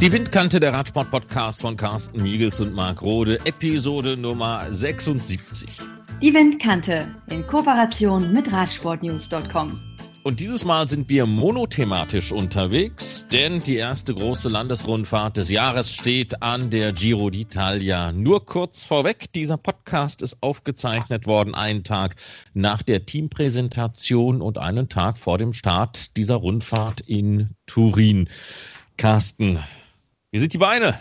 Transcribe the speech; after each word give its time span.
Die 0.00 0.12
Windkante 0.12 0.60
der 0.60 0.72
Radsport-Podcast 0.72 1.60
von 1.60 1.76
Carsten 1.76 2.22
Miegels 2.22 2.60
und 2.60 2.72
Marc 2.72 3.02
Rode, 3.02 3.44
Episode 3.44 4.16
Nummer 4.16 4.64
76. 4.70 5.68
Die 6.22 6.32
Windkante 6.32 7.08
in 7.30 7.44
Kooperation 7.44 8.32
mit 8.32 8.52
Radsportnews.com. 8.52 9.80
Und 10.22 10.38
dieses 10.38 10.64
Mal 10.64 10.88
sind 10.88 11.08
wir 11.08 11.26
monothematisch 11.26 12.30
unterwegs, 12.30 13.26
denn 13.32 13.60
die 13.60 13.74
erste 13.74 14.14
große 14.14 14.48
Landesrundfahrt 14.48 15.36
des 15.36 15.48
Jahres 15.48 15.92
steht 15.92 16.42
an 16.44 16.70
der 16.70 16.92
Giro 16.92 17.26
d'Italia. 17.26 18.12
Nur 18.12 18.46
kurz 18.46 18.84
vorweg, 18.84 19.32
dieser 19.32 19.56
Podcast 19.56 20.22
ist 20.22 20.40
aufgezeichnet 20.44 21.26
worden, 21.26 21.56
einen 21.56 21.82
Tag 21.82 22.14
nach 22.54 22.82
der 22.84 23.04
Teampräsentation 23.04 24.42
und 24.42 24.58
einen 24.58 24.88
Tag 24.88 25.18
vor 25.18 25.38
dem 25.38 25.52
Start 25.52 26.16
dieser 26.16 26.36
Rundfahrt 26.36 27.00
in 27.00 27.56
Turin. 27.66 28.28
Carsten, 28.96 29.58
wie 30.38 30.42
sind 30.42 30.52
die 30.52 30.58
Beine? 30.58 30.96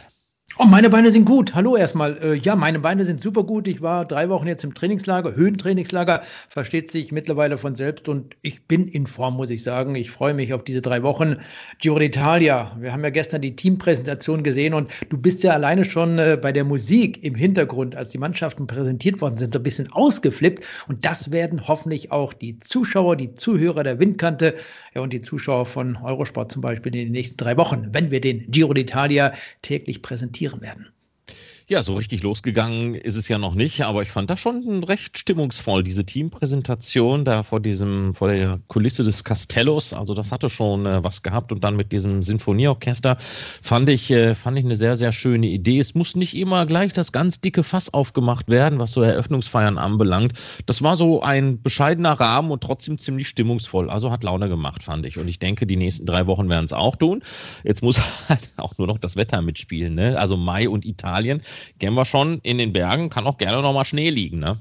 Oh, 0.59 0.65
meine 0.65 0.89
Beine 0.89 1.11
sind 1.11 1.25
gut. 1.25 1.53
Hallo 1.53 1.77
erstmal. 1.77 2.17
Äh, 2.17 2.33
ja, 2.33 2.55
meine 2.55 2.79
Beine 2.79 3.03
sind 3.03 3.21
super 3.21 3.43
gut. 3.43 3.67
Ich 3.67 3.83
war 3.83 4.05
drei 4.05 4.27
Wochen 4.29 4.47
jetzt 4.47 4.63
im 4.63 4.73
Trainingslager, 4.73 5.35
Höhentrainingslager, 5.35 6.23
versteht 6.49 6.89
sich 6.89 7.11
mittlerweile 7.11 7.59
von 7.59 7.75
selbst 7.75 8.09
und 8.09 8.35
ich 8.41 8.63
bin 8.63 8.87
in 8.87 9.05
Form, 9.05 9.35
muss 9.35 9.51
ich 9.51 9.61
sagen. 9.61 9.93
Ich 9.93 10.09
freue 10.09 10.33
mich 10.33 10.55
auf 10.55 10.63
diese 10.63 10.81
drei 10.81 11.03
Wochen. 11.03 11.37
Giro 11.79 11.97
d'Italia. 11.97 12.71
Wir 12.81 12.91
haben 12.91 13.03
ja 13.03 13.11
gestern 13.11 13.43
die 13.43 13.55
Teampräsentation 13.55 14.41
gesehen 14.41 14.73
und 14.73 14.89
du 15.09 15.19
bist 15.19 15.43
ja 15.43 15.51
alleine 15.51 15.85
schon 15.85 16.17
äh, 16.17 16.39
bei 16.41 16.51
der 16.51 16.63
Musik 16.63 17.23
im 17.23 17.35
Hintergrund, 17.35 17.95
als 17.95 18.09
die 18.09 18.17
Mannschaften 18.17 18.65
präsentiert 18.65 19.21
worden 19.21 19.37
sind, 19.37 19.55
ein 19.55 19.61
bisschen 19.61 19.91
ausgeflippt 19.91 20.65
und 20.87 21.05
das 21.05 21.29
werden 21.29 21.67
hoffentlich 21.67 22.11
auch 22.11 22.33
die 22.33 22.59
Zuschauer, 22.61 23.15
die 23.15 23.35
Zuhörer 23.35 23.83
der 23.83 23.99
Windkante 23.99 24.55
ja, 24.95 25.01
und 25.01 25.13
die 25.13 25.21
Zuschauer 25.21 25.67
von 25.67 25.97
Eurosport 25.97 26.51
zum 26.51 26.63
Beispiel 26.63 26.95
in 26.95 27.05
den 27.05 27.11
nächsten 27.11 27.37
drei 27.37 27.57
Wochen, 27.57 27.89
wenn 27.91 28.09
wir 28.09 28.21
den 28.21 28.49
Giro 28.49 28.71
d'Italia 28.71 29.33
täglich 29.61 30.01
präsentieren 30.01 30.46
passieren 30.47 30.61
werden. 30.61 30.96
Ja, 31.69 31.83
so 31.83 31.95
richtig 31.95 32.23
losgegangen 32.23 32.95
ist 32.95 33.17
es 33.17 33.27
ja 33.27 33.37
noch 33.37 33.53
nicht, 33.53 33.81
aber 33.81 34.01
ich 34.01 34.09
fand 34.09 34.29
das 34.29 34.39
schon 34.39 34.85
recht 34.85 35.17
stimmungsvoll, 35.17 35.83
diese 35.83 36.05
Teampräsentation 36.05 37.25
da 37.25 37.43
vor 37.43 37.59
diesem, 37.59 38.13
vor 38.13 38.29
der 38.29 38.61
Kulisse 38.67 39.03
des 39.03 39.25
Castellos. 39.25 39.91
Also 39.91 40.13
das 40.13 40.31
hatte 40.31 40.49
schon 40.49 40.85
äh, 40.85 41.03
was 41.03 41.23
gehabt 41.23 41.51
und 41.51 41.65
dann 41.65 41.75
mit 41.75 41.91
diesem 41.91 42.23
Sinfonieorchester 42.23 43.17
fand 43.19 43.89
ich, 43.89 44.09
äh, 44.11 44.33
fand 44.33 44.57
ich 44.57 44.63
eine 44.63 44.77
sehr, 44.77 44.95
sehr 44.95 45.11
schöne 45.11 45.47
Idee. 45.47 45.81
Es 45.81 45.93
muss 45.93 46.15
nicht 46.15 46.37
immer 46.37 46.65
gleich 46.65 46.93
das 46.93 47.11
ganz 47.11 47.41
dicke 47.41 47.63
Fass 47.63 47.93
aufgemacht 47.93 48.47
werden, 48.47 48.79
was 48.79 48.93
so 48.93 49.01
Eröffnungsfeiern 49.01 49.77
anbelangt. 49.77 50.31
Das 50.67 50.81
war 50.83 50.95
so 50.95 51.21
ein 51.21 51.61
bescheidener 51.61 52.17
Rahmen 52.17 52.49
und 52.51 52.63
trotzdem 52.63 52.97
ziemlich 52.97 53.27
stimmungsvoll. 53.27 53.89
Also 53.89 54.09
hat 54.09 54.23
Laune 54.23 54.47
gemacht, 54.47 54.83
fand 54.83 55.05
ich. 55.05 55.17
Und 55.17 55.27
ich 55.27 55.39
denke, 55.39 55.67
die 55.67 55.75
nächsten 55.75 56.05
drei 56.05 56.27
Wochen 56.27 56.49
werden 56.49 56.63
es 56.63 56.71
auch 56.71 56.95
tun. 56.95 57.21
Jetzt 57.65 57.83
muss 57.83 57.99
halt 58.29 58.51
auch 58.55 58.77
nur 58.77 58.87
noch 58.87 58.99
das 58.99 59.17
Wetter 59.17 59.41
mitspielen, 59.41 59.95
ne? 59.95 60.17
Also 60.17 60.37
Mai 60.37 60.69
und 60.69 60.85
Italien 60.85 61.41
kennen 61.79 61.95
wir 61.95 62.05
schon 62.05 62.39
in 62.43 62.57
den 62.57 62.73
Bergen, 62.73 63.09
kann 63.09 63.27
auch 63.27 63.37
gerne 63.37 63.61
nochmal 63.61 63.85
Schnee 63.85 64.09
liegen, 64.09 64.39
ne? 64.39 64.57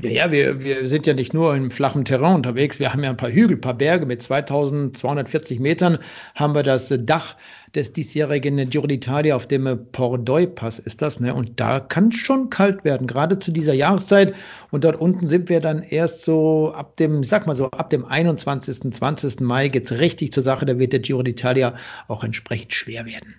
Ja, 0.00 0.10
ja 0.10 0.30
wir, 0.30 0.60
wir 0.60 0.86
sind 0.86 1.08
ja 1.08 1.14
nicht 1.14 1.34
nur 1.34 1.54
im 1.56 1.72
flachen 1.72 2.04
Terrain 2.04 2.36
unterwegs, 2.36 2.78
wir 2.78 2.92
haben 2.92 3.02
ja 3.02 3.10
ein 3.10 3.16
paar 3.16 3.32
Hügel, 3.32 3.56
ein 3.56 3.60
paar 3.60 3.74
Berge 3.74 4.06
mit 4.06 4.22
2240 4.22 5.58
Metern 5.58 5.98
haben 6.36 6.54
wir 6.54 6.62
das 6.62 6.94
Dach 7.00 7.34
des 7.74 7.92
diesjährigen 7.92 8.70
Giro 8.70 8.86
d'Italia 8.86 9.34
auf 9.34 9.46
dem 9.46 9.66
Pordoi-Pass 9.92 10.78
ist 10.78 11.02
das, 11.02 11.20
ne? 11.20 11.34
Und 11.34 11.58
da 11.60 11.80
kann 11.80 12.08
es 12.08 12.16
schon 12.16 12.48
kalt 12.48 12.84
werden, 12.84 13.06
gerade 13.06 13.38
zu 13.38 13.50
dieser 13.50 13.74
Jahreszeit. 13.74 14.34
Und 14.70 14.84
dort 14.84 15.00
unten 15.00 15.26
sind 15.26 15.48
wir 15.48 15.60
dann 15.60 15.82
erst 15.82 16.24
so 16.24 16.72
ab 16.72 16.96
dem, 16.96 17.24
sag 17.24 17.46
mal 17.46 17.56
so, 17.56 17.70
ab 17.70 17.90
dem 17.90 18.04
21., 18.04 18.92
20. 18.92 19.40
Mai 19.40 19.68
geht's 19.68 19.92
richtig 19.92 20.32
zur 20.32 20.42
Sache. 20.42 20.64
Da 20.64 20.78
wird 20.78 20.92
der 20.92 21.00
Giro 21.00 21.20
d'Italia 21.20 21.74
auch 22.08 22.24
entsprechend 22.24 22.72
schwer 22.72 23.04
werden. 23.04 23.34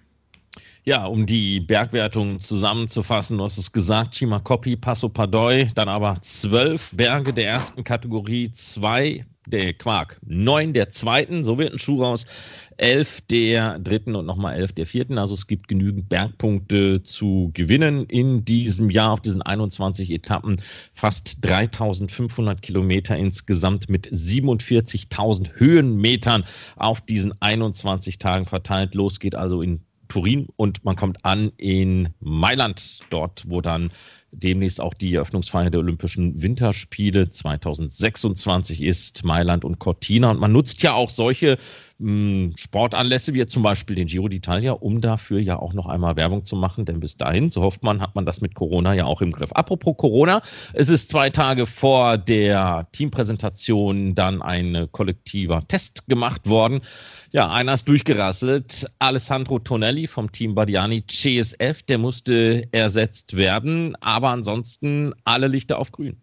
Ja, 0.89 1.05
um 1.05 1.27
die 1.27 1.59
Bergwertung 1.59 2.39
zusammenzufassen, 2.39 3.37
du 3.37 3.43
hast 3.43 3.59
es 3.59 3.71
gesagt, 3.71 4.15
Chimacopi, 4.15 4.75
Passo 4.75 5.07
Padoy, 5.07 5.69
dann 5.75 5.87
aber 5.87 6.17
zwölf 6.23 6.89
Berge 6.91 7.31
der 7.31 7.45
ersten 7.45 7.83
Kategorie, 7.83 8.51
zwei 8.51 9.23
der 9.45 9.73
Quark, 9.73 10.19
neun 10.25 10.73
der 10.73 10.89
zweiten, 10.89 11.43
so 11.43 11.59
wird 11.59 11.73
ein 11.73 11.77
Schuh 11.77 12.01
raus, 12.01 12.25
elf 12.77 13.21
der 13.29 13.77
dritten 13.77 14.15
und 14.15 14.25
nochmal 14.25 14.55
elf 14.55 14.71
der 14.71 14.87
vierten. 14.87 15.19
Also 15.19 15.35
es 15.35 15.45
gibt 15.45 15.67
genügend 15.67 16.09
Bergpunkte 16.09 17.03
zu 17.03 17.51
gewinnen 17.53 18.05
in 18.07 18.43
diesem 18.43 18.89
Jahr 18.89 19.11
auf 19.11 19.21
diesen 19.21 19.43
21 19.43 20.09
Etappen. 20.09 20.59
Fast 20.93 21.45
3500 21.45 22.63
Kilometer 22.63 23.15
insgesamt 23.15 23.89
mit 23.89 24.07
47.000 24.11 25.51
Höhenmetern 25.53 26.43
auf 26.77 26.99
diesen 26.99 27.39
21 27.43 28.17
Tagen 28.17 28.45
verteilt. 28.45 28.95
Los 28.95 29.19
geht 29.19 29.35
also 29.35 29.61
in 29.61 29.81
Turin 30.09 30.47
und 30.57 30.83
man 30.83 30.95
kommt 30.95 31.23
an 31.23 31.51
in 31.57 32.09
Mailand, 32.19 32.99
dort, 33.09 33.45
wo 33.47 33.61
dann 33.61 33.91
demnächst 34.31 34.81
auch 34.81 34.93
die 34.93 35.15
Eröffnungsfeier 35.15 35.69
der 35.69 35.79
Olympischen 35.79 36.41
Winterspiele 36.41 37.29
2026 37.29 38.81
ist, 38.81 39.23
Mailand 39.23 39.65
und 39.65 39.79
Cortina. 39.79 40.31
Und 40.31 40.39
man 40.39 40.51
nutzt 40.51 40.83
ja 40.83 40.93
auch 40.93 41.09
solche 41.09 41.57
mh, 41.99 42.53
Sportanlässe 42.57 43.33
wie 43.33 43.45
zum 43.45 43.63
Beispiel 43.63 43.95
den 43.95 44.07
Giro 44.07 44.25
d'Italia, 44.25 44.71
um 44.71 45.01
dafür 45.01 45.39
ja 45.39 45.59
auch 45.59 45.73
noch 45.73 45.87
einmal 45.87 46.15
Werbung 46.15 46.45
zu 46.45 46.55
machen, 46.55 46.85
denn 46.85 46.99
bis 46.99 47.17
dahin, 47.17 47.49
so 47.49 47.61
hofft 47.61 47.83
man, 47.83 48.01
hat 48.01 48.15
man 48.15 48.25
das 48.25 48.41
mit 48.41 48.55
Corona 48.55 48.93
ja 48.93 49.05
auch 49.05 49.21
im 49.21 49.31
Griff. 49.31 49.51
Apropos 49.53 49.95
Corona, 49.97 50.41
es 50.73 50.89
ist 50.89 51.09
zwei 51.09 51.29
Tage 51.29 51.65
vor 51.65 52.17
der 52.17 52.87
Teampräsentation 52.91 54.15
dann 54.15 54.41
ein 54.41 54.87
kollektiver 54.91 55.67
Test 55.67 56.07
gemacht 56.07 56.47
worden. 56.47 56.79
Ja, 57.31 57.51
einer 57.51 57.75
ist 57.75 57.87
durchgerasselt. 57.87 58.89
Alessandro 58.97 59.59
Tonelli 59.59 60.07
vom 60.07 60.31
Team 60.31 60.55
Badiani 60.55 61.05
CSF, 61.05 61.83
der 61.83 61.99
musste 61.99 62.67
ersetzt 62.71 63.37
werden. 63.37 63.95
Aber 64.01 64.18
ansonsten 64.27 65.13
alle 65.23 65.47
Lichter 65.47 65.79
auf 65.79 65.91
grün. 65.91 66.21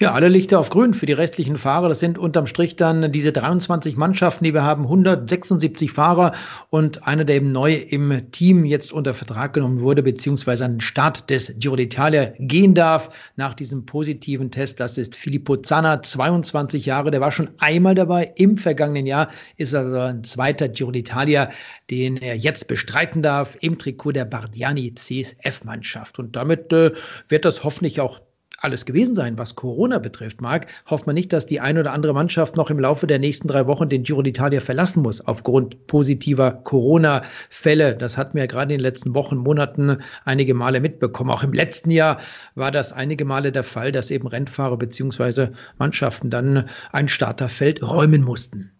Ja, 0.00 0.12
alle 0.12 0.28
Lichter 0.28 0.58
auf 0.58 0.70
grün 0.70 0.92
für 0.92 1.06
die 1.06 1.12
restlichen 1.12 1.56
Fahrer. 1.56 1.88
Das 1.88 2.00
sind 2.00 2.18
unterm 2.18 2.48
Strich 2.48 2.74
dann 2.74 3.12
diese 3.12 3.32
23 3.32 3.96
Mannschaften, 3.96 4.42
die 4.42 4.52
wir 4.52 4.64
haben, 4.64 4.84
176 4.84 5.92
Fahrer 5.92 6.32
und 6.70 7.06
einer, 7.06 7.24
der 7.24 7.36
eben 7.36 7.52
neu 7.52 7.74
im 7.74 8.30
Team 8.32 8.64
jetzt 8.64 8.92
unter 8.92 9.14
Vertrag 9.14 9.52
genommen 9.54 9.80
wurde, 9.80 10.02
beziehungsweise 10.02 10.64
an 10.64 10.74
den 10.74 10.80
Start 10.80 11.30
des 11.30 11.54
Giro 11.58 11.76
d'Italia 11.76 12.32
gehen 12.38 12.74
darf 12.74 13.10
nach 13.36 13.54
diesem 13.54 13.86
positiven 13.86 14.50
Test. 14.50 14.80
Das 14.80 14.98
ist 14.98 15.14
Filippo 15.14 15.56
Zanna, 15.56 16.02
22 16.02 16.86
Jahre. 16.86 17.12
Der 17.12 17.20
war 17.20 17.30
schon 17.30 17.50
einmal 17.58 17.94
dabei. 17.94 18.32
Im 18.34 18.58
vergangenen 18.58 19.06
Jahr 19.06 19.28
ist 19.58 19.74
also 19.74 19.98
ein 20.00 20.24
zweiter 20.24 20.68
Giro 20.68 20.90
d'Italia, 20.90 21.50
den 21.90 22.16
er 22.16 22.36
jetzt 22.36 22.66
bestreiten 22.66 23.22
darf 23.22 23.56
im 23.60 23.78
Trikot 23.78 24.12
der 24.12 24.24
Bardiani 24.24 24.92
CSF-Mannschaft. 24.94 26.18
Und 26.18 26.34
damit 26.34 26.72
äh, 26.72 26.90
wird 27.28 27.44
das 27.44 27.62
hoffentlich 27.62 28.00
auch 28.00 28.20
alles 28.60 28.84
gewesen 28.84 29.14
sein, 29.14 29.38
was 29.38 29.54
Corona 29.54 29.98
betrifft, 29.98 30.40
Marc. 30.40 30.66
Hofft 30.90 31.06
man 31.06 31.14
nicht, 31.14 31.32
dass 31.32 31.46
die 31.46 31.60
eine 31.60 31.80
oder 31.80 31.92
andere 31.92 32.12
Mannschaft 32.12 32.56
noch 32.56 32.70
im 32.70 32.78
Laufe 32.78 33.06
der 33.06 33.18
nächsten 33.18 33.48
drei 33.48 33.66
Wochen 33.66 33.88
den 33.88 34.02
Giro 34.02 34.20
d'Italia 34.20 34.60
verlassen 34.60 35.02
muss, 35.02 35.20
aufgrund 35.20 35.86
positiver 35.86 36.52
Corona-Fälle. 36.64 37.94
Das 37.96 38.16
hatten 38.16 38.34
wir 38.34 38.42
ja 38.42 38.46
gerade 38.46 38.74
in 38.74 38.78
den 38.78 38.84
letzten 38.84 39.14
Wochen, 39.14 39.36
Monaten 39.36 39.98
einige 40.24 40.54
Male 40.54 40.80
mitbekommen. 40.80 41.30
Auch 41.30 41.44
im 41.44 41.52
letzten 41.52 41.90
Jahr 41.90 42.18
war 42.54 42.72
das 42.72 42.92
einige 42.92 43.24
Male 43.24 43.52
der 43.52 43.64
Fall, 43.64 43.92
dass 43.92 44.10
eben 44.10 44.26
Rennfahrer 44.26 44.76
beziehungsweise 44.76 45.52
Mannschaften 45.78 46.30
dann 46.30 46.64
ein 46.90 47.08
Starterfeld 47.08 47.82
räumen 47.82 48.22
mussten. 48.22 48.72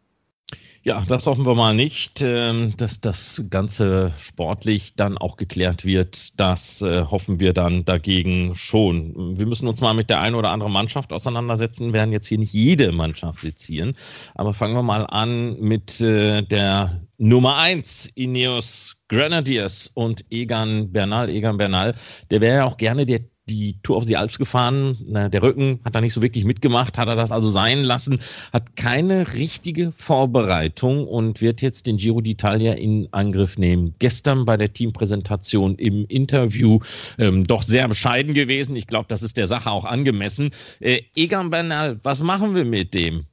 Ja, 0.84 1.04
das 1.06 1.26
hoffen 1.26 1.44
wir 1.44 1.54
mal 1.54 1.74
nicht, 1.74 2.22
ähm, 2.22 2.72
dass 2.76 3.00
das 3.00 3.44
Ganze 3.50 4.12
sportlich 4.18 4.94
dann 4.94 5.18
auch 5.18 5.36
geklärt 5.36 5.84
wird. 5.84 6.38
Das 6.38 6.82
äh, 6.82 7.02
hoffen 7.02 7.40
wir 7.40 7.52
dann 7.52 7.84
dagegen 7.84 8.54
schon. 8.54 9.36
Wir 9.38 9.46
müssen 9.46 9.66
uns 9.66 9.80
mal 9.80 9.92
mit 9.92 10.08
der 10.08 10.20
einen 10.20 10.36
oder 10.36 10.50
anderen 10.50 10.72
Mannschaft 10.72 11.12
auseinandersetzen, 11.12 11.86
wir 11.86 11.94
werden 11.94 12.12
jetzt 12.12 12.28
hier 12.28 12.38
nicht 12.38 12.52
jede 12.52 12.92
Mannschaft 12.92 13.40
sezieren. 13.40 13.94
Aber 14.34 14.54
fangen 14.54 14.74
wir 14.74 14.82
mal 14.82 15.04
an 15.04 15.58
mit 15.58 16.00
äh, 16.00 16.42
der 16.42 17.00
Nummer 17.18 17.56
eins, 17.56 18.06
Ineos 18.14 18.96
Grenadiers 19.08 19.90
und 19.94 20.24
Egan 20.30 20.92
Bernal. 20.92 21.28
Egan 21.28 21.58
Bernal, 21.58 21.94
der 22.30 22.40
wäre 22.40 22.56
ja 22.58 22.64
auch 22.64 22.76
gerne 22.76 23.04
der 23.04 23.20
die 23.48 23.76
Tour 23.82 23.96
auf 23.96 24.06
die 24.06 24.16
Alps 24.16 24.38
gefahren. 24.38 24.96
Der 25.08 25.42
Rücken 25.42 25.80
hat 25.84 25.94
da 25.94 26.00
nicht 26.00 26.12
so 26.12 26.22
wirklich 26.22 26.44
mitgemacht, 26.44 26.98
hat 26.98 27.08
er 27.08 27.16
das 27.16 27.32
also 27.32 27.50
sein 27.50 27.82
lassen, 27.82 28.20
hat 28.52 28.76
keine 28.76 29.34
richtige 29.34 29.92
Vorbereitung 29.92 31.06
und 31.06 31.40
wird 31.40 31.62
jetzt 31.62 31.86
den 31.86 31.96
Giro 31.96 32.18
d'Italia 32.18 32.72
in 32.72 33.08
Angriff 33.12 33.58
nehmen. 33.58 33.94
Gestern 33.98 34.44
bei 34.44 34.56
der 34.56 34.72
Teampräsentation 34.72 35.76
im 35.76 36.04
Interview 36.06 36.78
ähm, 37.18 37.44
doch 37.44 37.62
sehr 37.62 37.88
bescheiden 37.88 38.34
gewesen. 38.34 38.76
Ich 38.76 38.86
glaube, 38.86 39.06
das 39.08 39.22
ist 39.22 39.36
der 39.36 39.46
Sache 39.46 39.70
auch 39.70 39.84
angemessen. 39.84 40.50
Äh, 40.80 41.02
Egan 41.16 41.50
Bernal, 41.50 41.98
was 42.02 42.22
machen 42.22 42.54
wir 42.54 42.64
mit 42.64 42.94
dem? 42.94 43.24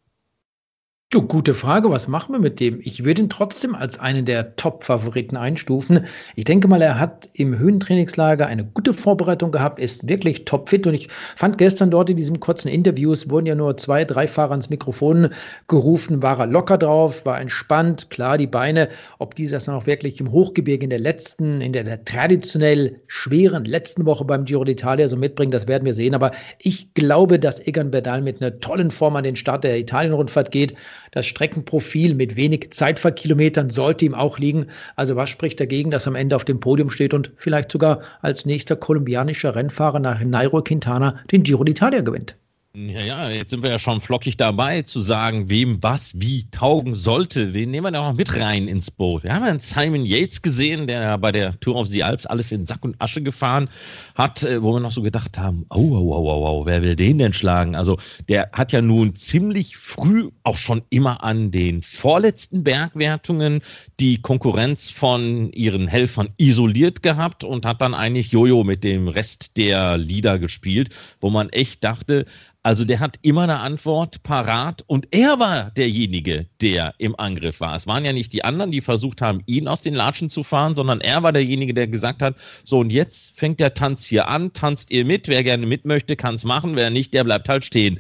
Du, 1.15 1.21
gute 1.21 1.53
Frage. 1.53 1.89
Was 1.91 2.09
machen 2.09 2.33
wir 2.33 2.39
mit 2.39 2.59
dem? 2.59 2.81
Ich 2.83 3.05
würde 3.05 3.21
ihn 3.21 3.29
trotzdem 3.29 3.73
als 3.73 3.97
einen 3.97 4.25
der 4.25 4.57
Top-Favoriten 4.57 5.37
einstufen. 5.37 6.07
Ich 6.35 6.43
denke 6.43 6.67
mal, 6.67 6.81
er 6.81 6.99
hat 6.99 7.29
im 7.31 7.57
Höhentrainingslager 7.57 8.47
eine 8.47 8.65
gute 8.65 8.93
Vorbereitung 8.93 9.53
gehabt, 9.53 9.79
ist 9.79 10.09
wirklich 10.09 10.43
topfit. 10.43 10.85
Und 10.85 10.93
ich 10.93 11.07
fand 11.37 11.57
gestern 11.57 11.89
dort 11.89 12.09
in 12.09 12.17
diesem 12.17 12.41
kurzen 12.41 12.67
Interview, 12.67 13.13
es 13.13 13.29
wurden 13.29 13.45
ja 13.45 13.55
nur 13.55 13.77
zwei, 13.77 14.03
drei 14.03 14.27
Fahrer 14.27 14.51
ans 14.51 14.69
Mikrofon 14.69 15.29
gerufen, 15.69 16.21
war 16.21 16.37
er 16.37 16.47
locker 16.47 16.77
drauf, 16.77 17.25
war 17.25 17.39
entspannt. 17.39 18.09
Klar, 18.09 18.37
die 18.37 18.47
Beine, 18.47 18.89
ob 19.17 19.35
die 19.35 19.47
das 19.47 19.63
dann 19.63 19.75
auch 19.75 19.85
wirklich 19.85 20.19
im 20.19 20.33
Hochgebirge 20.33 20.83
in 20.83 20.89
der 20.89 20.99
letzten, 20.99 21.61
in 21.61 21.71
der, 21.71 21.85
der 21.85 22.03
traditionell 22.03 22.99
schweren 23.07 23.63
letzten 23.63 24.05
Woche 24.05 24.25
beim 24.25 24.43
Giro 24.43 24.63
d'Italia 24.63 25.07
so 25.07 25.15
mitbringen, 25.15 25.51
das 25.51 25.65
werden 25.65 25.85
wir 25.85 25.93
sehen. 25.93 26.13
Aber 26.13 26.31
ich 26.59 26.93
glaube, 26.93 27.39
dass 27.39 27.65
Egan 27.65 27.89
Berdal 27.89 28.21
mit 28.21 28.41
einer 28.41 28.59
tollen 28.59 28.91
Form 28.91 29.15
an 29.15 29.23
den 29.23 29.37
Start 29.37 29.63
der 29.63 29.79
Italien-Rundfahrt 29.79 30.51
geht. 30.51 30.75
Das 31.15 31.25
Streckenprofil 31.27 32.13
mit 32.13 32.35
wenig 32.35 32.71
Zeitfahrkilometern 32.71 33.69
sollte 33.69 34.03
ihm 34.03 34.13
auch 34.13 34.37
liegen. 34.37 34.67
Also 34.97 35.15
was 35.15 35.29
spricht 35.29 35.61
dagegen, 35.61 35.89
dass 35.89 36.07
er 36.07 36.09
am 36.09 36.15
Ende 36.15 36.35
auf 36.35 36.43
dem 36.43 36.59
Podium 36.59 36.89
steht 36.89 37.13
und 37.13 37.31
vielleicht 37.37 37.71
sogar 37.71 38.01
als 38.21 38.45
nächster 38.45 38.75
kolumbianischer 38.75 39.55
Rennfahrer 39.55 39.99
nach 39.99 40.19
Nairo 40.19 40.61
Quintana 40.61 41.21
den 41.31 41.43
Giro 41.43 41.63
d'Italia 41.63 42.01
gewinnt? 42.01 42.35
Ja, 42.77 42.99
ja, 42.99 43.29
jetzt 43.29 43.51
sind 43.51 43.63
wir 43.63 43.69
ja 43.69 43.79
schon 43.79 44.01
flockig 44.01 44.35
dabei 44.35 44.81
zu 44.81 44.99
sagen, 44.99 45.47
wem 45.47 45.81
was 45.81 46.19
wie 46.19 46.49
taugen 46.51 46.93
sollte. 46.93 47.53
Wen 47.53 47.71
nehmen 47.71 47.85
wir 47.85 47.91
da 47.91 48.09
noch 48.09 48.17
mit 48.17 48.37
rein 48.37 48.67
ins 48.67 48.91
Boot? 48.91 49.23
Wir 49.23 49.33
haben 49.33 49.43
ja 49.43 49.51
einen 49.51 49.59
Simon 49.59 50.05
Yates 50.05 50.41
gesehen, 50.41 50.85
der 50.85 51.17
bei 51.17 51.31
der 51.31 51.57
Tour 51.61 51.77
of 51.77 51.87
the 51.87 52.03
Alps 52.03 52.25
alles 52.25 52.51
in 52.51 52.65
Sack 52.65 52.83
und 52.83 53.01
Asche 53.01 53.21
gefahren 53.21 53.69
hat, 54.15 54.43
äh, 54.43 54.61
wo 54.61 54.73
wir 54.73 54.81
noch 54.81 54.91
so 54.91 55.01
gedacht 55.01 55.39
haben, 55.39 55.65
oh, 55.69 55.77
oh, 55.77 56.15
oh, 56.15 56.27
oh, 56.27 56.47
oh, 56.47 56.65
wer 56.65 56.81
will 56.81 56.97
den 56.97 57.17
denn 57.19 57.31
schlagen? 57.31 57.75
Also 57.75 57.97
der 58.27 58.49
hat 58.51 58.73
ja 58.73 58.81
nun 58.81 59.15
ziemlich 59.15 59.77
früh 59.77 60.29
auch 60.43 60.57
schon 60.57 60.81
immer 60.89 61.23
an 61.23 61.51
den 61.51 61.81
vorletzten 61.81 62.65
Bergwertungen 62.65 63.61
die 64.01 64.21
Konkurrenz 64.21 64.89
von 64.89 65.49
ihren 65.53 65.87
Helfern 65.87 66.27
isoliert 66.37 67.03
gehabt 67.03 67.45
und 67.45 67.65
hat 67.65 67.81
dann 67.81 67.93
eigentlich 67.93 68.33
Jojo 68.33 68.65
mit 68.65 68.83
dem 68.83 69.07
Rest 69.07 69.55
der 69.55 69.97
Lieder 69.97 70.39
gespielt, 70.39 70.89
wo 71.21 71.29
man 71.29 71.47
echt 71.49 71.81
dachte, 71.81 72.25
also 72.65 72.83
der 72.83 72.99
hat 72.99 73.19
immer 73.21 73.43
eine 73.43 73.59
Antwort 73.59 74.23
parat 74.23 74.83
und 74.87 75.09
er 75.11 75.39
war 75.39 75.69
derjenige, 75.69 76.47
der 76.63 76.95
im 76.97 77.13
Angriff 77.19 77.59
war. 77.59 77.75
Es 77.75 77.85
waren 77.85 78.03
ja 78.03 78.11
nicht 78.11 78.33
die 78.33 78.43
anderen, 78.43 78.71
die 78.71 78.81
versucht 78.81 79.21
haben, 79.21 79.43
ihn 79.45 79.67
aus 79.67 79.83
den 79.83 79.93
Latschen 79.93 80.31
zu 80.31 80.41
fahren, 80.41 80.75
sondern 80.75 80.99
er 80.99 81.21
war 81.21 81.31
derjenige, 81.31 81.75
der 81.75 81.87
gesagt 81.87 82.23
hat, 82.23 82.37
so 82.63 82.79
und 82.79 82.89
jetzt 82.89 83.37
fängt 83.37 83.59
der 83.59 83.75
Tanz 83.75 84.03
hier 84.03 84.29
an, 84.29 84.51
tanzt 84.51 84.89
ihr 84.89 85.05
mit, 85.05 85.27
wer 85.27 85.43
gerne 85.43 85.67
mit 85.67 85.85
möchte, 85.85 86.15
kann 86.15 86.33
es 86.33 86.43
machen, 86.43 86.75
wer 86.75 86.89
nicht, 86.89 87.13
der 87.13 87.23
bleibt 87.23 87.47
halt 87.49 87.65
stehen. 87.65 87.99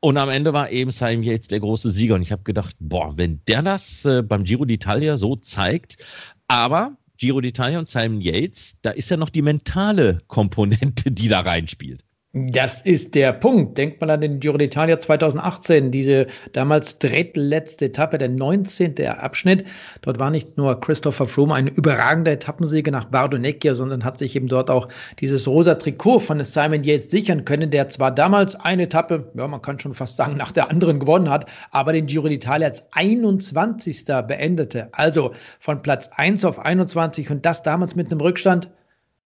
Und 0.00 0.16
am 0.16 0.30
Ende 0.30 0.52
war 0.52 0.72
eben 0.72 0.90
Simon 0.90 1.22
Yates 1.22 1.46
der 1.46 1.60
große 1.60 1.92
Sieger 1.92 2.16
und 2.16 2.22
ich 2.22 2.32
habe 2.32 2.42
gedacht, 2.42 2.74
boah, 2.80 3.16
wenn 3.16 3.40
der 3.46 3.62
das 3.62 4.04
äh, 4.04 4.22
beim 4.22 4.42
Giro 4.42 4.64
d'Italia 4.64 5.16
so 5.16 5.36
zeigt, 5.36 6.04
aber 6.48 6.96
Giro 7.18 7.38
d'Italia 7.38 7.78
und 7.78 7.88
Simon 7.88 8.20
Yates, 8.20 8.80
da 8.82 8.90
ist 8.90 9.12
ja 9.12 9.16
noch 9.16 9.30
die 9.30 9.42
mentale 9.42 10.22
Komponente, 10.26 11.12
die 11.12 11.28
da 11.28 11.38
reinspielt. 11.38 12.02
Das 12.34 12.80
ist 12.80 13.14
der 13.14 13.34
Punkt. 13.34 13.76
Denkt 13.76 14.00
mal 14.00 14.08
an 14.08 14.22
den 14.22 14.40
Giro 14.40 14.56
d'Italia 14.56 14.98
2018, 14.98 15.90
diese 15.90 16.26
damals 16.54 16.98
drittletzte 16.98 17.84
Etappe, 17.86 18.16
der 18.16 18.30
19. 18.30 18.94
Abschnitt. 19.06 19.66
Dort 20.00 20.18
war 20.18 20.30
nicht 20.30 20.56
nur 20.56 20.80
Christopher 20.80 21.28
Froome 21.28 21.54
ein 21.54 21.66
überragender 21.66 22.32
Etappensiege 22.32 22.90
nach 22.90 23.04
Bardonecchia, 23.04 23.74
sondern 23.74 24.02
hat 24.02 24.16
sich 24.16 24.34
eben 24.34 24.48
dort 24.48 24.70
auch 24.70 24.88
dieses 25.20 25.46
rosa 25.46 25.74
Trikot 25.74 26.20
von 26.20 26.42
Simon 26.42 26.84
Yates 26.84 27.10
sichern 27.10 27.44
können, 27.44 27.70
der 27.70 27.90
zwar 27.90 28.10
damals 28.10 28.54
eine 28.56 28.84
Etappe, 28.84 29.30
ja, 29.34 29.46
man 29.46 29.60
kann 29.60 29.78
schon 29.78 29.92
fast 29.92 30.16
sagen, 30.16 30.38
nach 30.38 30.52
der 30.52 30.70
anderen 30.70 31.00
gewonnen 31.00 31.28
hat, 31.28 31.44
aber 31.70 31.92
den 31.92 32.06
Giro 32.06 32.28
d'Italia 32.28 32.64
als 32.64 32.82
21. 32.92 34.06
beendete. 34.06 34.88
Also 34.92 35.32
von 35.60 35.82
Platz 35.82 36.08
1 36.16 36.46
auf 36.46 36.58
21 36.58 37.30
und 37.30 37.44
das 37.44 37.62
damals 37.62 37.94
mit 37.94 38.10
einem 38.10 38.22
Rückstand. 38.22 38.70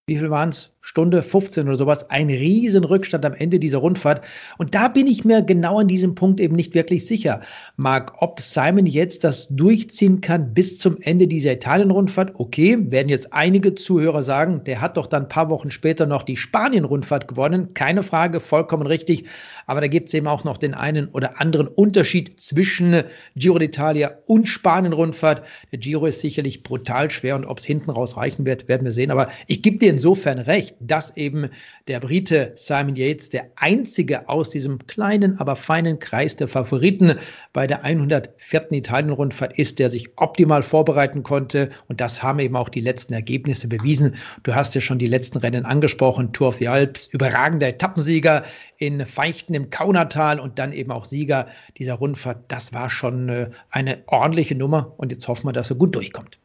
Wie 0.09 0.19
viel 0.19 0.31
waren 0.31 0.49
es? 0.49 0.76
Stunde 0.87 1.25
15 1.25 1.67
oder 1.67 1.77
sowas, 1.77 2.11
ein 2.11 2.29
riesen 2.29 2.85
Rückstand 2.85 3.25
am 3.25 3.35
Ende 3.35 3.59
dieser 3.59 3.79
Rundfahrt. 3.79 4.25
Und 4.57 4.77
da 4.77 4.87
bin 4.87 5.09
ich 5.09 5.25
mir 5.25 5.43
genau 5.43 5.81
an 5.81 5.89
diesem 5.89 6.15
Punkt 6.15 6.39
eben 6.39 6.55
nicht 6.55 6.75
wirklich 6.75 7.07
sicher, 7.07 7.41
Marc, 7.77 8.23
ob 8.23 8.41
Simon 8.41 8.87
jetzt 8.87 9.25
das 9.25 9.49
durchziehen 9.49 10.21
kann 10.21 10.55
bis 10.55 10.79
zum 10.79 10.97
Ende 11.01 11.27
dieser 11.27 11.55
Italien-Rundfahrt. 11.55 12.35
Okay, 12.39 12.79
werden 12.93 13.09
jetzt 13.09 13.33
einige 13.33 13.75
Zuhörer 13.75 14.23
sagen, 14.23 14.63
der 14.63 14.81
hat 14.81 14.97
doch 14.97 15.09
dann 15.09 15.25
ein 15.25 15.29
paar 15.29 15.51
Wochen 15.51 15.73
später 15.73 16.07
noch 16.07 16.23
die 16.23 16.37
Spanien-Rundfahrt 16.37 17.27
gewonnen. 17.27 17.75
Keine 17.75 18.05
Frage, 18.05 18.39
vollkommen 18.39 18.87
richtig. 18.87 19.25
Aber 19.67 19.81
da 19.81 19.89
gibt 19.89 20.07
es 20.07 20.15
eben 20.15 20.29
auch 20.29 20.45
noch 20.45 20.57
den 20.57 20.75
einen 20.75 21.09
oder 21.09 21.41
anderen 21.41 21.67
Unterschied 21.67 22.41
zwischen 22.41 23.03
Giro 23.35 23.57
d'Italia 23.57 24.13
und 24.27 24.47
Spanien-Rundfahrt. 24.47 25.43
Der 25.73 25.81
Giro 25.81 26.07
ist 26.07 26.21
sicherlich 26.21 26.63
brutal 26.63 27.11
schwer 27.11 27.35
und 27.35 27.45
ob 27.45 27.59
es 27.59 27.65
hinten 27.65 27.91
raus 27.91 28.17
reichen 28.17 28.47
wird, 28.47 28.69
werden 28.69 28.85
wir 28.85 28.93
sehen. 28.93 29.11
Aber 29.11 29.31
ich 29.49 29.63
gebe 29.63 29.79
dir 29.79 29.91
insofern 29.91 30.39
recht 30.39 30.76
dass 30.81 31.17
eben 31.17 31.49
der 31.89 32.01
Brite 32.01 32.53
Simon 32.55 32.97
Yates 32.97 33.31
der 33.31 33.51
einzige 33.57 34.29
aus 34.29 34.51
diesem 34.51 34.87
kleinen, 34.87 35.39
aber 35.39 35.57
feinen 35.57 35.99
Kreis 35.99 36.37
der 36.37 36.49
Favoriten 36.49 37.15
bei 37.53 37.67
der 37.67 37.85
104. 37.85 38.73
Italien-Rundfahrt 38.73 39.59
ist, 39.59 39.79
der 39.79 39.91
sich 39.91 40.11
optimal 40.17 40.63
vorbereiten 40.63 41.23
konnte. 41.23 41.71
Und 41.89 42.01
das 42.01 42.23
haben 42.23 42.39
eben 42.39 42.57
auch 42.57 42.69
die 42.69 42.81
letzten 42.81 43.15
Ergebnisse 43.15 43.69
bewiesen. 43.69 44.15
Du 44.43 44.55
hast 44.55 44.75
ja 44.75 44.81
schon 44.81 44.99
die 44.99 45.07
letzten 45.07 45.39
Rennen 45.39 45.65
angesprochen. 45.65 46.33
Tour 46.33 46.49
of 46.49 46.57
the 46.57 46.69
Alps, 46.69 47.07
überragender 47.07 47.69
Etappensieger 47.69 48.45
in 48.79 49.05
Feichten 49.07 49.55
im 49.55 49.71
Kaunertal 49.71 50.41
und 50.41 50.59
dann 50.59 50.73
eben 50.73 50.93
auch 50.93 51.05
Sieger 51.05 51.49
dieser 51.77 51.95
Rundfahrt. 51.95 52.45
Das 52.49 52.73
war 52.73 52.91
schon 52.91 53.29
äh, 53.29 53.51
eine 53.71 53.99
ordentliche 54.07 54.55
Nummer. 54.55 54.95
Und 54.97 55.13
jetzt 55.13 55.29
hoffen 55.29 55.47
wir, 55.47 55.53
dass 55.53 55.71
er 55.71 55.77
gut 55.77 55.95
durchkommt. 55.95 56.39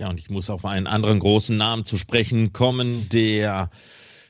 Ja, 0.00 0.08
und 0.08 0.18
ich 0.18 0.30
muss 0.30 0.48
auf 0.48 0.64
einen 0.64 0.86
anderen 0.86 1.18
großen 1.18 1.54
Namen 1.54 1.84
zu 1.84 1.98
sprechen 1.98 2.54
kommen, 2.54 3.10
der 3.10 3.68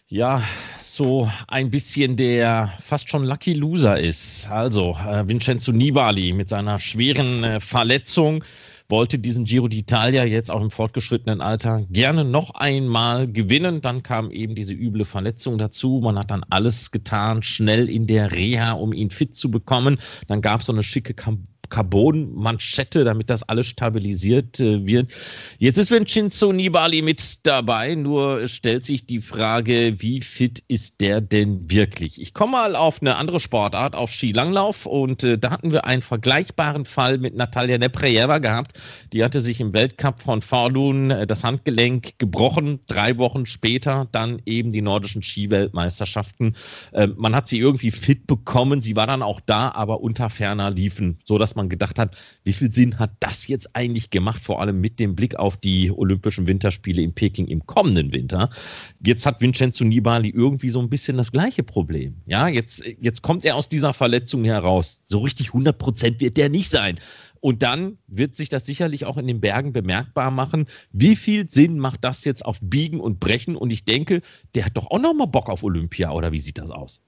ja 0.08 0.42
so 0.76 1.30
ein 1.46 1.70
bisschen 1.70 2.16
der 2.16 2.72
fast 2.82 3.08
schon 3.08 3.24
Lucky 3.24 3.54
Loser 3.54 4.00
ist. 4.00 4.48
Also 4.50 4.96
äh, 4.96 5.28
Vincenzo 5.28 5.70
Nibali 5.70 6.32
mit 6.32 6.48
seiner 6.48 6.80
schweren 6.80 7.44
äh, 7.44 7.60
Verletzung 7.60 8.42
wollte 8.88 9.20
diesen 9.20 9.44
Giro 9.44 9.66
d'Italia 9.66 10.24
jetzt 10.24 10.50
auch 10.50 10.60
im 10.60 10.72
fortgeschrittenen 10.72 11.40
Alter 11.40 11.86
gerne 11.88 12.24
noch 12.24 12.50
einmal 12.56 13.30
gewinnen. 13.30 13.80
Dann 13.80 14.02
kam 14.02 14.32
eben 14.32 14.56
diese 14.56 14.74
üble 14.74 15.04
Verletzung 15.04 15.56
dazu. 15.56 16.00
Man 16.02 16.18
hat 16.18 16.32
dann 16.32 16.44
alles 16.50 16.90
getan, 16.90 17.44
schnell 17.44 17.88
in 17.88 18.08
der 18.08 18.32
Reha, 18.32 18.72
um 18.72 18.92
ihn 18.92 19.10
fit 19.10 19.36
zu 19.36 19.52
bekommen. 19.52 19.98
Dann 20.26 20.40
gab 20.40 20.62
es 20.62 20.66
so 20.66 20.72
eine 20.72 20.82
schicke 20.82 21.14
Kampagne. 21.14 21.59
Carbon-Manschette, 21.70 23.04
damit 23.04 23.30
das 23.30 23.42
alles 23.44 23.66
stabilisiert 23.66 24.60
äh, 24.60 24.84
wird. 24.86 25.12
Jetzt 25.58 25.78
ist 25.78 25.90
Vincenzo 25.90 26.52
Nibali 26.52 27.02
mit 27.02 27.46
dabei, 27.46 27.94
nur 27.94 28.46
stellt 28.48 28.84
sich 28.84 29.06
die 29.06 29.20
Frage, 29.20 29.94
wie 29.98 30.20
fit 30.20 30.62
ist 30.68 31.00
der 31.00 31.20
denn 31.20 31.70
wirklich? 31.70 32.20
Ich 32.20 32.34
komme 32.34 32.52
mal 32.52 32.76
auf 32.76 33.00
eine 33.00 33.16
andere 33.16 33.40
Sportart, 33.40 33.94
auf 33.94 34.10
Skilanglauf 34.10 34.86
und 34.86 35.24
äh, 35.24 35.38
da 35.38 35.50
hatten 35.50 35.72
wir 35.72 35.84
einen 35.84 36.02
vergleichbaren 36.02 36.84
Fall 36.84 37.18
mit 37.18 37.34
Natalia 37.34 37.78
Neprejeva 37.78 38.38
gehabt. 38.38 38.72
Die 39.12 39.24
hatte 39.24 39.40
sich 39.40 39.60
im 39.60 39.72
Weltcup 39.72 40.20
von 40.20 40.42
Falun 40.42 41.10
äh, 41.10 41.26
das 41.26 41.44
Handgelenk 41.44 42.18
gebrochen, 42.18 42.80
drei 42.88 43.16
Wochen 43.18 43.46
später 43.46 44.08
dann 44.12 44.42
eben 44.46 44.72
die 44.72 44.82
nordischen 44.82 45.22
Skiweltmeisterschaften. 45.22 46.54
Äh, 46.92 47.08
man 47.16 47.34
hat 47.34 47.48
sie 47.48 47.58
irgendwie 47.58 47.90
fit 47.90 48.26
bekommen, 48.26 48.82
sie 48.82 48.96
war 48.96 49.06
dann 49.06 49.22
auch 49.22 49.40
da, 49.40 49.70
aber 49.72 50.00
unter 50.00 50.30
ferner 50.30 50.70
liefen, 50.70 51.18
so 51.24 51.38
dass 51.38 51.54
man 51.54 51.59
man 51.60 51.68
gedacht 51.68 51.98
hat, 51.98 52.16
wie 52.44 52.52
viel 52.52 52.72
Sinn 52.72 52.98
hat 52.98 53.12
das 53.20 53.46
jetzt 53.46 53.76
eigentlich 53.76 54.10
gemacht, 54.10 54.42
vor 54.42 54.60
allem 54.60 54.80
mit 54.80 54.98
dem 54.98 55.14
Blick 55.14 55.36
auf 55.36 55.56
die 55.56 55.90
Olympischen 55.90 56.46
Winterspiele 56.46 57.02
in 57.02 57.12
Peking 57.12 57.46
im 57.46 57.66
kommenden 57.66 58.12
Winter. 58.12 58.48
Jetzt 59.04 59.26
hat 59.26 59.40
Vincenzo 59.40 59.84
Nibali 59.84 60.30
irgendwie 60.30 60.70
so 60.70 60.80
ein 60.80 60.88
bisschen 60.88 61.16
das 61.16 61.32
gleiche 61.32 61.62
Problem. 61.62 62.16
Ja, 62.26 62.48
jetzt, 62.48 62.84
jetzt 63.00 63.22
kommt 63.22 63.44
er 63.44 63.56
aus 63.56 63.68
dieser 63.68 63.92
Verletzung 63.92 64.44
heraus. 64.44 65.02
So 65.06 65.18
richtig 65.18 65.48
100 65.48 65.78
Prozent 65.78 66.20
wird 66.20 66.36
der 66.36 66.48
nicht 66.48 66.70
sein. 66.70 66.98
Und 67.40 67.62
dann 67.62 67.98
wird 68.06 68.36
sich 68.36 68.48
das 68.48 68.66
sicherlich 68.66 69.06
auch 69.06 69.16
in 69.16 69.26
den 69.26 69.40
Bergen 69.40 69.72
bemerkbar 69.72 70.30
machen. 70.30 70.66
Wie 70.92 71.16
viel 71.16 71.48
Sinn 71.48 71.78
macht 71.78 72.04
das 72.04 72.24
jetzt 72.24 72.44
auf 72.44 72.58
Biegen 72.62 73.00
und 73.00 73.18
Brechen? 73.18 73.56
Und 73.56 73.72
ich 73.72 73.84
denke, 73.84 74.20
der 74.54 74.66
hat 74.66 74.76
doch 74.76 74.90
auch 74.90 75.00
noch 75.00 75.14
mal 75.14 75.26
Bock 75.26 75.48
auf 75.48 75.62
Olympia, 75.62 76.12
oder 76.12 76.32
wie 76.32 76.38
sieht 76.38 76.58
das 76.58 76.70
aus? 76.70 77.02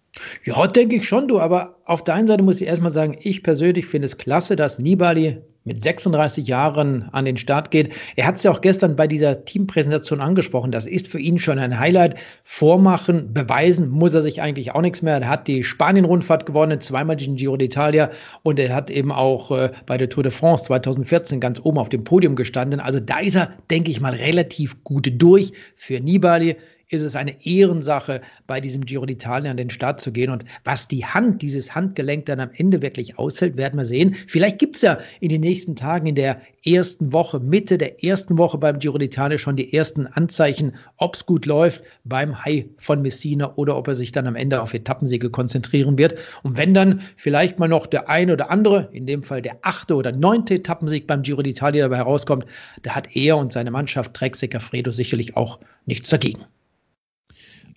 Ja, 0.45 0.67
denke 0.67 0.97
ich 0.97 1.09
schon, 1.09 1.29
du. 1.29 1.41
Aber 1.41 1.77
auf 1.85 2.05
der 2.05 2.15
einen 2.15 2.29
Seite 2.29 2.43
muss 2.43 2.61
ich 2.61 2.69
erstmal 2.69 2.91
sagen, 2.91 3.17
ich 3.21 3.43
persönlich 3.43 3.87
finde 3.87 4.07
es 4.07 4.19
klasse, 4.19 4.57
dass 4.57 4.79
Nibali 4.79 5.39
mit 5.65 5.83
36 5.83 6.49
Jahren 6.49 7.09
an 7.13 7.25
den 7.25 7.37
Start 7.37 7.71
geht. 7.71 7.95
Er 8.17 8.27
hat 8.27 8.37
es 8.37 8.43
ja 8.43 8.51
auch 8.51 8.61
gestern 8.61 8.97
bei 8.97 9.07
dieser 9.07 9.45
Teampräsentation 9.45 10.21
angesprochen. 10.21 10.73
Das 10.73 10.87
ist 10.87 11.07
für 11.07 11.21
ihn 11.21 11.39
schon 11.39 11.59
ein 11.59 11.79
Highlight. 11.79 12.17
Vormachen, 12.43 13.33
beweisen 13.33 13.89
muss 13.89 14.13
er 14.13 14.23
sich 14.23 14.43
eigentlich 14.43 14.75
auch 14.75 14.81
nichts 14.81 15.03
mehr. 15.03 15.21
Er 15.21 15.29
hat 15.29 15.47
die 15.47 15.63
Spanien-Rundfahrt 15.63 16.47
gewonnen, 16.47 16.81
zweimal 16.81 17.17
den 17.17 17.37
Giro 17.37 17.55
d'Italia 17.55 18.11
und 18.43 18.59
er 18.59 18.75
hat 18.75 18.91
eben 18.91 19.13
auch 19.13 19.53
äh, 19.53 19.71
bei 19.87 19.97
der 19.97 20.09
Tour 20.09 20.25
de 20.25 20.33
France 20.33 20.65
2014 20.65 21.41
ganz 21.41 21.61
oben 21.63 21.79
auf 21.79 21.89
dem 21.89 22.03
Podium 22.03 22.35
gestanden. 22.35 22.81
Also 22.81 22.99
da 22.99 23.21
ist 23.21 23.37
er, 23.37 23.53
denke 23.71 23.93
ich 23.93 24.01
mal, 24.01 24.15
relativ 24.15 24.83
gut 24.83 25.13
durch 25.17 25.53
für 25.77 26.01
Nibali 26.01 26.57
ist 26.93 27.03
es 27.03 27.17
eine 27.17 27.35
Ehrensache, 27.45 28.21
bei 28.47 28.61
diesem 28.61 28.85
Giro 28.85 29.05
d'Italia 29.05 29.51
an 29.51 29.57
den 29.57 29.71
Start 29.71 30.01
zu 30.01 30.13
gehen. 30.13 30.31
Und 30.31 30.45
was 30.65 30.89
die 30.89 31.05
Hand, 31.05 31.41
dieses 31.41 31.75
Handgelenk 31.75 32.27
dann 32.27 32.41
am 32.41 32.51
Ende 32.55 32.83
wirklich 32.83 33.19
aushält, 33.19 33.57
werden 33.57 33.79
wir 33.79 33.87
sehen. 33.87 34.15
Vielleicht 34.27 34.59
gibt 34.59 34.77
es 34.77 34.83
ja 34.83 34.99
in 35.21 35.31
den 35.31 35.41
nächsten 35.41 35.75
Tagen, 35.75 36.07
in 36.07 36.15
der 36.15 36.41
ersten 36.65 37.13
Woche, 37.13 37.41
Mitte 37.41 37.79
der 37.79 38.05
ersten 38.05 38.39
Woche 38.39 38.59
beim 38.59 38.79
Giro 38.79 38.97
d'Italia 38.97 39.39
schon 39.39 39.57
die 39.57 39.73
ersten 39.73 40.07
Anzeichen, 40.07 40.75
ob 40.99 41.17
es 41.17 41.27
gut 41.27 41.47
läuft 41.47 41.83
beim 42.05 42.45
High 42.45 42.67
von 42.77 43.03
Messina 43.03 43.55
oder 43.57 43.77
ob 43.77 43.89
er 43.89 43.95
sich 43.95 44.13
dann 44.13 44.27
am 44.27 44.37
Ende 44.37 44.61
auf 44.61 44.75
Etappensiege 44.75 45.31
konzentrieren 45.31 45.97
wird. 45.99 46.15
Und 46.43 46.57
wenn 46.59 46.75
dann 46.75 47.01
vielleicht 47.17 47.59
mal 47.59 47.69
noch 47.69 47.87
der 47.87 48.09
eine 48.09 48.35
oder 48.35 48.51
andere, 48.51 48.91
in 48.93 49.07
dem 49.07 49.23
Fall 49.23 49.43
der 49.43 49.59
achte 49.63 49.95
oder 49.95 50.13
neunte 50.13 50.55
Etappensieg 50.55 51.07
beim 51.07 51.23
Giro 51.23 51.41
d'Italia 51.41 51.81
dabei 51.81 51.97
herauskommt, 51.97 52.45
da 52.83 52.95
hat 52.95 53.17
er 53.17 53.39
und 53.39 53.53
seine 53.53 53.71
Mannschaft 53.71 54.15
Trek 54.15 54.37
Fredo 54.37 54.93
sicherlich 54.93 55.37
auch 55.37 55.59
nichts 55.87 56.11
dagegen. 56.11 56.45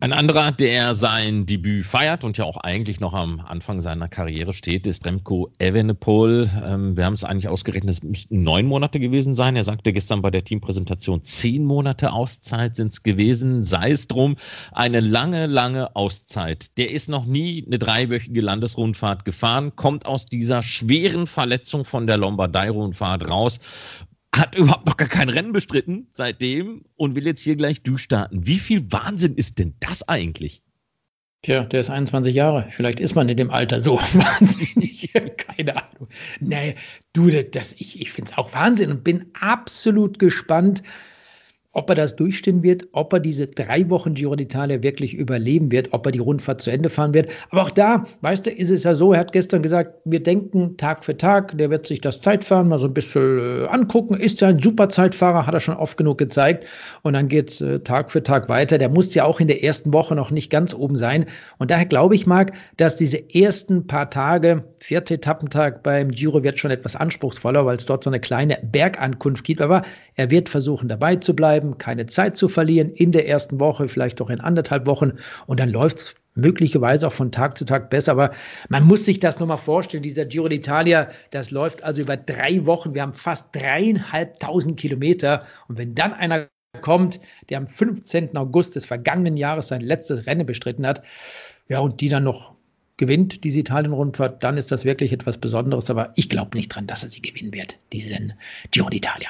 Ein 0.01 0.11
anderer, 0.11 0.51
der 0.51 0.93
sein 0.93 1.45
Debüt 1.45 1.85
feiert 1.85 2.25
und 2.25 2.37
ja 2.37 2.43
auch 2.43 2.57
eigentlich 2.57 2.99
noch 2.99 3.13
am 3.13 3.39
Anfang 3.39 3.79
seiner 3.79 4.09
Karriere 4.09 4.51
steht, 4.51 4.85
ist 4.87 5.05
Remco 5.05 5.53
Evenepoel. 5.57 6.49
Ähm, 6.65 6.97
wir 6.97 7.05
haben 7.05 7.13
es 7.13 7.23
eigentlich 7.23 7.47
ausgerechnet, 7.47 7.93
es 7.93 8.03
müssten 8.03 8.43
neun 8.43 8.65
Monate 8.65 8.99
gewesen 8.99 9.35
sein. 9.35 9.55
Er 9.55 9.63
sagte 9.63 9.93
gestern 9.93 10.21
bei 10.21 10.31
der 10.31 10.43
Teampräsentation, 10.43 11.23
zehn 11.23 11.63
Monate 11.63 12.11
Auszeit 12.11 12.75
sind 12.75 12.91
es 12.91 13.03
gewesen. 13.03 13.63
Sei 13.63 13.91
es 13.91 14.09
drum, 14.09 14.35
eine 14.73 14.99
lange, 14.99 15.45
lange 15.45 15.95
Auszeit. 15.95 16.77
Der 16.77 16.91
ist 16.91 17.07
noch 17.07 17.25
nie 17.25 17.63
eine 17.65 17.79
dreiwöchige 17.79 18.41
Landesrundfahrt 18.41 19.23
gefahren, 19.23 19.77
kommt 19.77 20.07
aus 20.07 20.25
dieser 20.25 20.61
schweren 20.61 21.25
Verletzung 21.25 21.85
von 21.85 22.05
der 22.05 22.17
Lombardei-Rundfahrt 22.17 23.29
raus 23.29 23.61
hat 24.37 24.55
überhaupt 24.55 24.85
noch 24.85 24.97
gar 24.97 25.07
kein 25.07 25.29
Rennen 25.29 25.53
bestritten 25.53 26.07
seitdem 26.11 26.85
und 26.95 27.15
will 27.15 27.25
jetzt 27.25 27.41
hier 27.41 27.55
gleich 27.55 27.81
durchstarten. 27.83 28.45
Wie 28.45 28.59
viel 28.59 28.91
Wahnsinn 28.91 29.35
ist 29.35 29.59
denn 29.59 29.75
das 29.79 30.07
eigentlich? 30.07 30.61
Tja, 31.41 31.63
der 31.63 31.81
ist 31.81 31.89
21 31.89 32.33
Jahre. 32.33 32.67
Vielleicht 32.71 32.99
ist 32.99 33.15
man 33.15 33.29
in 33.29 33.37
dem 33.37 33.51
Alter 33.51 33.79
so 33.79 33.97
wahnsinnig. 34.13 35.13
Keine 35.37 35.77
Ahnung. 35.77 36.09
Nee, 36.39 36.75
du, 37.13 37.29
das, 37.29 37.73
ich, 37.73 38.01
ich 38.01 38.11
finde 38.11 38.31
es 38.31 38.37
auch 38.37 38.53
Wahnsinn 38.53 38.91
und 38.91 39.03
bin 39.03 39.27
absolut 39.39 40.17
gespannt, 40.17 40.81
ob 41.75 41.89
er 41.89 41.95
das 41.95 42.15
durchstehen 42.15 42.63
wird, 42.63 42.87
ob 42.93 43.13
er 43.13 43.19
diese 43.19 43.47
drei 43.47 43.87
Wochen 43.89 44.13
Giro 44.13 44.33
d'Italia 44.33 44.81
wirklich 44.81 45.13
überleben 45.13 45.71
wird, 45.71 45.89
ob 45.91 46.05
er 46.05 46.11
die 46.11 46.19
Rundfahrt 46.19 46.61
zu 46.61 46.71
Ende 46.71 46.89
fahren 46.89 47.13
wird. 47.13 47.33
Aber 47.49 47.63
auch 47.63 47.71
da, 47.71 48.05
weißt 48.21 48.45
du, 48.45 48.49
ist 48.49 48.71
es 48.71 48.83
ja 48.83 48.95
so, 48.95 49.11
er 49.13 49.19
hat 49.19 49.33
gestern 49.33 49.61
gesagt, 49.61 49.93
wir 50.05 50.23
denken 50.23 50.77
Tag 50.77 51.03
für 51.03 51.17
Tag, 51.17 51.57
der 51.57 51.69
wird 51.69 51.85
sich 51.85 51.99
das 51.99 52.21
Zeitfahren 52.21 52.69
mal 52.69 52.79
so 52.79 52.87
ein 52.87 52.93
bisschen 52.93 53.63
äh, 53.63 53.67
angucken. 53.67 54.15
Ist 54.15 54.39
ja 54.39 54.47
ein 54.47 54.59
super 54.59 54.87
Zeitfahrer, 54.87 55.45
hat 55.45 55.53
er 55.53 55.59
schon 55.59 55.75
oft 55.75 55.97
genug 55.97 56.17
gezeigt. 56.17 56.65
Und 57.03 57.13
dann 57.13 57.27
geht 57.27 57.51
es 57.51 57.61
äh, 57.61 57.79
Tag 57.81 58.09
für 58.09 58.23
Tag 58.23 58.47
weiter. 58.47 58.77
Der 58.77 58.89
muss 58.89 59.13
ja 59.13 59.25
auch 59.25 59.41
in 59.41 59.47
der 59.47 59.61
ersten 59.61 59.91
Woche 59.91 60.15
noch 60.15 60.31
nicht 60.31 60.49
ganz 60.49 60.73
oben 60.73 60.95
sein. 60.95 61.25
Und 61.57 61.71
daher 61.71 61.85
glaube 61.85 62.15
ich, 62.15 62.25
Marc, 62.25 62.53
dass 62.77 62.95
diese 62.95 63.21
ersten 63.35 63.85
paar 63.85 64.09
Tage, 64.09 64.63
vierte 64.85 65.15
Etappentag 65.15 65.81
beim 65.81 66.11
Giro 66.11 66.43
wird 66.43 66.59
schon 66.59 66.69
etwas 66.69 66.95
anspruchsvoller, 66.95 67.65
weil 67.65 67.77
es 67.77 67.87
dort 67.87 68.03
so 68.03 68.09
eine 68.11 68.19
kleine 68.19 68.59
Bergankunft 68.61 69.43
gibt. 69.43 69.59
Aber 69.59 69.81
er 70.13 70.29
wird 70.29 70.47
versuchen, 70.47 70.87
dabei 70.87 71.15
zu 71.15 71.35
bleiben, 71.35 71.79
keine 71.79 72.05
Zeit 72.05 72.37
zu 72.37 72.47
verlieren 72.47 72.89
in 72.89 73.11
der 73.11 73.27
ersten 73.27 73.59
Woche, 73.59 73.89
vielleicht 73.89 74.21
auch 74.21 74.29
in 74.29 74.39
anderthalb 74.39 74.85
Wochen. 74.85 75.13
Und 75.47 75.59
dann 75.59 75.69
läuft 75.69 75.97
es 75.97 76.15
möglicherweise 76.35 77.07
auch 77.07 77.13
von 77.13 77.31
Tag 77.31 77.57
zu 77.57 77.65
Tag 77.65 77.89
besser. 77.89 78.11
Aber 78.11 78.31
man 78.69 78.85
muss 78.85 79.05
sich 79.05 79.19
das 79.19 79.39
nochmal 79.39 79.57
vorstellen. 79.57 80.03
Dieser 80.03 80.25
Giro 80.25 80.45
d'Italia, 80.45 81.07
das 81.31 81.49
läuft 81.49 81.83
also 81.83 82.01
über 82.03 82.15
drei 82.15 82.63
Wochen. 82.67 82.93
Wir 82.93 83.01
haben 83.01 83.15
fast 83.15 83.55
dreieinhalbtausend 83.55 84.79
Kilometer. 84.79 85.47
Und 85.67 85.79
wenn 85.79 85.95
dann 85.95 86.13
einer 86.13 86.47
kommt, 86.81 87.19
der 87.49 87.57
am 87.57 87.67
15. 87.67 88.37
August 88.37 88.75
des 88.75 88.85
vergangenen 88.85 89.35
Jahres 89.35 89.69
sein 89.69 89.81
letztes 89.81 90.27
Rennen 90.27 90.45
bestritten 90.45 90.85
hat, 90.85 91.01
ja, 91.69 91.79
und 91.79 92.01
die 92.01 92.09
dann 92.09 92.23
noch 92.23 92.54
gewinnt, 92.97 93.43
diese 93.43 93.59
Italien-Rundfahrt, 93.59 94.43
dann 94.43 94.57
ist 94.57 94.71
das 94.71 94.85
wirklich 94.85 95.11
etwas 95.11 95.37
Besonderes. 95.37 95.89
Aber 95.89 96.11
ich 96.15 96.29
glaube 96.29 96.57
nicht 96.57 96.69
dran, 96.69 96.87
dass 96.87 97.03
er 97.03 97.09
sie 97.09 97.21
gewinnen 97.21 97.53
wird, 97.53 97.77
diesen 97.91 98.33
Giro 98.71 98.87
d'Italia. 98.87 99.29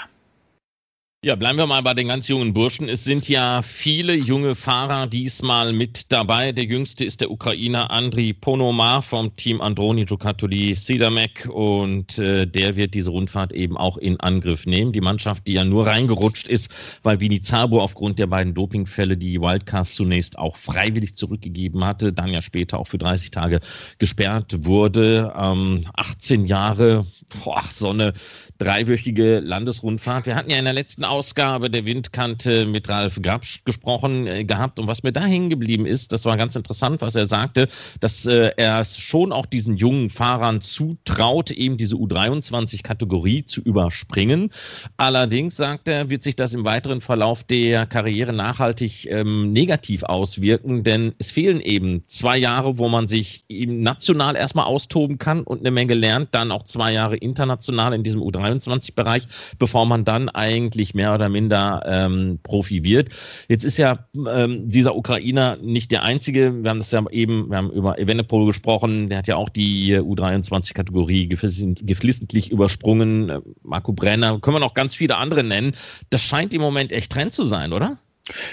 Ja, 1.25 1.33
bleiben 1.33 1.57
wir 1.57 1.65
mal 1.65 1.81
bei 1.81 1.95
den 1.95 2.09
ganz 2.09 2.27
jungen 2.27 2.53
Burschen. 2.53 2.87
Es 2.87 3.03
sind 3.03 3.27
ja 3.27 3.63
viele 3.63 4.13
junge 4.13 4.53
Fahrer 4.53 5.07
diesmal 5.07 5.73
mit 5.73 6.11
dabei. 6.11 6.51
Der 6.51 6.65
jüngste 6.65 7.03
ist 7.03 7.19
der 7.19 7.31
Ukrainer 7.31 7.89
Andriy 7.89 8.31
Ponomar 8.31 9.01
vom 9.01 9.35
Team 9.35 9.59
Androni 9.59 10.05
Giocattoli 10.05 10.75
Sidamek 10.75 11.49
und 11.51 12.19
äh, 12.19 12.45
der 12.45 12.75
wird 12.75 12.93
diese 12.93 13.09
Rundfahrt 13.09 13.53
eben 13.53 13.75
auch 13.75 13.97
in 13.97 14.19
Angriff 14.19 14.67
nehmen. 14.67 14.91
Die 14.91 15.01
Mannschaft, 15.01 15.47
die 15.47 15.53
ja 15.53 15.65
nur 15.65 15.87
reingerutscht 15.87 16.47
ist, 16.47 16.99
weil 17.01 17.19
Vini 17.19 17.41
Zabo 17.41 17.81
aufgrund 17.81 18.19
der 18.19 18.27
beiden 18.27 18.53
Dopingfälle 18.53 19.17
die 19.17 19.41
Wildcard 19.41 19.91
zunächst 19.91 20.37
auch 20.37 20.55
freiwillig 20.55 21.15
zurückgegeben 21.15 21.83
hatte, 21.83 22.13
dann 22.13 22.31
ja 22.31 22.43
später 22.43 22.77
auch 22.77 22.87
für 22.87 22.99
30 22.99 23.31
Tage 23.31 23.61
gesperrt 23.97 24.63
wurde. 24.67 25.33
Ähm, 25.35 25.87
18 25.95 26.45
Jahre, 26.45 27.03
boah, 27.43 27.63
so 27.67 27.89
eine 27.89 28.13
dreiwöchige 28.57 29.39
Landesrundfahrt. 29.39 30.25
Wir 30.25 30.35
hatten 30.35 30.49
ja 30.49 30.57
in 30.57 30.65
der 30.65 30.73
letzten 30.73 31.03
Ausgabe 31.03 31.69
der 31.69 31.85
Windkante 31.85 32.65
mit 32.65 32.87
Ralf 32.87 33.21
Grabsch 33.21 33.63
gesprochen 33.65 34.27
äh, 34.27 34.45
gehabt 34.45 34.79
und 34.79 34.87
was 34.87 35.03
mir 35.03 35.11
da 35.11 35.23
hängen 35.23 35.49
geblieben 35.49 35.85
ist, 35.85 36.13
das 36.13 36.25
war 36.25 36.37
ganz 36.37 36.55
interessant, 36.55 37.01
was 37.01 37.15
er 37.15 37.25
sagte, 37.25 37.67
dass 37.99 38.25
äh, 38.25 38.51
er 38.55 38.79
es 38.79 38.97
schon 38.97 39.31
auch 39.31 39.45
diesen 39.45 39.75
jungen 39.75 40.09
Fahrern 40.09 40.61
zutraut, 40.61 41.51
eben 41.51 41.75
diese 41.77 41.95
U23-Kategorie 41.95 43.45
zu 43.45 43.61
überspringen. 43.61 44.49
Allerdings, 44.97 45.57
sagt 45.57 45.89
er, 45.89 46.09
wird 46.09 46.23
sich 46.23 46.35
das 46.35 46.53
im 46.53 46.63
weiteren 46.63 47.01
Verlauf 47.01 47.43
der 47.43 47.85
Karriere 47.85 48.31
nachhaltig 48.31 49.07
ähm, 49.09 49.51
negativ 49.51 50.03
auswirken, 50.03 50.83
denn 50.83 51.13
es 51.17 51.29
fehlen 51.31 51.59
eben 51.59 52.03
zwei 52.07 52.37
Jahre, 52.37 52.77
wo 52.77 52.87
man 52.87 53.07
sich 53.07 53.43
eben 53.49 53.81
national 53.81 54.35
erstmal 54.35 54.65
austoben 54.65 55.17
kann 55.17 55.41
und 55.41 55.59
eine 55.59 55.71
Menge 55.71 55.93
lernt, 55.93 56.29
dann 56.33 56.51
auch 56.51 56.63
zwei 56.63 56.93
Jahre 56.93 57.17
international 57.17 57.93
in 57.93 58.03
diesem 58.03 58.21
U23 58.21 58.44
23-Bereich, 58.45 59.23
bevor 59.59 59.85
man 59.85 60.05
dann 60.05 60.29
eigentlich 60.29 60.93
mehr 60.93 61.13
oder 61.13 61.29
minder 61.29 61.83
ähm, 61.85 62.39
Profi 62.43 62.83
wird. 62.83 63.09
Jetzt 63.47 63.65
ist 63.65 63.77
ja 63.77 64.07
ähm, 64.33 64.69
dieser 64.69 64.95
Ukrainer 64.95 65.57
nicht 65.61 65.91
der 65.91 66.03
einzige. 66.03 66.63
Wir 66.63 66.69
haben 66.69 66.79
das 66.79 66.91
ja 66.91 67.03
eben, 67.09 67.49
wir 67.49 67.57
haben 67.57 67.71
über 67.71 67.99
Evenepoel 67.99 68.47
gesprochen, 68.47 69.09
der 69.09 69.19
hat 69.19 69.27
ja 69.27 69.35
auch 69.35 69.49
die 69.49 69.97
U23-Kategorie 69.97 71.27
geflissentlich 71.27 72.51
übersprungen. 72.51 73.31
Marco 73.63 73.93
Brenner, 73.93 74.39
können 74.39 74.55
wir 74.55 74.59
noch 74.59 74.73
ganz 74.73 74.95
viele 74.95 75.17
andere 75.17 75.43
nennen. 75.43 75.73
Das 76.09 76.21
scheint 76.21 76.53
im 76.53 76.61
Moment 76.61 76.91
echt 76.91 77.11
Trend 77.11 77.33
zu 77.33 77.45
sein, 77.45 77.73
oder? 77.73 77.97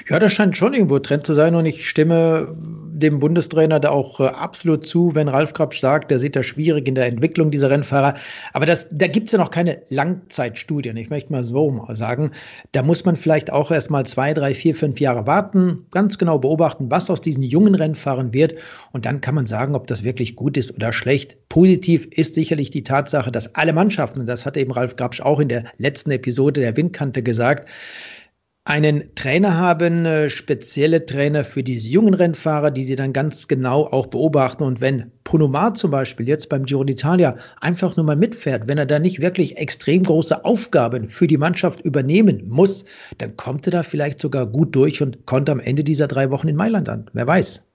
Ja, 0.08 0.18
das 0.18 0.32
scheint 0.34 0.56
schon 0.56 0.74
irgendwo 0.74 0.98
Trend 0.98 1.26
zu 1.26 1.34
sein 1.34 1.54
und 1.54 1.64
ich 1.64 1.88
stimme 1.88 2.54
dem 3.02 3.18
Bundestrainer 3.18 3.80
da 3.80 3.90
auch 3.90 4.20
äh, 4.20 4.24
absolut 4.24 4.86
zu, 4.86 5.14
wenn 5.14 5.28
Ralf 5.28 5.54
Krabsch 5.54 5.80
sagt, 5.80 6.10
der 6.10 6.18
sieht 6.18 6.36
das 6.36 6.46
schwierig 6.46 6.86
in 6.86 6.94
der 6.94 7.06
Entwicklung 7.06 7.50
dieser 7.50 7.70
Rennfahrer. 7.70 8.14
Aber 8.52 8.66
das, 8.66 8.86
da 8.90 9.06
gibt 9.06 9.26
es 9.26 9.32
ja 9.32 9.38
noch 9.38 9.50
keine 9.50 9.82
Langzeitstudien. 9.88 10.96
Ich 10.96 11.10
möchte 11.10 11.32
mal 11.32 11.42
so 11.42 11.70
mal 11.70 11.96
sagen, 11.96 12.32
da 12.72 12.82
muss 12.82 13.04
man 13.04 13.16
vielleicht 13.16 13.50
auch 13.50 13.70
erst 13.70 13.90
mal 13.90 14.04
zwei, 14.04 14.34
drei, 14.34 14.54
vier, 14.54 14.74
fünf 14.74 15.00
Jahre 15.00 15.26
warten, 15.26 15.86
ganz 15.90 16.18
genau 16.18 16.38
beobachten, 16.38 16.90
was 16.90 17.10
aus 17.10 17.20
diesen 17.20 17.42
jungen 17.42 17.74
Rennfahrern 17.74 18.32
wird. 18.32 18.54
Und 18.92 19.06
dann 19.06 19.20
kann 19.20 19.34
man 19.34 19.46
sagen, 19.46 19.74
ob 19.74 19.86
das 19.86 20.04
wirklich 20.04 20.36
gut 20.36 20.56
ist 20.56 20.74
oder 20.74 20.92
schlecht. 20.92 21.36
Positiv 21.48 22.06
ist 22.10 22.34
sicherlich 22.34 22.70
die 22.70 22.84
Tatsache, 22.84 23.32
dass 23.32 23.54
alle 23.54 23.72
Mannschaften, 23.72 24.26
das 24.26 24.46
hat 24.46 24.56
eben 24.56 24.72
Ralf 24.72 24.96
Grabsch 24.96 25.20
auch 25.22 25.40
in 25.40 25.48
der 25.48 25.64
letzten 25.78 26.10
Episode 26.10 26.60
der 26.60 26.76
Windkante 26.76 27.22
gesagt, 27.22 27.68
einen 28.64 29.12
Trainer 29.16 29.56
haben, 29.56 30.06
äh, 30.06 30.30
spezielle 30.30 31.04
Trainer 31.04 31.42
für 31.42 31.64
diese 31.64 31.88
jungen 31.88 32.14
Rennfahrer, 32.14 32.70
die 32.70 32.84
sie 32.84 32.94
dann 32.94 33.12
ganz 33.12 33.48
genau 33.48 33.86
auch 33.86 34.06
beobachten. 34.06 34.62
Und 34.62 34.80
wenn 34.80 35.10
Ponomar 35.24 35.74
zum 35.74 35.90
Beispiel 35.90 36.28
jetzt 36.28 36.48
beim 36.48 36.64
Giro 36.64 36.82
d'Italia 36.82 37.36
einfach 37.60 37.96
nur 37.96 38.06
mal 38.06 38.16
mitfährt, 38.16 38.68
wenn 38.68 38.78
er 38.78 38.86
da 38.86 39.00
nicht 39.00 39.20
wirklich 39.20 39.56
extrem 39.56 40.04
große 40.04 40.44
Aufgaben 40.44 41.08
für 41.08 41.26
die 41.26 41.38
Mannschaft 41.38 41.80
übernehmen 41.80 42.44
muss, 42.48 42.84
dann 43.18 43.36
kommt 43.36 43.66
er 43.66 43.72
da 43.72 43.82
vielleicht 43.82 44.20
sogar 44.20 44.46
gut 44.46 44.74
durch 44.76 45.02
und 45.02 45.26
kommt 45.26 45.50
am 45.50 45.58
Ende 45.58 45.82
dieser 45.82 46.06
drei 46.06 46.30
Wochen 46.30 46.48
in 46.48 46.56
Mailand 46.56 46.88
an. 46.88 47.10
Wer 47.12 47.26
weiß. 47.26 47.66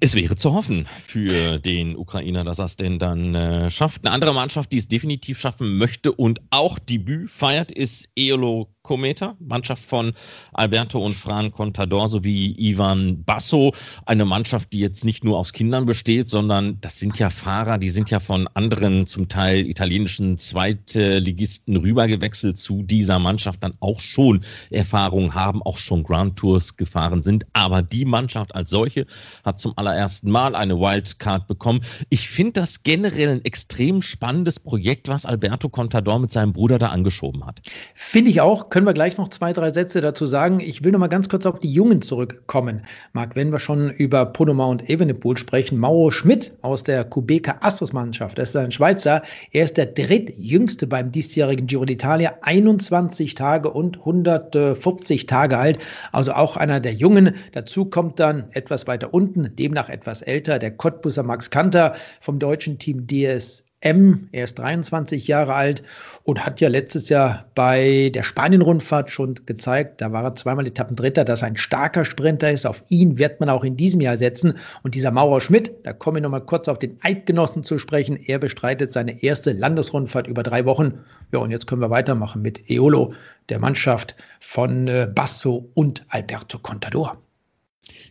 Es 0.00 0.14
wäre 0.14 0.36
zu 0.36 0.52
hoffen 0.52 0.84
für 0.84 1.58
den 1.58 1.96
Ukrainer, 1.96 2.44
dass 2.44 2.58
er 2.58 2.66
es 2.66 2.76
denn 2.76 2.98
dann 2.98 3.34
äh, 3.34 3.70
schafft. 3.70 4.04
Eine 4.04 4.14
andere 4.14 4.34
Mannschaft, 4.34 4.72
die 4.72 4.78
es 4.78 4.88
definitiv 4.88 5.38
schaffen 5.40 5.78
möchte 5.78 6.12
und 6.12 6.40
auch 6.50 6.78
Debüt 6.78 7.30
feiert, 7.30 7.72
ist 7.72 8.08
Eolo 8.18 8.68
Kometa, 8.86 9.36
Mannschaft 9.40 9.84
von 9.84 10.12
Alberto 10.52 11.04
und 11.04 11.14
Fran 11.14 11.50
Contador 11.50 12.08
sowie 12.08 12.54
Ivan 12.56 13.24
Basso. 13.24 13.74
Eine 14.06 14.24
Mannschaft, 14.24 14.72
die 14.72 14.78
jetzt 14.78 15.04
nicht 15.04 15.24
nur 15.24 15.38
aus 15.38 15.52
Kindern 15.52 15.86
besteht, 15.86 16.28
sondern 16.28 16.80
das 16.80 16.98
sind 16.98 17.18
ja 17.18 17.30
Fahrer, 17.30 17.78
die 17.78 17.88
sind 17.88 18.10
ja 18.10 18.20
von 18.20 18.48
anderen, 18.54 19.06
zum 19.06 19.28
Teil 19.28 19.66
italienischen 19.66 20.38
Zweitligisten 20.38 21.76
rübergewechselt 21.76 22.58
zu 22.58 22.84
dieser 22.84 23.18
Mannschaft, 23.18 23.62
dann 23.62 23.74
auch 23.80 24.00
schon 24.00 24.40
Erfahrung 24.70 25.34
haben, 25.34 25.62
auch 25.62 25.78
schon 25.78 26.04
Grand 26.04 26.36
Tours 26.36 26.76
gefahren 26.76 27.22
sind. 27.22 27.44
Aber 27.52 27.82
die 27.82 28.04
Mannschaft 28.04 28.54
als 28.54 28.70
solche 28.70 29.06
hat 29.44 29.58
zum 29.58 29.72
allerersten 29.76 30.30
Mal 30.30 30.54
eine 30.54 30.78
Wildcard 30.78 31.48
bekommen. 31.48 31.80
Ich 32.08 32.28
finde 32.28 32.52
das 32.60 32.84
generell 32.84 33.30
ein 33.30 33.44
extrem 33.44 34.00
spannendes 34.00 34.60
Projekt, 34.60 35.08
was 35.08 35.26
Alberto 35.26 35.68
Contador 35.68 36.20
mit 36.20 36.30
seinem 36.30 36.52
Bruder 36.52 36.78
da 36.78 36.90
angeschoben 36.90 37.44
hat. 37.44 37.60
Finde 37.94 38.30
ich 38.30 38.40
auch 38.40 38.68
können 38.76 38.86
wir 38.86 38.92
gleich 38.92 39.16
noch 39.16 39.28
zwei, 39.28 39.54
drei 39.54 39.70
Sätze 39.70 40.02
dazu 40.02 40.26
sagen. 40.26 40.60
Ich 40.60 40.84
will 40.84 40.92
noch 40.92 40.98
mal 40.98 41.06
ganz 41.06 41.30
kurz 41.30 41.46
auf 41.46 41.60
die 41.60 41.72
Jungen 41.72 42.02
zurückkommen. 42.02 42.82
Marc, 43.14 43.34
wenn 43.34 43.50
wir 43.50 43.58
schon 43.58 43.88
über 43.88 44.26
Ponoma 44.26 44.66
und 44.66 44.90
Evenepoel 44.90 45.38
sprechen, 45.38 45.78
Mauro 45.78 46.10
Schmidt 46.10 46.52
aus 46.60 46.84
der 46.84 47.02
Kubeka 47.04 47.56
Astros 47.62 47.94
Mannschaft, 47.94 48.36
das 48.36 48.50
ist 48.50 48.56
ein 48.56 48.70
Schweizer, 48.70 49.22
er 49.50 49.64
ist 49.64 49.78
der 49.78 49.86
drittjüngste 49.86 50.86
beim 50.86 51.10
diesjährigen 51.10 51.66
Giro 51.66 51.84
d'Italia, 51.84 52.34
21 52.42 53.34
Tage 53.34 53.70
und 53.70 54.00
150 54.00 55.24
Tage 55.24 55.56
alt, 55.56 55.78
also 56.12 56.34
auch 56.34 56.58
einer 56.58 56.78
der 56.78 56.92
Jungen. 56.92 57.34
Dazu 57.52 57.86
kommt 57.86 58.20
dann 58.20 58.44
etwas 58.50 58.86
weiter 58.86 59.14
unten, 59.14 59.56
demnach 59.56 59.88
etwas 59.88 60.20
älter, 60.20 60.58
der 60.58 60.72
Cottbusser 60.72 61.22
Max 61.22 61.48
Kanter 61.48 61.94
vom 62.20 62.38
deutschen 62.38 62.78
Team 62.78 63.06
DS 63.06 63.65
M. 63.86 64.28
Er 64.32 64.44
ist 64.44 64.58
23 64.58 65.28
Jahre 65.28 65.54
alt 65.54 65.84
und 66.24 66.44
hat 66.44 66.60
ja 66.60 66.68
letztes 66.68 67.08
Jahr 67.08 67.44
bei 67.54 68.10
der 68.12 68.24
Spanien-Rundfahrt 68.24 69.12
schon 69.12 69.36
gezeigt, 69.46 70.00
da 70.00 70.10
war 70.10 70.24
er 70.24 70.34
zweimal 70.34 70.66
Etappendritter, 70.66 71.24
dass 71.24 71.42
er 71.42 71.48
ein 71.48 71.56
starker 71.56 72.04
Sprinter 72.04 72.50
ist. 72.50 72.66
Auf 72.66 72.82
ihn 72.88 73.16
wird 73.16 73.38
man 73.38 73.48
auch 73.48 73.62
in 73.62 73.76
diesem 73.76 74.00
Jahr 74.00 74.16
setzen. 74.16 74.54
Und 74.82 74.96
dieser 74.96 75.12
Maurer 75.12 75.40
Schmidt, 75.40 75.70
da 75.84 75.92
komme 75.92 76.18
ich 76.18 76.24
nochmal 76.24 76.44
kurz 76.44 76.66
auf 76.66 76.80
den 76.80 76.98
Eidgenossen 77.00 77.62
zu 77.62 77.78
sprechen. 77.78 78.16
Er 78.16 78.40
bestreitet 78.40 78.90
seine 78.90 79.22
erste 79.22 79.52
Landesrundfahrt 79.52 80.26
über 80.26 80.42
drei 80.42 80.64
Wochen. 80.64 80.94
Ja, 81.32 81.38
und 81.38 81.52
jetzt 81.52 81.68
können 81.68 81.80
wir 81.80 81.90
weitermachen 81.90 82.42
mit 82.42 82.68
Eolo, 82.68 83.14
der 83.50 83.60
Mannschaft 83.60 84.16
von 84.40 84.88
äh, 84.88 85.08
Basso 85.14 85.70
und 85.74 86.04
Alberto 86.08 86.58
Contador. 86.58 87.18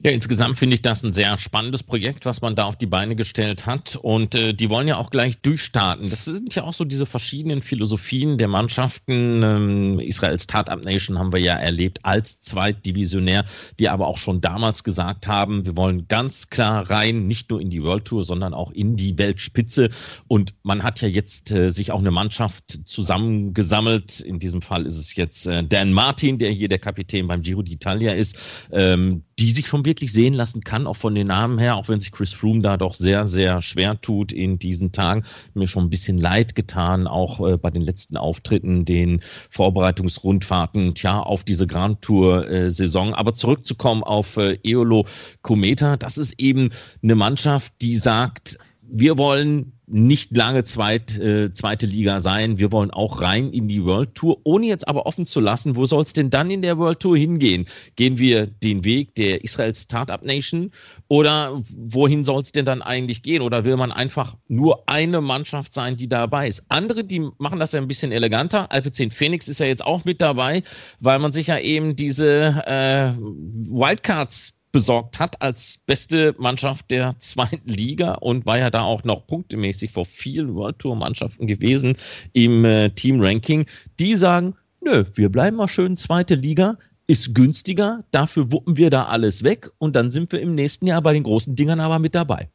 Ja, 0.03 0.11
insgesamt 0.11 0.57
finde 0.57 0.75
ich 0.75 0.81
das 0.81 1.03
ein 1.03 1.13
sehr 1.13 1.37
spannendes 1.37 1.83
Projekt, 1.83 2.25
was 2.25 2.41
man 2.41 2.55
da 2.55 2.65
auf 2.65 2.75
die 2.75 2.85
Beine 2.85 3.15
gestellt 3.15 3.65
hat. 3.65 3.95
Und 3.95 4.35
äh, 4.35 4.53
die 4.53 4.69
wollen 4.69 4.87
ja 4.87 4.97
auch 4.97 5.09
gleich 5.09 5.37
durchstarten. 5.39 6.09
Das 6.09 6.25
sind 6.25 6.53
ja 6.55 6.63
auch 6.63 6.73
so 6.73 6.85
diese 6.85 7.05
verschiedenen 7.05 7.61
Philosophien 7.61 8.37
der 8.37 8.47
Mannschaften. 8.47 9.41
Ähm, 9.43 9.99
Israels 9.99 10.43
Startup 10.43 10.83
Nation 10.83 11.17
haben 11.17 11.33
wir 11.33 11.39
ja 11.39 11.55
erlebt 11.55 11.99
als 12.03 12.41
Zweitdivisionär, 12.41 13.45
die 13.79 13.89
aber 13.89 14.07
auch 14.07 14.17
schon 14.17 14.41
damals 14.41 14.83
gesagt 14.83 15.27
haben, 15.27 15.65
wir 15.65 15.77
wollen 15.77 16.07
ganz 16.07 16.49
klar 16.49 16.89
rein, 16.89 17.27
nicht 17.27 17.49
nur 17.49 17.61
in 17.61 17.69
die 17.69 17.83
World 17.83 18.05
Tour, 18.05 18.25
sondern 18.25 18.53
auch 18.53 18.71
in 18.71 18.95
die 18.95 19.17
Weltspitze. 19.17 19.89
Und 20.27 20.53
man 20.63 20.83
hat 20.83 21.01
ja 21.01 21.07
jetzt 21.07 21.51
äh, 21.51 21.69
sich 21.71 21.91
auch 21.91 21.99
eine 21.99 22.11
Mannschaft 22.11 22.79
zusammengesammelt. 22.85 24.19
In 24.19 24.39
diesem 24.39 24.61
Fall 24.61 24.85
ist 24.85 24.97
es 24.97 25.15
jetzt 25.15 25.47
äh, 25.47 25.63
Dan 25.63 25.93
Martin, 25.93 26.37
der 26.37 26.51
hier 26.51 26.67
der 26.67 26.79
Kapitän 26.79 27.27
beim 27.27 27.41
Giro 27.41 27.61
d'Italia 27.61 28.13
ist, 28.13 28.37
ähm, 28.71 29.23
die 29.39 29.51
sich 29.51 29.67
schon 29.67 29.85
wirklich 29.85 30.13
sehen 30.13 30.33
lassen 30.33 30.61
kann, 30.61 30.87
auch 30.87 30.95
von 30.95 31.13
den 31.13 31.27
Namen 31.27 31.57
her, 31.57 31.75
auch 31.75 31.89
wenn 31.89 31.99
sich 31.99 32.11
Chris 32.11 32.33
Froome 32.33 32.61
da 32.61 32.77
doch 32.77 32.93
sehr, 32.93 33.25
sehr 33.25 33.61
schwer 33.61 33.99
tut 33.99 34.31
in 34.31 34.59
diesen 34.59 34.93
Tagen. 34.93 35.23
Mir 35.53 35.67
schon 35.67 35.85
ein 35.85 35.89
bisschen 35.89 36.17
leid 36.17 36.55
getan, 36.55 37.05
auch 37.05 37.45
äh, 37.45 37.57
bei 37.57 37.69
den 37.69 37.81
letzten 37.81 38.15
Auftritten, 38.15 38.85
den 38.85 39.19
Vorbereitungsrundfahrten, 39.49 40.95
tja, 40.95 41.19
auf 41.19 41.43
diese 41.43 41.67
Grand 41.67 42.01
Tour-Saison. 42.01 43.13
Aber 43.13 43.33
zurückzukommen 43.33 44.03
auf 44.03 44.37
äh, 44.37 44.57
Eolo 44.63 45.05
Cometa, 45.41 45.97
das 45.97 46.17
ist 46.17 46.39
eben 46.39 46.69
eine 47.03 47.15
Mannschaft, 47.15 47.73
die 47.81 47.95
sagt, 47.95 48.57
wir 48.81 49.17
wollen 49.17 49.74
nicht 49.87 50.35
lange 50.35 50.63
zweit, 50.63 51.17
äh, 51.19 51.53
zweite 51.53 51.85
Liga 51.85 52.19
sein. 52.19 52.57
Wir 52.57 52.71
wollen 52.71 52.91
auch 52.91 53.21
rein 53.21 53.51
in 53.51 53.67
die 53.67 53.83
World 53.83 54.15
Tour, 54.15 54.39
ohne 54.43 54.65
jetzt 54.65 54.87
aber 54.87 55.05
offen 55.05 55.25
zu 55.25 55.39
lassen, 55.39 55.75
wo 55.75 55.85
soll 55.85 56.03
es 56.03 56.13
denn 56.13 56.29
dann 56.29 56.49
in 56.49 56.61
der 56.61 56.77
World 56.77 56.99
Tour 56.99 57.17
hingehen? 57.17 57.65
Gehen 57.95 58.17
wir 58.17 58.47
den 58.47 58.83
Weg 58.83 59.15
der 59.15 59.43
Israel 59.43 59.75
Startup 59.75 60.23
Nation 60.23 60.71
oder 61.07 61.61
wohin 61.75 62.25
soll 62.25 62.41
es 62.41 62.51
denn 62.51 62.65
dann 62.65 62.81
eigentlich 62.81 63.21
gehen? 63.21 63.41
Oder 63.41 63.63
will 63.63 63.77
man 63.77 63.91
einfach 63.91 64.35
nur 64.47 64.89
eine 64.89 65.21
Mannschaft 65.21 65.73
sein, 65.73 65.95
die 65.95 66.09
dabei 66.09 66.47
ist? 66.47 66.63
Andere, 66.69 67.03
die 67.03 67.29
machen 67.37 67.59
das 67.59 67.71
ja 67.71 67.79
ein 67.79 67.87
bisschen 67.87 68.11
eleganter. 68.11 68.71
Alpe 68.71 68.91
10 68.91 69.11
Phoenix 69.11 69.47
ist 69.47 69.59
ja 69.59 69.67
jetzt 69.67 69.85
auch 69.85 70.03
mit 70.03 70.21
dabei, 70.21 70.63
weil 70.99 71.19
man 71.19 71.31
sich 71.31 71.47
ja 71.47 71.59
eben 71.59 71.95
diese 71.95 72.63
äh, 72.65 73.13
Wildcards 73.19 74.54
besorgt 74.75 75.19
hat 75.19 75.41
als 75.41 75.79
beste 75.85 76.35
Mannschaft 76.37 76.91
der 76.91 77.15
zweiten 77.19 77.69
Liga 77.69 78.15
und 78.15 78.45
war 78.45 78.57
ja 78.57 78.69
da 78.69 78.81
auch 78.81 79.05
noch 79.05 79.25
punktemäßig 79.25 79.93
vor 79.93 80.03
vielen 80.03 80.53
World 80.53 80.79
Tour 80.79 80.97
Mannschaften 80.97 81.47
gewesen 81.47 81.95
im 82.33 82.65
äh, 82.65 82.89
Team 82.89 83.21
Ranking. 83.21 83.65
Die 83.99 84.15
sagen, 84.15 84.53
nö, 84.81 85.05
wir 85.13 85.29
bleiben 85.29 85.55
mal 85.55 85.69
schön 85.69 85.95
zweite 85.95 86.35
Liga, 86.35 86.77
ist 87.07 87.33
günstiger, 87.33 88.03
dafür 88.11 88.51
wuppen 88.51 88.75
wir 88.75 88.89
da 88.89 89.05
alles 89.05 89.45
weg 89.45 89.71
und 89.77 89.95
dann 89.95 90.11
sind 90.11 90.33
wir 90.33 90.41
im 90.41 90.55
nächsten 90.55 90.87
Jahr 90.87 91.01
bei 91.01 91.13
den 91.13 91.23
großen 91.23 91.55
Dingern 91.55 91.79
aber 91.79 91.99
mit 91.99 92.13
dabei. 92.13 92.49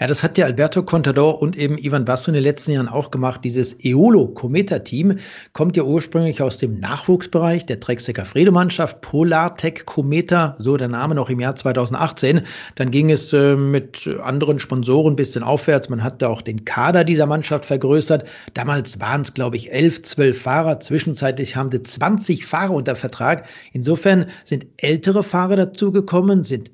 Ja, 0.00 0.06
das 0.06 0.22
hat 0.22 0.38
ja 0.38 0.46
Alberto 0.46 0.82
Contador 0.82 1.40
und 1.42 1.56
eben 1.56 1.78
Ivan 1.78 2.04
Basso 2.04 2.30
in 2.30 2.34
den 2.34 2.42
letzten 2.42 2.72
Jahren 2.72 2.88
auch 2.88 3.10
gemacht. 3.10 3.42
Dieses 3.44 3.76
Eolo 3.84 4.28
Cometa 4.28 4.78
Team 4.80 5.18
kommt 5.52 5.76
ja 5.76 5.82
ursprünglich 5.82 6.42
aus 6.42 6.58
dem 6.58 6.78
Nachwuchsbereich 6.80 7.66
der 7.66 7.80
Trecksecker 7.80 8.24
Fredemannschaft 8.24 9.00
Polartech 9.00 9.84
Cometa, 9.86 10.54
so 10.58 10.76
der 10.76 10.88
Name 10.88 11.14
noch 11.14 11.30
im 11.30 11.40
Jahr 11.40 11.56
2018. 11.56 12.42
Dann 12.74 12.90
ging 12.90 13.10
es 13.10 13.32
äh, 13.32 13.56
mit 13.56 14.08
anderen 14.22 14.60
Sponsoren 14.60 15.12
ein 15.12 15.16
bisschen 15.16 15.42
aufwärts. 15.42 15.88
Man 15.88 16.02
hat 16.02 16.22
da 16.22 16.28
auch 16.28 16.42
den 16.42 16.64
Kader 16.64 17.04
dieser 17.04 17.26
Mannschaft 17.26 17.66
vergrößert. 17.66 18.28
Damals 18.54 19.00
waren 19.00 19.22
es, 19.22 19.34
glaube 19.34 19.56
ich, 19.56 19.72
elf, 19.72 20.02
zwölf 20.02 20.42
Fahrer. 20.42 20.80
Zwischenzeitlich 20.80 21.56
haben 21.56 21.70
sie 21.70 21.82
20 21.82 22.46
Fahrer 22.46 22.72
unter 22.72 22.96
Vertrag. 22.96 23.46
Insofern 23.72 24.26
sind 24.44 24.66
ältere 24.76 25.22
Fahrer 25.22 25.56
dazugekommen, 25.56 26.44
sind 26.44 26.70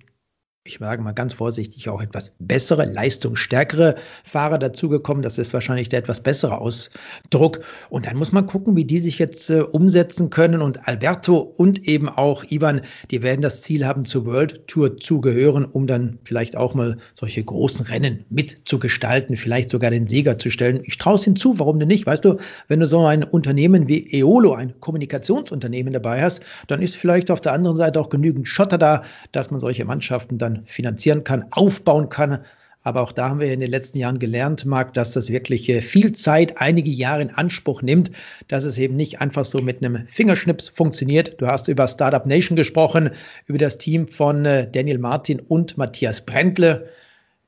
ich 0.67 0.79
sage 0.79 1.03
mal 1.03 1.13
ganz 1.13 1.35
vorsichtig, 1.35 1.89
auch 1.89 2.03
etwas 2.03 2.33
bessere, 2.39 2.85
leistungsstärkere 2.87 3.97
Fahrer 4.25 4.59
dazugekommen. 4.59 5.23
Das 5.23 5.39
ist 5.39 5.55
wahrscheinlich 5.55 5.89
der 5.89 6.01
etwas 6.01 6.21
bessere 6.21 6.59
Ausdruck. 6.59 7.61
Und 7.91 8.07
dann 8.07 8.17
muss 8.17 8.33
man 8.33 8.47
gucken, 8.47 8.77
wie 8.77 8.85
die 8.85 8.99
sich 8.99 9.19
jetzt 9.19 9.51
äh, 9.51 9.61
umsetzen 9.61 10.31
können. 10.31 10.63
Und 10.63 10.87
Alberto 10.89 11.39
und 11.39 11.87
eben 11.87 12.09
auch 12.09 12.45
Ivan, 12.51 12.81
die 13.11 13.23
werden 13.23 13.43
das 13.43 13.63
Ziel 13.63 13.87
haben, 13.87 14.05
zur 14.05 14.27
World 14.27 14.67
Tour 14.67 14.97
zu 14.99 15.21
gehören, 15.21 15.65
um 15.65 15.87
dann 15.87 16.19
vielleicht 16.25 16.57
auch 16.57 16.75
mal 16.75 16.97
solche 17.15 17.43
großen 17.43 17.87
Rennen 17.87 18.25
mitzugestalten, 18.31 19.37
vielleicht 19.37 19.71
sogar 19.71 19.91
den 19.91 20.07
Sieger 20.07 20.39
zu 20.39 20.51
stellen. 20.51 20.81
Ich 20.85 20.99
traue 20.99 21.17
es 21.17 21.27
ihnen 21.27 21.37
zu, 21.37 21.59
warum 21.59 21.79
denn 21.79 21.89
nicht? 21.89 22.07
Weißt 22.07 22.25
du, 22.25 22.37
wenn 22.69 22.81
du 22.81 22.87
so 22.87 23.05
ein 23.05 23.25
Unternehmen 23.25 23.89
wie 23.89 24.23
Eolo, 24.23 24.55
ein 24.55 24.79
Kommunikationsunternehmen 24.81 25.93
dabei 25.93 26.23
hast, 26.23 26.41
dann 26.67 26.83
ist 26.83 26.97
vielleicht 26.97 27.31
auf 27.31 27.41
der 27.41 27.53
anderen 27.53 27.77
Seite 27.77 28.01
auch 28.01 28.11
genügend 28.11 28.49
Schotter 28.49 28.79
da, 28.79 29.03
dass 29.33 29.51
man 29.51 29.61
solche 29.61 29.85
Mannschaften 29.85 30.39
dann 30.39 30.56
finanzieren 30.65 31.25
kann, 31.25 31.45
aufbauen 31.51 32.09
kann. 32.09 32.45
Aber 32.87 33.01
auch 33.03 33.11
da 33.11 33.31
haben 33.31 33.41
wir 33.41 33.53
in 33.53 33.59
den 33.59 33.71
letzten 33.73 33.99
Jahren 33.99 34.21
gelernt, 34.21 34.65
Marc, 34.65 34.95
dass 34.95 35.13
das 35.13 35.29
wirklich 35.29 35.69
äh, 35.69 35.81
viel 35.81 36.13
Zeit, 36.13 36.61
einige 36.61 36.89
Jahre 36.89 37.23
in 37.23 37.31
Anspruch 37.31 37.83
nimmt, 37.83 38.13
dass 38.47 38.63
es 38.63 38.79
eben 38.79 38.95
nicht 38.95 39.21
einfach 39.21 39.45
so 39.45 39.59
mit 39.59 39.85
einem 39.85 40.07
Fingerschnips 40.07 40.69
funktioniert. 40.69 41.35
Du 41.41 41.49
hast 41.49 41.67
über 41.67 41.89
Startup 41.89 42.25
Nation 42.25 42.55
gesprochen, 42.55 43.11
über 43.47 43.59
das 43.59 43.79
Team 43.79 44.07
von 44.07 44.45
äh, 44.45 44.71
Daniel 44.71 44.99
Martin 44.99 45.41
und 45.41 45.77
Matthias 45.77 46.25
Brentle, 46.25 46.89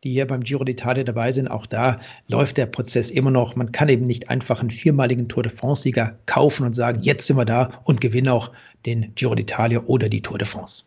die 0.02 0.10
hier 0.10 0.26
beim 0.26 0.42
Giro 0.42 0.64
d'Italia 0.64 1.04
dabei 1.04 1.30
sind. 1.30 1.46
Auch 1.46 1.66
da 1.66 2.00
läuft 2.26 2.56
der 2.56 2.66
Prozess 2.66 3.08
immer 3.08 3.30
noch. 3.30 3.54
Man 3.54 3.70
kann 3.70 3.88
eben 3.88 4.06
nicht 4.06 4.30
einfach 4.30 4.58
einen 4.58 4.72
viermaligen 4.72 5.28
Tour 5.28 5.44
de 5.44 5.52
France-Sieger 5.52 6.18
kaufen 6.26 6.66
und 6.66 6.74
sagen, 6.74 7.02
jetzt 7.02 7.28
sind 7.28 7.36
wir 7.36 7.44
da 7.44 7.70
und 7.84 8.00
gewinnen 8.00 8.28
auch 8.28 8.50
den 8.86 9.14
Giro 9.14 9.34
d'Italia 9.34 9.84
oder 9.86 10.08
die 10.08 10.20
Tour 10.20 10.38
de 10.38 10.48
France. 10.48 10.82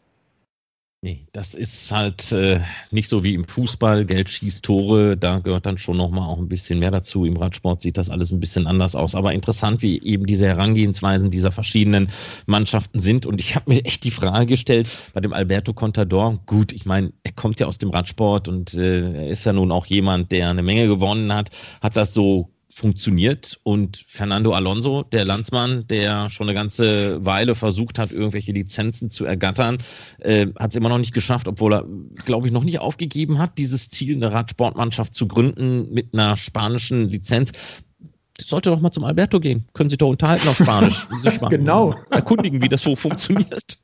Nee, 1.03 1.25
das 1.31 1.55
ist 1.55 1.91
halt 1.91 2.31
äh, 2.31 2.59
nicht 2.91 3.09
so 3.09 3.23
wie 3.23 3.33
im 3.33 3.43
Fußball, 3.43 4.05
Geld 4.05 4.29
schießt 4.29 4.63
Tore, 4.63 5.17
da 5.17 5.39
gehört 5.39 5.65
dann 5.65 5.79
schon 5.79 5.97
nochmal 5.97 6.29
auch 6.29 6.37
ein 6.37 6.47
bisschen 6.47 6.77
mehr 6.77 6.91
dazu. 6.91 7.25
Im 7.25 7.37
Radsport 7.37 7.81
sieht 7.81 7.97
das 7.97 8.11
alles 8.11 8.31
ein 8.31 8.39
bisschen 8.39 8.67
anders 8.67 8.95
aus. 8.95 9.15
Aber 9.15 9.33
interessant, 9.33 9.81
wie 9.81 9.99
eben 10.03 10.27
diese 10.27 10.45
Herangehensweisen 10.45 11.31
dieser 11.31 11.49
verschiedenen 11.49 12.07
Mannschaften 12.45 12.99
sind. 12.99 13.25
Und 13.25 13.41
ich 13.41 13.55
habe 13.55 13.71
mir 13.73 13.83
echt 13.83 14.03
die 14.03 14.11
Frage 14.11 14.45
gestellt 14.45 14.87
bei 15.15 15.21
dem 15.21 15.33
Alberto 15.33 15.73
Contador, 15.73 16.39
gut, 16.45 16.71
ich 16.71 16.85
meine, 16.85 17.11
er 17.23 17.31
kommt 17.31 17.59
ja 17.59 17.65
aus 17.65 17.79
dem 17.79 17.89
Radsport 17.89 18.47
und 18.47 18.75
äh, 18.75 19.11
er 19.11 19.29
ist 19.29 19.43
ja 19.43 19.53
nun 19.53 19.71
auch 19.71 19.87
jemand, 19.87 20.31
der 20.31 20.51
eine 20.51 20.61
Menge 20.61 20.85
gewonnen 20.85 21.33
hat, 21.33 21.49
hat 21.81 21.97
das 21.97 22.13
so 22.13 22.51
funktioniert. 22.73 23.59
Und 23.63 24.03
Fernando 24.07 24.53
Alonso, 24.53 25.03
der 25.03 25.25
Landsmann, 25.25 25.87
der 25.87 26.29
schon 26.29 26.47
eine 26.47 26.55
ganze 26.55 27.23
Weile 27.25 27.55
versucht 27.55 27.99
hat, 27.99 28.11
irgendwelche 28.11 28.51
Lizenzen 28.51 29.09
zu 29.09 29.25
ergattern, 29.25 29.77
äh, 30.19 30.47
hat 30.57 30.71
es 30.71 30.75
immer 30.75 30.89
noch 30.89 30.97
nicht 30.97 31.13
geschafft, 31.13 31.47
obwohl 31.47 31.73
er, 31.73 31.85
glaube 32.25 32.47
ich, 32.47 32.53
noch 32.53 32.63
nicht 32.63 32.79
aufgegeben 32.79 33.39
hat, 33.39 33.57
dieses 33.57 33.89
Ziel, 33.89 34.15
eine 34.15 34.31
Radsportmannschaft 34.31 35.13
zu 35.13 35.27
gründen 35.27 35.93
mit 35.93 36.13
einer 36.13 36.35
spanischen 36.37 37.09
Lizenz. 37.09 37.51
Das 38.37 38.47
sollte 38.47 38.69
doch 38.69 38.81
mal 38.81 38.91
zum 38.91 39.03
Alberto 39.03 39.39
gehen. 39.39 39.67
Können 39.73 39.89
Sie 39.89 39.97
doch 39.97 40.09
unterhalten 40.09 40.47
auf 40.47 40.57
Spanisch. 40.57 41.07
genau. 41.49 41.93
erkundigen, 42.09 42.61
wie 42.61 42.69
das 42.69 42.81
so 42.81 42.95
funktioniert. 42.95 43.77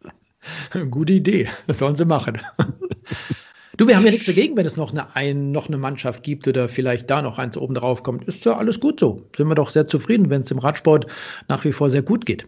Gute 0.89 1.13
Idee. 1.13 1.47
Das 1.67 1.80
sollen 1.80 1.95
Sie 1.95 2.06
machen. 2.06 2.39
Du, 3.77 3.87
wir 3.87 3.95
haben 3.95 4.05
ja 4.05 4.11
nichts 4.11 4.25
dagegen, 4.25 4.57
wenn 4.57 4.65
es 4.65 4.75
noch 4.75 4.91
eine, 4.91 5.15
ein, 5.15 5.51
noch 5.51 5.67
eine 5.67 5.77
Mannschaft 5.77 6.23
gibt 6.23 6.47
oder 6.47 6.67
vielleicht 6.67 7.11
da 7.11 7.21
noch 7.21 7.37
eins 7.37 7.55
oben 7.57 7.75
drauf 7.75 8.01
kommt. 8.01 8.27
Ist 8.27 8.43
ja 8.43 8.57
alles 8.57 8.79
gut 8.79 8.99
so. 8.99 9.29
Sind 9.37 9.47
wir 9.47 9.53
doch 9.53 9.69
sehr 9.69 9.85
zufrieden, 9.85 10.31
wenn 10.31 10.41
es 10.41 10.49
im 10.49 10.57
Radsport 10.57 11.05
nach 11.47 11.63
wie 11.63 11.71
vor 11.71 11.91
sehr 11.91 12.01
gut 12.01 12.25
geht. 12.25 12.47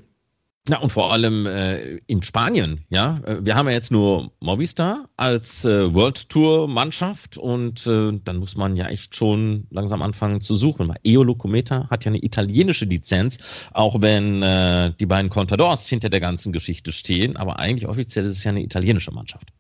Ja, 0.68 0.80
und 0.80 0.92
vor 0.92 1.12
allem 1.12 1.46
äh, 1.46 1.98
in 2.08 2.22
Spanien, 2.22 2.84
ja. 2.90 3.20
Äh, 3.26 3.38
wir 3.42 3.56
haben 3.56 3.68
ja 3.68 3.74
jetzt 3.74 3.92
nur 3.92 4.32
Movistar 4.40 5.08
als 5.18 5.66
äh, 5.66 5.94
World 5.94 6.30
Tour 6.30 6.68
Mannschaft 6.68 7.38
und 7.38 7.86
äh, 7.86 8.12
dann 8.24 8.38
muss 8.38 8.58
man 8.58 8.76
ja 8.76 8.88
echt 8.88 9.16
schon 9.16 9.68
langsam 9.70 10.02
anfangen 10.02 10.42
zu 10.42 10.56
suchen. 10.56 10.90
Weil 10.90 10.98
Eolo 11.06 11.36
Cometa 11.36 11.88
hat 11.90 12.06
ja 12.06 12.10
eine 12.10 12.24
italienische 12.24 12.86
Lizenz, 12.86 13.70
auch 13.72 14.02
wenn 14.02 14.42
äh, 14.42 14.92
die 15.00 15.06
beiden 15.06 15.30
Contadors 15.30 15.88
hinter 15.88 16.10
der 16.10 16.20
ganzen 16.20 16.52
Geschichte 16.52 16.92
stehen, 16.92 17.38
aber 17.38 17.60
eigentlich 17.60 17.88
offiziell 17.88 18.26
ist 18.26 18.32
es 18.32 18.44
ja 18.44 18.50
eine 18.50 18.64
italienische 18.64 19.12
Mannschaft. 19.12 19.54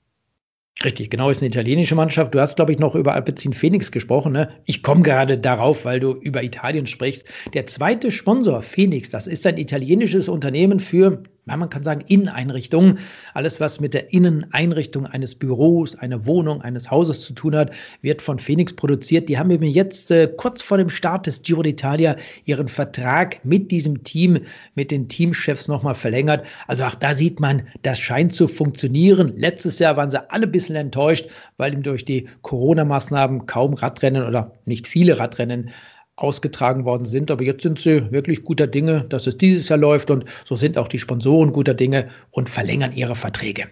Richtig, 0.83 1.09
genau, 1.09 1.29
ist 1.29 1.41
eine 1.41 1.49
italienische 1.49 1.95
Mannschaft. 1.95 2.33
Du 2.33 2.39
hast, 2.39 2.55
glaube 2.55 2.71
ich, 2.71 2.79
noch 2.79 2.95
über 2.95 3.13
Alpecin 3.13 3.51
Phoenix 3.51 3.91
gesprochen. 3.91 4.31
Ne? 4.31 4.49
Ich 4.65 4.81
komme 4.81 5.01
gerade 5.01 5.37
darauf, 5.37 5.83
weil 5.83 5.99
du 5.99 6.13
über 6.13 6.41
Italien 6.41 6.87
sprichst. 6.87 7.25
Der 7.53 7.67
zweite 7.67 8.13
Sponsor, 8.13 8.61
Phoenix, 8.61 9.09
das 9.09 9.27
ist 9.27 9.45
ein 9.45 9.57
italienisches 9.57 10.29
Unternehmen 10.29 10.79
für 10.79 11.21
man 11.45 11.69
kann 11.69 11.83
sagen 11.83 12.03
Inneneinrichtungen. 12.07 12.99
Alles, 13.33 13.59
was 13.59 13.79
mit 13.79 13.93
der 13.93 14.13
Inneneinrichtung 14.13 15.05
eines 15.05 15.35
Büros, 15.35 15.95
einer 15.95 16.25
Wohnung, 16.25 16.61
eines 16.61 16.91
Hauses 16.91 17.21
zu 17.21 17.33
tun 17.33 17.55
hat, 17.55 17.71
wird 18.01 18.21
von 18.21 18.39
Phoenix 18.39 18.73
produziert. 18.73 19.29
Die 19.29 19.37
haben 19.37 19.51
eben 19.51 19.65
jetzt 19.65 20.11
äh, 20.11 20.27
kurz 20.37 20.61
vor 20.61 20.77
dem 20.77 20.89
Start 20.89 21.27
des 21.27 21.41
Giro 21.41 21.61
d'Italia 21.61 22.17
ihren 22.45 22.67
Vertrag 22.67 23.43
mit 23.43 23.71
diesem 23.71 24.03
Team, 24.03 24.39
mit 24.75 24.91
den 24.91 25.09
Teamchefs 25.09 25.67
nochmal 25.67 25.95
verlängert. 25.95 26.45
Also 26.67 26.83
auch 26.83 26.95
da 26.95 27.13
sieht 27.13 27.39
man, 27.39 27.63
das 27.81 27.99
scheint 27.99 28.33
zu 28.33 28.47
funktionieren. 28.47 29.33
Letztes 29.35 29.79
Jahr 29.79 29.97
waren 29.97 30.11
sie 30.11 30.29
alle 30.31 30.45
ein 30.45 30.51
bisschen 30.51 30.75
enttäuscht, 30.75 31.29
weil 31.57 31.73
ihm 31.73 31.83
durch 31.83 32.05
die 32.05 32.27
Corona-Maßnahmen 32.41 33.45
kaum 33.45 33.73
Radrennen 33.73 34.25
oder 34.25 34.53
nicht 34.65 34.87
viele 34.87 35.19
Radrennen 35.19 35.71
ausgetragen 36.19 36.85
worden 36.85 37.05
sind. 37.05 37.31
Aber 37.31 37.43
jetzt 37.43 37.63
sind 37.63 37.79
sie 37.79 38.11
wirklich 38.11 38.43
guter 38.43 38.67
Dinge, 38.67 39.05
dass 39.09 39.27
es 39.27 39.37
dieses 39.37 39.69
Jahr 39.69 39.79
läuft 39.79 40.11
und 40.11 40.25
so 40.45 40.55
sind 40.55 40.77
auch 40.77 40.87
die 40.87 40.99
Sponsoren 40.99 41.53
guter 41.53 41.73
Dinge 41.73 42.09
und 42.31 42.49
verlängern 42.49 42.93
ihre 42.93 43.15
Verträge. 43.15 43.67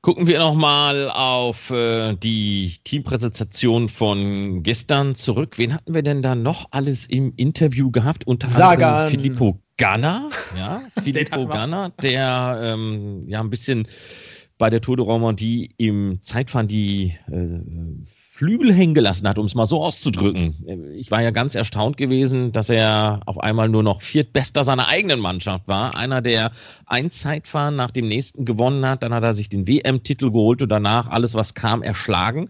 Gucken 0.00 0.28
wir 0.28 0.38
nochmal 0.38 1.10
auf 1.10 1.70
äh, 1.70 2.14
die 2.14 2.76
Teampräsentation 2.84 3.88
von 3.88 4.62
gestern 4.62 5.16
zurück. 5.16 5.58
Wen 5.58 5.74
hatten 5.74 5.92
wir 5.92 6.02
denn 6.02 6.22
da 6.22 6.36
noch 6.36 6.68
alles 6.70 7.06
im 7.06 7.32
Interview 7.36 7.90
gehabt? 7.90 8.24
Unter 8.24 8.48
Sagan. 8.48 8.94
anderem 8.94 9.10
Filippo 9.10 9.60
Ganna. 9.76 10.30
Ja, 10.56 10.82
Filippo 11.02 11.46
Ganna, 11.46 11.88
der 12.00 12.60
ähm, 12.62 13.24
ja 13.26 13.40
ein 13.40 13.50
bisschen 13.50 13.88
bei 14.58 14.70
der 14.70 14.80
Tour 14.80 14.96
de 14.96 15.06
Romandie 15.06 15.70
im 15.78 16.18
Zeitfahren 16.22 16.68
die 16.68 17.14
äh, 17.30 17.60
Flügel 18.04 18.72
hängen 18.72 18.94
gelassen 18.94 19.28
hat, 19.28 19.38
um 19.38 19.46
es 19.46 19.54
mal 19.54 19.66
so 19.66 19.82
auszudrücken. 19.82 20.92
Ich 20.96 21.10
war 21.10 21.22
ja 21.22 21.30
ganz 21.30 21.54
erstaunt 21.54 21.96
gewesen, 21.96 22.52
dass 22.52 22.68
er 22.68 23.20
auf 23.26 23.40
einmal 23.40 23.68
nur 23.68 23.82
noch 23.82 24.02
viertbester 24.02 24.64
seiner 24.64 24.88
eigenen 24.88 25.20
Mannschaft 25.20 25.66
war. 25.66 25.96
Einer, 25.96 26.20
der 26.22 26.50
ein 26.86 27.10
Zeitfahren 27.10 27.76
nach 27.76 27.90
dem 27.90 28.08
nächsten 28.08 28.44
gewonnen 28.44 28.84
hat. 28.84 29.02
Dann 29.02 29.14
hat 29.14 29.24
er 29.24 29.32
sich 29.32 29.48
den 29.48 29.66
WM-Titel 29.66 30.30
geholt 30.30 30.62
und 30.62 30.68
danach 30.68 31.08
alles, 31.08 31.34
was 31.34 31.54
kam, 31.54 31.82
erschlagen. 31.82 32.48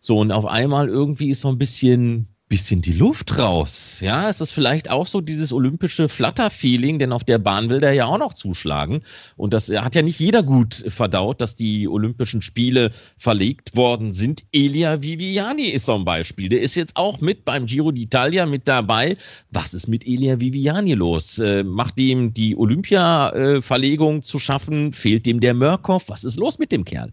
So, 0.00 0.18
und 0.18 0.32
auf 0.32 0.46
einmal 0.46 0.88
irgendwie 0.88 1.30
ist 1.30 1.40
so 1.40 1.48
ein 1.48 1.58
bisschen 1.58 2.28
bisschen 2.48 2.80
die 2.80 2.92
Luft 2.92 3.38
raus. 3.38 3.98
Ja, 4.00 4.28
es 4.28 4.40
ist 4.40 4.52
vielleicht 4.52 4.90
auch 4.90 5.06
so 5.06 5.20
dieses 5.20 5.52
olympische 5.52 6.08
Flatter-Feeling, 6.08 6.98
denn 6.98 7.12
auf 7.12 7.24
der 7.24 7.38
Bahn 7.38 7.68
will 7.68 7.80
der 7.80 7.92
ja 7.92 8.06
auch 8.06 8.18
noch 8.18 8.32
zuschlagen. 8.32 9.00
Und 9.36 9.52
das 9.52 9.68
hat 9.68 9.94
ja 9.94 10.02
nicht 10.02 10.18
jeder 10.18 10.42
gut 10.42 10.84
verdaut, 10.88 11.40
dass 11.40 11.56
die 11.56 11.86
Olympischen 11.88 12.40
Spiele 12.40 12.90
verlegt 13.16 13.76
worden 13.76 14.14
sind. 14.14 14.44
Elia 14.52 15.02
Viviani 15.02 15.64
ist 15.64 15.86
so 15.86 15.94
ein 15.94 16.04
Beispiel. 16.04 16.48
Der 16.48 16.62
ist 16.62 16.74
jetzt 16.74 16.96
auch 16.96 17.20
mit 17.20 17.44
beim 17.44 17.66
Giro 17.66 17.90
d'Italia 17.90 18.46
mit 18.46 18.66
dabei. 18.66 19.16
Was 19.50 19.74
ist 19.74 19.86
mit 19.86 20.06
Elia 20.06 20.40
Viviani 20.40 20.94
los? 20.94 21.38
Äh, 21.38 21.64
macht 21.64 21.98
ihm 22.00 22.32
die 22.32 22.56
Olympia-Verlegung 22.56 24.22
zu 24.22 24.38
schaffen? 24.38 24.92
Fehlt 24.92 25.26
dem 25.26 25.40
der 25.40 25.54
Mörkow? 25.54 26.02
Was 26.08 26.24
ist 26.24 26.36
los 26.36 26.58
mit 26.58 26.72
dem 26.72 26.84
Kerl? 26.84 27.12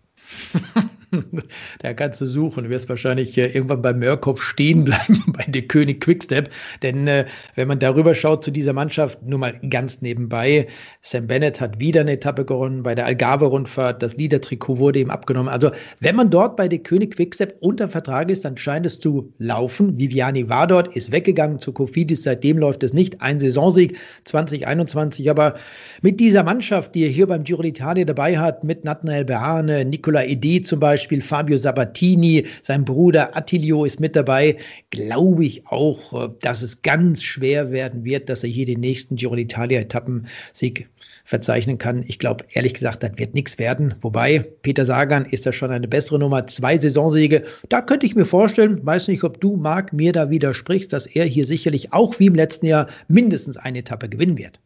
da 1.80 1.94
kannst 1.94 2.22
du 2.22 2.26
suchen. 2.26 2.66
Du 2.66 2.70
wirst 2.70 2.90
wahrscheinlich 2.90 3.38
äh, 3.38 3.48
irgendwann 3.48 3.82
bei 3.82 3.94
Mörkopf 3.94 4.42
stehen 4.42 4.84
bleiben, 4.84 5.24
bei 5.28 5.44
der 5.48 5.64
König 5.64 6.02
Quickstep. 6.02 6.50
Denn 6.82 7.08
äh, 7.08 7.26
wenn 7.56 7.68
man 7.68 7.80
darüber 7.80 8.14
schaut 8.14 8.44
zu 8.44 8.52
dieser 8.52 8.74
Mannschaft, 8.74 9.22
nur 9.24 9.40
mal 9.40 9.60
ganz 9.70 10.02
nebenbei, 10.02 10.68
Sam 11.02 11.28
Bennett 11.28 11.62
hat 11.62 11.80
wieder 11.80 12.02
eine 12.02 12.14
Etappe 12.14 12.46
gewonnen 12.46 12.84
bei 12.84 12.96
der 12.96 13.06
Algarve-Rundfahrt. 13.06 14.02
Das 14.02 14.16
Liedertrikot 14.16 14.80
wurde 14.80 15.00
ihm 15.00 15.10
abgenommen. 15.10 15.50
Also, 15.50 15.72
wenn 16.00 16.16
man 16.16 16.30
dort 16.30 16.58
bei 16.58 16.68
der 16.68 16.80
König 16.80 17.16
Quickstep 17.16 17.56
unter 17.60 17.88
Vertrag 17.88 18.30
ist, 18.30 18.46
dann 18.46 18.58
scheint 18.58 18.86
es 18.86 19.00
zu 19.00 19.34
laufen. 19.38 19.98
Viviani 19.98 20.50
war 20.50 20.68
dort, 20.68 20.96
ist 20.96 21.12
weggegangen 21.12 21.60
zu 21.60 21.72
Kofidis. 21.72 22.24
Seitdem 22.24 22.58
läuft 22.58 22.84
es 22.84 22.94
nicht. 22.94 23.22
Ein 23.22 23.40
Saisonsieg 23.40 23.98
2021. 24.26 25.30
Aber 25.30 25.56
mit 26.02 26.20
dieser 26.20 26.44
Mannschaft, 26.44 26.96
die 26.96 27.04
er 27.04 27.10
hier 27.10 27.28
beim 27.28 27.44
Giro 27.44 27.62
d'Italia 27.62 28.06
dabei 28.06 28.38
hat, 28.38 28.64
mit 28.64 28.84
Nathanael 28.84 29.26
Beane, 29.26 29.86
Nicola 29.86 30.24
Edi 30.24 30.62
zum 30.62 30.80
Beispiel, 30.80 31.05
Beispiel 31.06 31.22
Fabio 31.22 31.56
Sabatini, 31.56 32.48
sein 32.64 32.84
Bruder 32.84 33.38
Attilio 33.38 33.86
ist 33.86 34.00
mit 34.00 34.16
dabei, 34.16 34.58
glaube 34.90 35.46
ich 35.46 35.68
auch, 35.68 36.30
äh, 36.30 36.30
dass 36.42 36.64
es 36.64 36.82
ganz 36.82 37.22
schwer 37.22 37.72
werden 37.72 38.04
wird, 38.04 38.28
dass 38.28 38.44
er 38.44 38.50
hier 38.50 38.66
den 38.66 38.80
nächsten 38.80 39.16
Giro 39.16 39.36
d'Italia-Etappensieg 39.36 40.90
verzeichnen 41.24 41.78
kann. 41.78 42.04
Ich 42.08 42.18
glaube, 42.18 42.46
ehrlich 42.54 42.74
gesagt, 42.74 43.04
das 43.04 43.12
wird 43.18 43.36
nichts 43.36 43.60
werden. 43.60 43.94
Wobei, 44.02 44.40
Peter 44.64 44.84
Sagan 44.84 45.26
ist 45.26 45.46
ja 45.46 45.54
schon 45.54 45.70
eine 45.70 45.88
bessere 45.88 46.18
Nummer. 46.18 46.48
Zwei 46.48 46.76
Saisonsiege. 46.76 47.44
Da 47.70 47.82
könnte 47.82 48.08
ich 48.08 48.16
mir 48.16 48.26
vorstellen, 48.26 48.84
weiß 48.84 49.08
nicht, 49.08 49.24
ob 49.24 49.40
du, 49.40 49.58
Marc, 49.58 49.94
mir 49.94 50.12
da 50.12 50.32
widersprichst, 50.32 50.92
dass 50.92 51.06
er 51.06 51.26
hier 51.26 51.46
sicherlich 51.46 51.94
auch 51.94 52.20
wie 52.20 52.26
im 52.26 52.36
letzten 52.36 52.66
Jahr 52.66 52.88
mindestens 53.08 53.58
eine 53.58 53.80
Etappe 53.80 54.10
gewinnen 54.10 54.40
wird. 54.40 54.60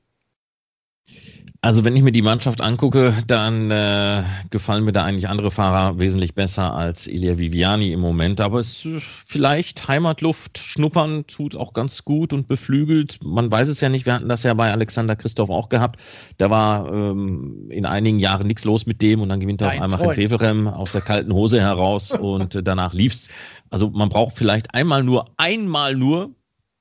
Also 1.62 1.84
wenn 1.84 1.93
ich 1.98 2.04
mir 2.04 2.13
die 2.13 2.22
Mannschaft 2.22 2.62
angucke, 2.62 3.13
dann 3.28 3.69
äh, 3.69 4.24
gefallen 4.50 4.86
mir 4.86 4.93
da 4.93 5.04
eigentlich 5.04 5.28
andere 5.28 5.52
Fahrer 5.52 6.00
wesentlich 6.00 6.34
besser 6.34 6.74
als 6.74 7.06
Elia 7.06 7.38
Viviani 7.38 7.91
im 7.91 8.00
Moment. 8.00 8.39
Aber 8.39 8.60
es 8.60 8.86
ist 8.86 9.04
vielleicht 9.04 9.89
Heimatluft 9.89 10.58
schnuppern 10.58 11.28
tut 11.28 11.58
auch 11.58 11.74
ganz 11.74 12.06
gut 12.06 12.32
und 12.32 12.48
beflügelt. 12.48 13.19
Man 13.26 13.52
weiß 13.52 13.67
es 13.67 13.82
ja 13.82 13.89
nicht. 13.89 14.06
Wir 14.06 14.13
hatten 14.13 14.30
das 14.30 14.43
ja 14.43 14.54
bei 14.54 14.72
Alexander 14.72 15.17
Christoph 15.17 15.50
auch 15.50 15.67
gehabt. 15.67 16.00
Da 16.38 16.50
war 16.50 16.89
ähm, 16.93 17.69
in 17.69 17.86
einigen 17.86 18.19
Jahren 18.19 18.48
nichts 18.48 18.63
los 18.63 18.86
mit 18.86 19.02
dem 19.02 19.19
und 19.19 19.28
dann 19.28 19.41
gewinnt 19.41 19.60
er 19.60 19.74
auf 19.74 19.82
einmal 19.82 20.02
in 20.02 20.13
Feverem 20.13 20.65
aus 20.69 20.93
der 20.93 21.02
kalten 21.02 21.34
Hose 21.34 21.60
heraus 21.60 22.12
und 22.17 22.56
äh, 22.56 22.63
danach 22.63 22.93
lief's. 22.93 23.28
Also 23.69 23.89
man 23.89 24.08
braucht 24.08 24.38
vielleicht 24.38 24.74
einmal 24.74 25.04
nur, 25.04 25.26
einmal 25.36 25.98
nur, 25.98 26.34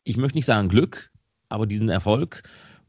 ich 0.05 0.17
möchte 0.17 0.39
nicht 0.39 0.47
sagen 0.47 0.69
Glück, 0.69 1.11
aber 1.49 1.67
diesen 1.67 1.89
Erfolg 1.89 2.45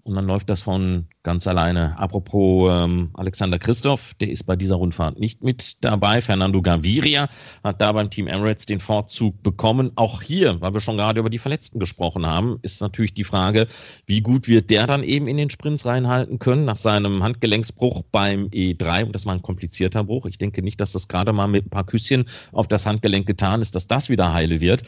und 0.09 0.15
dann 0.15 0.25
läuft 0.25 0.49
das 0.49 0.61
von 0.61 1.05
ganz 1.21 1.45
alleine. 1.45 1.97
Apropos 1.99 2.71
ähm, 2.73 3.11
Alexander 3.13 3.59
Christoph, 3.59 4.15
der 4.15 4.31
ist 4.31 4.45
bei 4.45 4.55
dieser 4.55 4.75
Rundfahrt 4.75 5.19
nicht 5.19 5.43
mit 5.43 5.83
dabei. 5.83 6.21
Fernando 6.21 6.61
Gaviria 6.61 7.29
hat 7.63 7.79
da 7.79 7.91
beim 7.91 8.09
Team 8.09 8.25
Emirates 8.25 8.65
den 8.65 8.79
Vorzug 8.79 9.43
bekommen. 9.43 9.91
Auch 9.95 10.23
hier, 10.23 10.59
weil 10.61 10.73
wir 10.73 10.81
schon 10.81 10.97
gerade 10.97 11.19
über 11.19 11.29
die 11.29 11.37
Verletzten 11.37 11.79
gesprochen 11.79 12.25
haben, 12.25 12.57
ist 12.63 12.81
natürlich 12.81 13.13
die 13.13 13.23
Frage, 13.23 13.67
wie 14.07 14.21
gut 14.21 14.47
wird 14.47 14.71
der 14.71 14.87
dann 14.87 15.03
eben 15.03 15.27
in 15.27 15.37
den 15.37 15.51
Sprints 15.51 15.85
reinhalten 15.85 16.39
können 16.39 16.65
nach 16.65 16.77
seinem 16.77 17.21
Handgelenksbruch 17.21 18.01
beim 18.11 18.47
E3. 18.47 19.05
Und 19.05 19.13
das 19.13 19.27
war 19.27 19.33
ein 19.33 19.43
komplizierter 19.43 20.03
Bruch. 20.03 20.25
Ich 20.25 20.39
denke 20.39 20.63
nicht, 20.63 20.81
dass 20.81 20.93
das 20.93 21.07
gerade 21.07 21.33
mal 21.33 21.47
mit 21.47 21.67
ein 21.67 21.69
paar 21.69 21.85
Küsschen 21.85 22.25
auf 22.51 22.67
das 22.67 22.87
Handgelenk 22.87 23.27
getan 23.27 23.61
ist, 23.61 23.75
dass 23.75 23.87
das 23.87 24.09
wieder 24.09 24.33
heile 24.33 24.59
wird. 24.59 24.81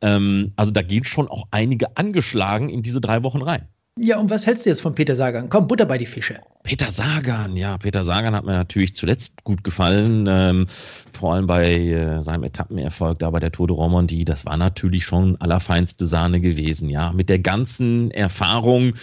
Ähm, 0.00 0.52
also 0.56 0.72
da 0.72 0.82
gehen 0.82 1.04
schon 1.04 1.28
auch 1.28 1.46
einige 1.52 1.96
angeschlagen 1.96 2.68
in 2.68 2.82
diese 2.82 3.00
drei 3.00 3.22
Wochen 3.22 3.40
rein. 3.40 3.68
Ja, 3.96 4.18
und 4.18 4.28
was 4.28 4.44
hältst 4.44 4.66
du 4.66 4.70
jetzt 4.70 4.82
von 4.82 4.96
Peter 4.96 5.14
Sagan? 5.14 5.48
Komm, 5.48 5.68
Butter 5.68 5.86
bei 5.86 5.98
die 5.98 6.06
Fische. 6.06 6.40
Peter 6.64 6.90
Sagan, 6.90 7.56
ja, 7.56 7.78
Peter 7.78 8.02
Sagan 8.02 8.34
hat 8.34 8.44
mir 8.44 8.54
natürlich 8.54 8.92
zuletzt 8.92 9.44
gut 9.44 9.62
gefallen, 9.62 10.26
ähm, 10.28 10.66
vor 11.12 11.34
allem 11.34 11.46
bei 11.46 11.76
äh, 11.76 12.20
seinem 12.20 12.42
Etappenerfolg 12.42 13.20
da 13.20 13.30
bei 13.30 13.38
der 13.38 13.52
Tour 13.52 13.68
de 13.68 13.76
Romandie. 13.76 14.24
Das 14.24 14.44
war 14.46 14.56
natürlich 14.56 15.04
schon 15.04 15.40
allerfeinste 15.40 16.06
Sahne 16.06 16.40
gewesen, 16.40 16.88
ja. 16.88 17.12
Mit 17.12 17.28
der 17.28 17.38
ganzen 17.38 18.10
Erfahrung, 18.10 18.94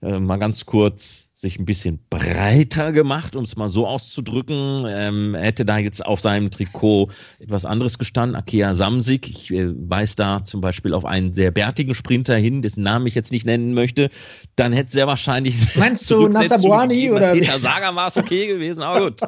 äh, 0.00 0.18
mal 0.18 0.38
ganz 0.38 0.64
kurz 0.64 1.27
sich 1.40 1.56
ein 1.60 1.66
bisschen 1.66 2.00
breiter 2.10 2.90
gemacht, 2.90 3.36
um 3.36 3.44
es 3.44 3.56
mal 3.56 3.68
so 3.68 3.86
auszudrücken. 3.86 4.84
Ähm, 4.88 5.36
er 5.36 5.44
hätte 5.44 5.64
da 5.64 5.78
jetzt 5.78 6.04
auf 6.04 6.20
seinem 6.20 6.50
Trikot 6.50 7.12
etwas 7.38 7.64
anderes 7.64 7.96
gestanden, 7.98 8.34
Akea 8.34 8.74
Samsig. 8.74 9.28
Ich 9.28 9.52
äh, 9.52 9.68
weise 9.88 10.16
da 10.16 10.44
zum 10.44 10.60
Beispiel 10.60 10.94
auf 10.94 11.04
einen 11.04 11.34
sehr 11.34 11.52
bärtigen 11.52 11.94
Sprinter 11.94 12.34
hin, 12.34 12.60
dessen 12.60 12.82
Namen 12.82 13.06
ich 13.06 13.14
jetzt 13.14 13.30
nicht 13.30 13.46
nennen 13.46 13.72
möchte. 13.72 14.08
Dann 14.56 14.72
hätte 14.72 14.90
sehr 14.90 15.06
wahrscheinlich. 15.06 15.54
Meinst 15.76 16.10
du 16.10 16.26
Nassabuani 16.26 17.12
oder? 17.12 17.34
Peter 17.34 17.60
Sager 17.60 17.94
war 17.94 18.08
es 18.08 18.16
okay 18.16 18.48
gewesen, 18.48 18.82
aber 18.82 19.10
gut. 19.10 19.20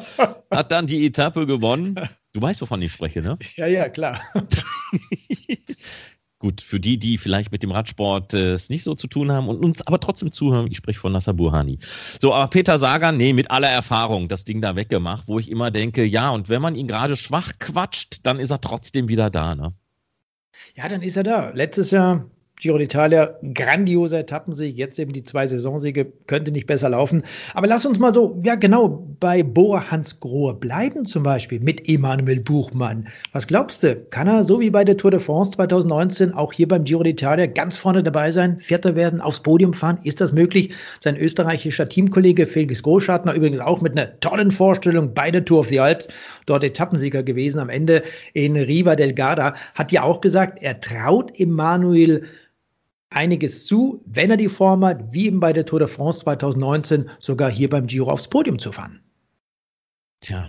Hat 0.50 0.72
dann 0.72 0.88
die 0.88 1.06
Etappe 1.06 1.46
gewonnen. 1.46 1.94
Du 2.32 2.42
weißt, 2.42 2.60
wovon 2.60 2.82
ich 2.82 2.92
spreche, 2.92 3.22
ne? 3.22 3.36
Ja, 3.56 3.66
ja, 3.66 3.88
klar. 3.88 4.20
Gut, 6.40 6.62
für 6.62 6.80
die, 6.80 6.98
die 6.98 7.18
vielleicht 7.18 7.52
mit 7.52 7.62
dem 7.62 7.70
Radsport 7.70 8.32
äh, 8.32 8.54
es 8.54 8.70
nicht 8.70 8.82
so 8.82 8.94
zu 8.94 9.08
tun 9.08 9.30
haben 9.30 9.46
und 9.46 9.62
uns 9.62 9.86
aber 9.86 10.00
trotzdem 10.00 10.32
zuhören, 10.32 10.68
ich 10.70 10.78
spreche 10.78 10.98
von 10.98 11.12
Nasser 11.12 11.34
Burhani. 11.34 11.76
So, 12.18 12.32
aber 12.32 12.48
Peter 12.48 12.78
Sagan, 12.78 13.18
nee, 13.18 13.34
mit 13.34 13.50
aller 13.50 13.68
Erfahrung 13.68 14.26
das 14.26 14.44
Ding 14.46 14.62
da 14.62 14.74
weggemacht, 14.74 15.28
wo 15.28 15.38
ich 15.38 15.50
immer 15.50 15.70
denke, 15.70 16.02
ja, 16.02 16.30
und 16.30 16.48
wenn 16.48 16.62
man 16.62 16.76
ihn 16.76 16.88
gerade 16.88 17.16
schwach 17.16 17.52
quatscht, 17.58 18.20
dann 18.22 18.40
ist 18.40 18.50
er 18.50 18.60
trotzdem 18.62 19.08
wieder 19.08 19.28
da, 19.28 19.54
ne? 19.54 19.74
Ja, 20.74 20.88
dann 20.88 21.02
ist 21.02 21.18
er 21.18 21.24
da. 21.24 21.50
Letztes 21.50 21.90
Jahr 21.90 22.24
Giro 22.60 22.76
d'Italia, 22.76 23.36
grandioser 23.54 24.20
Etappensieg, 24.20 24.76
jetzt 24.76 24.98
eben 24.98 25.14
die 25.14 25.24
zwei 25.24 25.46
Saisonsiege, 25.46 26.12
könnte 26.26 26.52
nicht 26.52 26.66
besser 26.66 26.90
laufen. 26.90 27.22
Aber 27.54 27.66
lass 27.66 27.86
uns 27.86 27.98
mal 27.98 28.12
so, 28.12 28.38
ja 28.44 28.54
genau, 28.54 29.06
bei 29.18 29.42
Bora 29.42 29.90
Hans 29.90 30.20
Grohe 30.20 30.52
bleiben 30.52 31.06
zum 31.06 31.22
Beispiel 31.22 31.58
mit 31.58 31.88
Emanuel 31.88 32.40
Buchmann. 32.40 33.08
Was 33.32 33.46
glaubst 33.46 33.82
du, 33.82 33.96
kann 34.10 34.28
er 34.28 34.44
so 34.44 34.60
wie 34.60 34.68
bei 34.68 34.84
der 34.84 34.98
Tour 34.98 35.10
de 35.10 35.20
France 35.20 35.52
2019 35.52 36.34
auch 36.34 36.52
hier 36.52 36.68
beim 36.68 36.84
Giro 36.84 37.00
d'Italia 37.02 37.46
ganz 37.46 37.78
vorne 37.78 38.02
dabei 38.02 38.30
sein, 38.30 38.60
Vierter 38.60 38.94
werden, 38.94 39.22
aufs 39.22 39.40
Podium 39.40 39.72
fahren? 39.72 39.98
Ist 40.04 40.20
das 40.20 40.32
möglich? 40.32 40.74
Sein 41.00 41.16
österreichischer 41.16 41.88
Teamkollege 41.88 42.46
Felix 42.46 42.82
Großschartner 42.82 43.32
übrigens 43.32 43.60
auch 43.60 43.80
mit 43.80 43.98
einer 43.98 44.20
tollen 44.20 44.50
Vorstellung 44.50 45.14
bei 45.14 45.30
der 45.30 45.46
Tour 45.46 45.60
of 45.60 45.68
the 45.68 45.80
Alps, 45.80 46.08
dort 46.44 46.62
Etappensieger 46.62 47.22
gewesen 47.22 47.58
am 47.58 47.70
Ende 47.70 48.02
in 48.34 48.54
Riva 48.56 48.96
del 48.96 49.14
Garda, 49.14 49.54
hat 49.74 49.92
ja 49.92 50.02
auch 50.02 50.20
gesagt, 50.20 50.62
er 50.62 50.78
traut 50.80 51.32
Emanuel 51.40 52.24
einiges 53.10 53.66
zu, 53.66 54.02
wenn 54.06 54.30
er 54.30 54.36
die 54.36 54.48
Form 54.48 54.84
hat, 54.84 55.12
wie 55.12 55.26
eben 55.26 55.40
bei 55.40 55.52
der 55.52 55.66
Tour 55.66 55.80
de 55.80 55.88
France 55.88 56.20
2019, 56.20 57.10
sogar 57.18 57.50
hier 57.50 57.68
beim 57.68 57.86
Giro 57.86 58.10
aufs 58.10 58.28
Podium 58.28 58.58
zu 58.58 58.72
fahren. 58.72 59.00
Tja, 60.20 60.48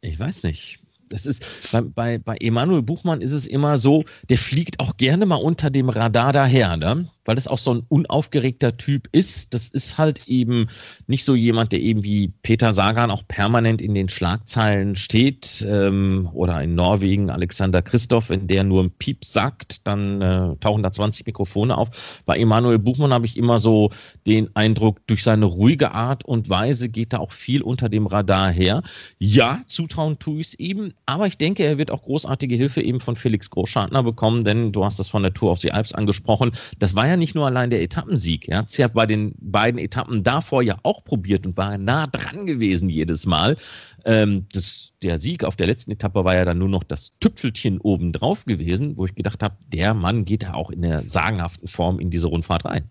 ich 0.00 0.18
weiß 0.18 0.42
nicht. 0.44 0.80
Das 1.10 1.26
ist 1.26 1.44
bei, 1.72 1.80
bei, 1.82 2.18
bei 2.18 2.36
Emanuel 2.36 2.82
Buchmann 2.82 3.20
ist 3.20 3.32
es 3.32 3.46
immer 3.46 3.78
so, 3.78 4.04
der 4.28 4.38
fliegt 4.38 4.78
auch 4.78 4.96
gerne 4.96 5.26
mal 5.26 5.36
unter 5.36 5.68
dem 5.68 5.88
Radar 5.88 6.32
daher. 6.32 6.76
Ne? 6.76 7.08
Weil 7.24 7.34
das 7.34 7.48
auch 7.48 7.58
so 7.58 7.74
ein 7.74 7.82
unaufgeregter 7.88 8.76
Typ 8.76 9.08
ist. 9.12 9.54
Das 9.54 9.68
ist 9.68 9.98
halt 9.98 10.26
eben 10.26 10.66
nicht 11.06 11.24
so 11.24 11.34
jemand, 11.34 11.72
der 11.72 11.80
eben 11.80 12.04
wie 12.04 12.32
Peter 12.42 12.72
Sagan 12.72 13.10
auch 13.10 13.22
permanent 13.28 13.82
in 13.82 13.94
den 13.94 14.08
Schlagzeilen 14.08 14.96
steht 14.96 15.66
ähm, 15.68 16.28
oder 16.32 16.62
in 16.62 16.74
Norwegen 16.74 17.30
Alexander 17.30 17.82
Christoph, 17.82 18.30
wenn 18.30 18.46
der 18.46 18.64
nur 18.64 18.82
ein 18.82 18.90
Piep 18.90 19.24
sagt, 19.24 19.86
dann 19.86 20.22
äh, 20.22 20.56
tauchen 20.60 20.82
da 20.82 20.92
20 20.92 21.26
Mikrofone 21.26 21.76
auf. 21.76 22.22
Bei 22.26 22.38
Emanuel 22.38 22.78
Buchmann 22.78 23.12
habe 23.12 23.26
ich 23.26 23.36
immer 23.36 23.58
so 23.58 23.90
den 24.26 24.54
Eindruck, 24.54 25.06
durch 25.06 25.22
seine 25.22 25.44
ruhige 25.44 25.92
Art 25.92 26.24
und 26.24 26.48
Weise 26.48 26.88
geht 26.88 27.12
da 27.12 27.18
auch 27.18 27.32
viel 27.32 27.62
unter 27.62 27.88
dem 27.88 28.06
Radar 28.06 28.50
her. 28.50 28.82
Ja, 29.18 29.60
zutrauen 29.66 30.18
tue 30.18 30.40
ich 30.40 30.48
es 30.48 30.54
eben, 30.54 30.94
aber 31.06 31.26
ich 31.26 31.38
denke, 31.38 31.64
er 31.64 31.78
wird 31.78 31.90
auch 31.90 32.02
großartige 32.02 32.54
Hilfe 32.54 32.82
eben 32.82 33.00
von 33.00 33.16
Felix 33.16 33.50
Großschartner 33.50 34.02
bekommen, 34.02 34.44
denn 34.44 34.72
du 34.72 34.84
hast 34.84 34.98
das 34.98 35.08
von 35.08 35.22
der 35.22 35.34
Tour 35.34 35.50
auf 35.50 35.60
die 35.60 35.72
Alps 35.72 35.92
angesprochen. 35.92 36.50
Das 36.78 36.94
war 36.94 37.06
ja 37.06 37.09
nicht 37.16 37.34
nur 37.34 37.46
allein 37.46 37.70
der 37.70 37.82
Etappensieg. 37.82 38.48
Er 38.48 38.58
hat 38.58 38.76
ja 38.76 38.88
bei 38.88 39.06
den 39.06 39.34
beiden 39.38 39.78
Etappen 39.78 40.22
davor 40.22 40.62
ja 40.62 40.78
auch 40.82 41.04
probiert 41.04 41.46
und 41.46 41.56
war 41.56 41.76
nah 41.78 42.06
dran 42.06 42.46
gewesen 42.46 42.88
jedes 42.88 43.26
Mal. 43.26 43.56
Ähm, 44.04 44.46
das, 44.52 44.92
der 45.02 45.18
Sieg 45.18 45.44
auf 45.44 45.56
der 45.56 45.66
letzten 45.66 45.92
Etappe 45.92 46.24
war 46.24 46.34
ja 46.34 46.44
dann 46.44 46.58
nur 46.58 46.68
noch 46.68 46.84
das 46.84 47.12
Tüpfelchen 47.20 47.80
obendrauf 47.80 48.44
gewesen, 48.44 48.96
wo 48.96 49.04
ich 49.04 49.14
gedacht 49.14 49.42
habe, 49.42 49.56
der 49.68 49.94
Mann 49.94 50.24
geht 50.24 50.42
ja 50.42 50.54
auch 50.54 50.70
in 50.70 50.82
der 50.82 51.06
sagenhaften 51.06 51.68
Form 51.68 51.98
in 51.98 52.10
diese 52.10 52.28
Rundfahrt 52.28 52.64
rein. 52.64 52.90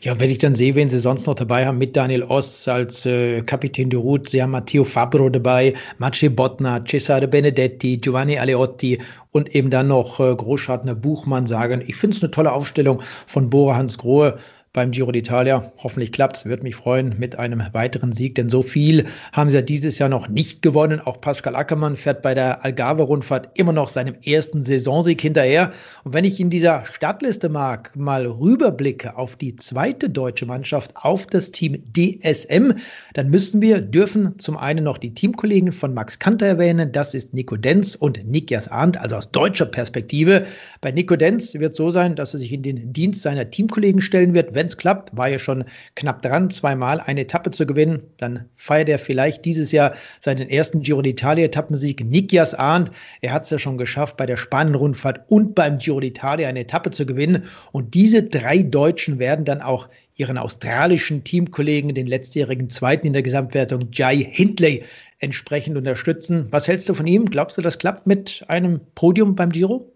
Ja, 0.00 0.18
wenn 0.18 0.30
ich 0.30 0.38
dann 0.38 0.54
sehe, 0.54 0.74
wen 0.74 0.88
sie 0.88 1.00
sonst 1.00 1.26
noch 1.26 1.34
dabei 1.34 1.66
haben, 1.66 1.76
mit 1.76 1.96
Daniel 1.96 2.22
Oss 2.22 2.66
als 2.66 3.04
äh, 3.04 3.42
Kapitän 3.42 3.90
de 3.90 4.00
Route, 4.00 4.30
sie 4.30 4.42
haben 4.42 4.52
Matteo 4.52 4.84
Fabro 4.84 5.28
dabei, 5.28 5.74
Maciej 5.98 6.30
Bottner, 6.30 6.82
Cesare 6.86 7.28
Benedetti, 7.28 7.98
Giovanni 7.98 8.38
Aleotti 8.38 8.98
und 9.32 9.54
eben 9.54 9.68
dann 9.68 9.88
noch 9.88 10.18
äh, 10.18 10.34
Großschartner 10.34 10.94
Buchmann 10.94 11.46
sagen. 11.46 11.82
Ich 11.86 11.96
finde 11.96 12.16
es 12.16 12.22
eine 12.22 12.30
tolle 12.30 12.52
Aufstellung 12.52 13.02
von 13.26 13.50
Bora 13.50 13.76
Hans 13.76 13.98
Grohe 13.98 14.38
beim 14.76 14.90
Giro 14.90 15.10
d'Italia. 15.10 15.72
Hoffentlich 15.78 16.12
klappt 16.12 16.36
es, 16.36 16.44
würde 16.44 16.62
mich 16.62 16.76
freuen 16.76 17.14
mit 17.18 17.38
einem 17.38 17.62
weiteren 17.72 18.12
Sieg, 18.12 18.34
denn 18.34 18.50
so 18.50 18.60
viel 18.60 19.06
haben 19.32 19.48
sie 19.48 19.56
ja 19.56 19.62
dieses 19.62 19.98
Jahr 19.98 20.10
noch 20.10 20.28
nicht 20.28 20.60
gewonnen. 20.60 21.00
Auch 21.00 21.18
Pascal 21.18 21.56
Ackermann 21.56 21.96
fährt 21.96 22.20
bei 22.20 22.34
der 22.34 22.62
Algarve-Rundfahrt 22.62 23.48
immer 23.54 23.72
noch 23.72 23.88
seinem 23.88 24.16
ersten 24.22 24.62
Saisonsieg 24.62 25.22
hinterher. 25.22 25.72
Und 26.04 26.12
wenn 26.12 26.26
ich 26.26 26.38
in 26.40 26.50
dieser 26.50 26.84
Startliste 26.92 27.48
mag, 27.48 27.96
mal 27.96 28.26
rüberblicke 28.26 29.16
auf 29.16 29.36
die 29.36 29.56
zweite 29.56 30.10
deutsche 30.10 30.44
Mannschaft, 30.44 30.90
auf 30.94 31.26
das 31.26 31.52
Team 31.52 31.82
DSM, 31.96 32.72
dann 33.14 33.30
müssen 33.30 33.62
wir, 33.62 33.80
dürfen 33.80 34.38
zum 34.38 34.58
einen 34.58 34.84
noch 34.84 34.98
die 34.98 35.14
Teamkollegen 35.14 35.72
von 35.72 35.94
Max 35.94 36.18
Kanter 36.18 36.44
erwähnen. 36.44 36.92
Das 36.92 37.14
ist 37.14 37.32
Nico 37.32 37.56
Denz 37.56 37.94
und 37.94 38.28
Nikias 38.28 38.68
Arndt, 38.68 38.98
also 38.98 39.16
aus 39.16 39.30
deutscher 39.30 39.64
Perspektive. 39.64 40.44
Bei 40.82 40.92
Nico 40.92 41.16
Denz 41.16 41.54
wird 41.54 41.70
es 41.70 41.78
so 41.78 41.90
sein, 41.90 42.14
dass 42.14 42.34
er 42.34 42.40
sich 42.40 42.52
in 42.52 42.62
den 42.62 42.92
Dienst 42.92 43.22
seiner 43.22 43.48
Teamkollegen 43.48 44.02
stellen 44.02 44.34
wird, 44.34 44.54
wenn 44.54 44.65
es 44.66 44.76
klappt, 44.76 45.16
war 45.16 45.28
ja 45.28 45.38
schon 45.38 45.64
knapp 45.94 46.22
dran, 46.22 46.50
zweimal 46.50 47.00
eine 47.00 47.22
Etappe 47.22 47.50
zu 47.50 47.66
gewinnen. 47.66 48.02
Dann 48.18 48.44
feiert 48.56 48.88
er 48.88 48.98
vielleicht 48.98 49.44
dieses 49.44 49.72
Jahr 49.72 49.94
seinen 50.20 50.48
ersten 50.48 50.82
Giro 50.82 51.00
d'Italia-Etappensieg. 51.00 52.04
Nikias 52.04 52.54
Arndt, 52.54 52.90
er 53.20 53.32
hat 53.32 53.44
es 53.44 53.50
ja 53.50 53.58
schon 53.58 53.78
geschafft, 53.78 54.16
bei 54.16 54.26
der 54.26 54.36
Spanien-Rundfahrt 54.36 55.22
und 55.28 55.54
beim 55.54 55.78
Giro 55.78 55.98
d'Italia 55.98 56.46
eine 56.46 56.60
Etappe 56.60 56.90
zu 56.90 57.06
gewinnen. 57.06 57.44
Und 57.72 57.94
diese 57.94 58.22
drei 58.22 58.62
Deutschen 58.62 59.18
werden 59.18 59.44
dann 59.44 59.62
auch 59.62 59.88
ihren 60.16 60.38
australischen 60.38 61.24
Teamkollegen, 61.24 61.94
den 61.94 62.06
letztjährigen 62.06 62.70
Zweiten 62.70 63.06
in 63.06 63.12
der 63.12 63.22
Gesamtwertung, 63.22 63.88
Jai 63.92 64.16
Hindley, 64.16 64.84
entsprechend 65.18 65.76
unterstützen. 65.76 66.46
Was 66.50 66.68
hältst 66.68 66.88
du 66.88 66.94
von 66.94 67.06
ihm? 67.06 67.26
Glaubst 67.26 67.58
du, 67.58 67.62
das 67.62 67.78
klappt 67.78 68.06
mit 68.06 68.44
einem 68.48 68.80
Podium 68.94 69.34
beim 69.34 69.50
Giro? 69.50 69.92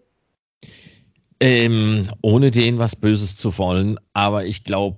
Ähm, 1.41 2.07
ohne 2.21 2.51
denen 2.51 2.77
was 2.77 2.95
Böses 2.95 3.35
zu 3.35 3.57
wollen, 3.57 3.99
aber 4.13 4.45
ich 4.45 4.63
glaube 4.63 4.97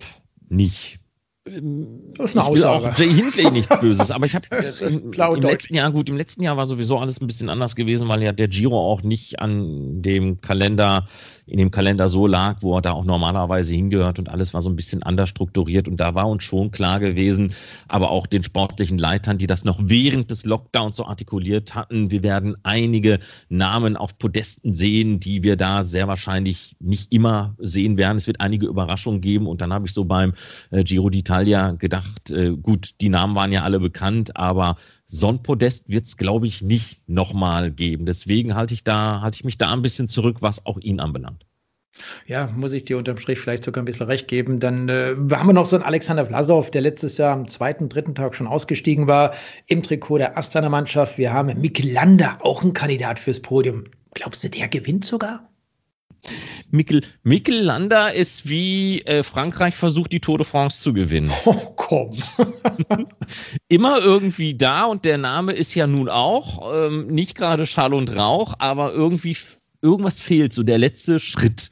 nicht. 0.49 0.99
Ähm, 1.47 2.13
ich 2.17 2.36
will 2.36 2.63
auch 2.65 2.97
Jay 2.97 3.13
Hindley 3.13 3.49
nichts 3.49 3.79
Böses, 3.79 4.12
aber 4.12 4.25
ich 4.25 4.36
habe 4.36 4.45
im, 4.82 5.13
im 5.13 5.41
letzten 5.41 5.75
Jahr, 5.75 5.91
gut, 5.91 6.10
im 6.10 6.17
letzten 6.17 6.43
Jahr 6.43 6.58
war 6.58 6.65
sowieso 6.65 6.97
alles 6.99 7.21
ein 7.21 7.27
bisschen 7.27 7.49
anders 7.49 7.75
gewesen, 7.75 8.10
weil 8.10 8.21
ja 8.21 8.34
der 8.34 8.49
Giro 8.49 8.77
auch 8.77 9.03
nicht 9.03 9.39
an 9.39 10.01
dem 10.01 10.41
Kalender 10.41 11.06
in 11.45 11.58
dem 11.58 11.71
Kalender 11.71 12.08
so 12.08 12.27
lag, 12.27 12.58
wo 12.62 12.77
er 12.77 12.82
da 12.82 12.91
auch 12.91 13.06
normalerweise 13.06 13.73
hingehört 13.73 14.19
und 14.19 14.29
alles 14.29 14.53
war 14.53 14.62
so 14.62 14.69
ein 14.69 14.75
bisschen 14.75 15.03
anders 15.03 15.29
strukturiert 15.29 15.88
und 15.88 15.97
da 15.97 16.15
war 16.15 16.27
uns 16.27 16.43
schon 16.43 16.71
klar 16.71 16.99
gewesen, 16.99 17.53
aber 17.88 18.12
auch 18.12 18.27
den 18.27 18.43
sportlichen 18.43 18.97
Leitern, 18.97 19.38
die 19.38 19.47
das 19.47 19.65
noch 19.65 19.79
während 19.82 20.32
des 20.32 20.45
Lockdowns 20.45 20.97
so 20.97 21.06
artikuliert 21.06 21.75
hatten, 21.75 22.12
wir 22.12 22.23
werden 22.23 22.56
einige 22.63 23.19
Namen 23.49 23.97
auf 23.97 24.17
Podesten 24.17 24.73
sehen, 24.73 25.19
die 25.19 25.43
wir 25.43 25.56
da 25.56 25.84
sehr 25.84 26.08
wahrscheinlich 26.08 26.75
nicht 26.79 27.12
immer 27.12 27.56
sehen 27.60 27.97
werden. 27.97 28.17
Es 28.17 28.27
wird 28.27 28.41
einige 28.41 28.67
Überraschungen 28.67 29.21
geben 29.21 29.47
und 29.47 29.62
dann 29.62 29.73
habe 29.73 29.86
ich 29.86 29.93
so 29.93 30.06
beim 30.06 30.34
äh, 30.71 30.84
Giro 30.84 31.08
d'Italia 31.08 31.77
gedacht, 31.77 32.32
äh, 32.32 32.51
gut, 32.51 33.01
die 33.01 33.10
Namen 33.10 33.36
waren 33.36 33.51
ja 33.51 33.63
alle 33.63 33.79
bekannt, 33.79 34.36
aber 34.38 34.75
so 35.13 35.28
ein 35.28 35.43
Podest 35.43 35.88
wird 35.89 36.08
es, 36.08 36.17
glaube 36.17 36.47
ich, 36.47 36.63
nicht 36.63 37.08
nochmal 37.08 37.69
geben. 37.69 38.08
Deswegen 38.08 38.56
halte 38.56 38.73
ich, 38.73 38.84
da, 38.84 39.30
ich 39.32 39.43
mich 39.43 39.60
da 39.60 39.71
ein 39.71 39.84
bisschen 39.84 40.08
zurück, 40.08 40.38
was 40.39 40.65
auch 40.65 40.80
ihn 40.80 40.99
anbelangt. 40.99 41.45
Ja, 42.26 42.47
muss 42.47 42.73
ich 42.73 42.86
dir 42.86 42.97
unterm 42.97 43.19
Strich 43.19 43.39
vielleicht 43.39 43.63
sogar 43.63 43.84
ein 43.84 43.86
bisschen 43.86 44.08
recht 44.08 44.28
geben. 44.28 44.60
Dann 44.60 44.89
äh, 44.89 45.15
haben 45.32 45.47
wir 45.47 45.54
noch 45.54 45.67
so 45.67 45.76
einen 45.76 45.86
Alexander 45.86 46.26
Vlasov, 46.26 46.71
der 46.71 46.82
letztes 46.82 47.19
Jahr 47.19 47.34
am 47.34 47.47
zweiten, 47.47 47.89
dritten 47.89 48.15
Tag 48.15 48.34
schon 48.34 48.47
ausgestiegen 48.47 49.06
war 49.06 49.36
im 49.67 49.84
Trikot 49.84 50.17
der 50.17 50.36
Astana-Mannschaft. 50.36 51.19
Wir 51.19 51.32
haben 51.32 51.62
Mikel 51.62 51.91
Landa, 51.91 52.39
auch 52.41 52.63
ein 52.63 52.73
Kandidat 52.73 53.19
fürs 53.19 53.39
Podium. 53.39 53.84
Glaubst 54.15 54.43
du, 54.43 54.49
der 54.49 54.67
gewinnt 54.67 55.06
sogar? 55.06 55.47
Mikkel, 56.73 57.01
Mikkel 57.21 57.62
Landa 57.62 58.07
ist 58.07 58.49
wie 58.49 59.03
äh, 59.03 59.21
Frankreich 59.21 59.75
versucht, 59.75 60.12
die 60.12 60.19
Tour 60.19 60.39
de 60.39 60.47
France 60.47 60.81
zu 60.81 60.91
gewinnen. 60.91 61.31
Oh, 61.45 61.73
komm. 61.75 62.09
Immer 63.67 63.99
irgendwie 63.99 64.55
da 64.55 64.86
und 64.86 65.05
der 65.05 65.19
Name 65.19 65.51
ist 65.51 65.75
ja 65.75 65.86
nun 65.86 66.09
auch 66.09 66.73
ähm, 66.73 67.07
nicht 67.07 67.36
gerade 67.36 67.67
Schall 67.67 67.93
und 67.93 68.15
Rauch, 68.15 68.55
aber 68.57 68.91
irgendwie 68.91 69.38
irgendwas 69.83 70.19
fehlt, 70.19 70.53
so 70.53 70.63
der 70.63 70.79
letzte 70.79 71.19
Schritt. 71.19 71.69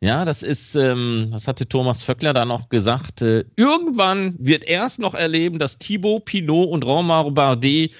Ja, 0.00 0.24
das 0.24 0.42
ist, 0.42 0.76
ähm, 0.76 1.26
was 1.30 1.46
hatte 1.46 1.68
Thomas 1.68 2.02
Vöckler 2.04 2.32
da 2.32 2.46
noch 2.46 2.70
gesagt? 2.70 3.20
Äh, 3.20 3.44
irgendwann 3.56 4.34
wird 4.38 4.64
er 4.64 4.86
es 4.86 4.98
noch 4.98 5.14
erleben, 5.14 5.58
dass 5.58 5.78
Thibaut 5.78 6.24
Pinot 6.24 6.70
und 6.70 6.86
Romain 6.86 7.34
Bardet 7.34 7.92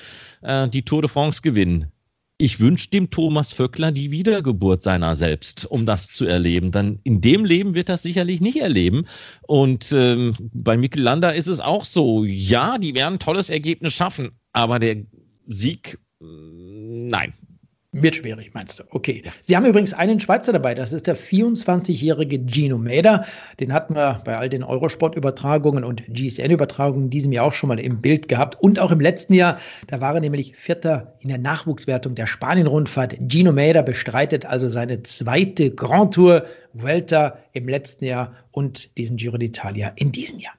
äh, 0.42 0.68
die 0.68 0.82
Tour 0.82 1.02
de 1.02 1.10
France 1.10 1.42
gewinnen 1.42 1.92
ich 2.38 2.60
wünsche 2.60 2.88
dem 2.90 3.10
Thomas 3.10 3.52
Vöckler 3.52 3.90
die 3.90 4.12
Wiedergeburt 4.12 4.82
seiner 4.82 5.16
selbst, 5.16 5.66
um 5.66 5.84
das 5.84 6.12
zu 6.12 6.24
erleben. 6.24 6.70
Dann 6.70 7.00
in 7.02 7.20
dem 7.20 7.44
Leben 7.44 7.74
wird 7.74 7.88
das 7.88 8.02
sicherlich 8.02 8.40
nicht 8.40 8.60
erleben. 8.60 9.06
Und 9.42 9.90
ähm, 9.92 10.34
bei 10.54 10.76
Mikkel 10.76 11.02
Lander 11.02 11.34
ist 11.34 11.48
es 11.48 11.58
auch 11.60 11.84
so. 11.84 12.24
Ja, 12.24 12.78
die 12.78 12.94
werden 12.94 13.14
ein 13.14 13.18
tolles 13.18 13.50
Ergebnis 13.50 13.92
schaffen, 13.92 14.30
aber 14.52 14.78
der 14.78 15.04
Sieg, 15.46 15.98
nein, 16.20 17.32
wird 17.92 18.16
schwierig, 18.16 18.52
meinst 18.52 18.78
du? 18.78 18.84
Okay. 18.90 19.22
Sie 19.46 19.56
haben 19.56 19.64
übrigens 19.64 19.94
einen 19.94 20.20
Schweizer 20.20 20.52
dabei, 20.52 20.74
das 20.74 20.92
ist 20.92 21.06
der 21.06 21.16
24-jährige 21.16 22.38
Gino 22.46 22.76
Mäder. 22.76 23.24
Den 23.60 23.72
hatten 23.72 23.94
wir 23.94 24.20
bei 24.24 24.36
all 24.36 24.50
den 24.50 24.62
Eurosport-Übertragungen 24.62 25.84
und 25.84 26.04
GSN-Übertragungen 26.08 27.04
in 27.04 27.10
diesem 27.10 27.32
Jahr 27.32 27.46
auch 27.46 27.54
schon 27.54 27.68
mal 27.68 27.80
im 27.80 28.02
Bild 28.02 28.28
gehabt. 28.28 28.60
Und 28.60 28.78
auch 28.78 28.90
im 28.90 29.00
letzten 29.00 29.32
Jahr, 29.32 29.58
da 29.86 30.02
war 30.02 30.14
er 30.14 30.20
nämlich 30.20 30.54
Vierter 30.54 31.16
in 31.20 31.30
der 31.30 31.38
Nachwuchswertung 31.38 32.14
der 32.14 32.26
Spanien-Rundfahrt. 32.26 33.16
Gino 33.26 33.52
Mäder 33.52 33.82
bestreitet 33.82 34.44
also 34.44 34.68
seine 34.68 35.02
zweite 35.02 35.70
Grand 35.70 36.12
Tour 36.12 36.44
Vuelta 36.74 37.38
im 37.54 37.68
letzten 37.68 38.04
Jahr 38.04 38.34
und 38.50 38.98
diesen 38.98 39.16
Giro 39.16 39.36
d'Italia 39.36 39.92
in 39.96 40.12
diesem 40.12 40.38
Jahr. 40.38 40.54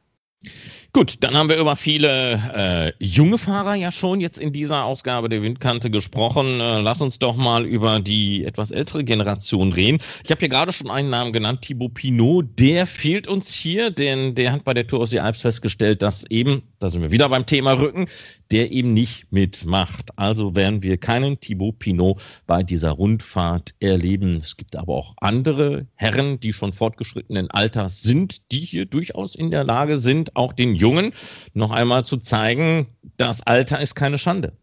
Gut, 0.99 1.15
dann 1.21 1.37
haben 1.37 1.47
wir 1.47 1.55
über 1.55 1.77
viele 1.77 2.33
äh, 2.53 2.91
junge 3.01 3.37
Fahrer 3.37 3.73
ja 3.73 3.89
schon 3.89 4.19
jetzt 4.19 4.37
in 4.37 4.51
dieser 4.51 4.83
Ausgabe 4.83 5.29
der 5.29 5.41
Windkante 5.41 5.89
gesprochen. 5.89 6.59
Äh, 6.59 6.81
lass 6.81 6.99
uns 6.99 7.19
doch 7.19 7.37
mal 7.37 7.65
über 7.65 8.01
die 8.01 8.43
etwas 8.43 8.69
ältere 8.71 9.05
Generation 9.05 9.71
reden. 9.71 9.99
Ich 10.25 10.29
habe 10.29 10.39
hier 10.41 10.49
gerade 10.49 10.73
schon 10.73 10.91
einen 10.91 11.09
Namen 11.09 11.31
genannt, 11.31 11.61
Thibaut 11.61 11.93
Pinot. 11.93 12.47
Der 12.59 12.85
fehlt 12.85 13.29
uns 13.29 13.53
hier, 13.53 13.91
denn 13.91 14.35
der 14.35 14.51
hat 14.51 14.65
bei 14.65 14.73
der 14.73 14.87
Tour 14.87 14.99
aus 14.99 15.11
die 15.11 15.21
Alps 15.21 15.39
festgestellt, 15.39 16.01
dass 16.01 16.25
eben, 16.29 16.63
da 16.79 16.89
sind 16.89 17.01
wir 17.01 17.11
wieder 17.11 17.29
beim 17.29 17.45
Thema 17.45 17.73
Rücken, 17.73 18.07
der 18.51 18.71
eben 18.71 18.93
nicht 18.93 19.31
mitmacht. 19.31 20.11
Also 20.15 20.55
werden 20.55 20.81
wir 20.81 20.97
keinen 20.97 21.39
Thibaut 21.39 21.79
Pinot 21.79 22.21
bei 22.47 22.63
dieser 22.63 22.91
Rundfahrt 22.91 23.75
erleben. 23.79 24.37
Es 24.37 24.55
gibt 24.55 24.77
aber 24.77 24.93
auch 24.93 25.13
andere 25.17 25.87
Herren, 25.95 26.39
die 26.39 26.53
schon 26.53 26.73
fortgeschrittenen 26.73 27.51
Alters 27.51 28.01
sind, 28.01 28.51
die 28.51 28.59
hier 28.59 28.85
durchaus 28.85 29.35
in 29.35 29.51
der 29.51 29.65
Lage 29.65 29.97
sind, 29.97 30.35
auch 30.35 30.53
den 30.53 30.73
Jungen 30.73 31.11
noch 31.53 31.71
einmal 31.71 32.05
zu 32.05 32.17
zeigen, 32.17 32.87
das 33.17 33.45
Alter 33.45 33.81
ist 33.81 33.95
keine 33.95 34.17
Schande. 34.17 34.53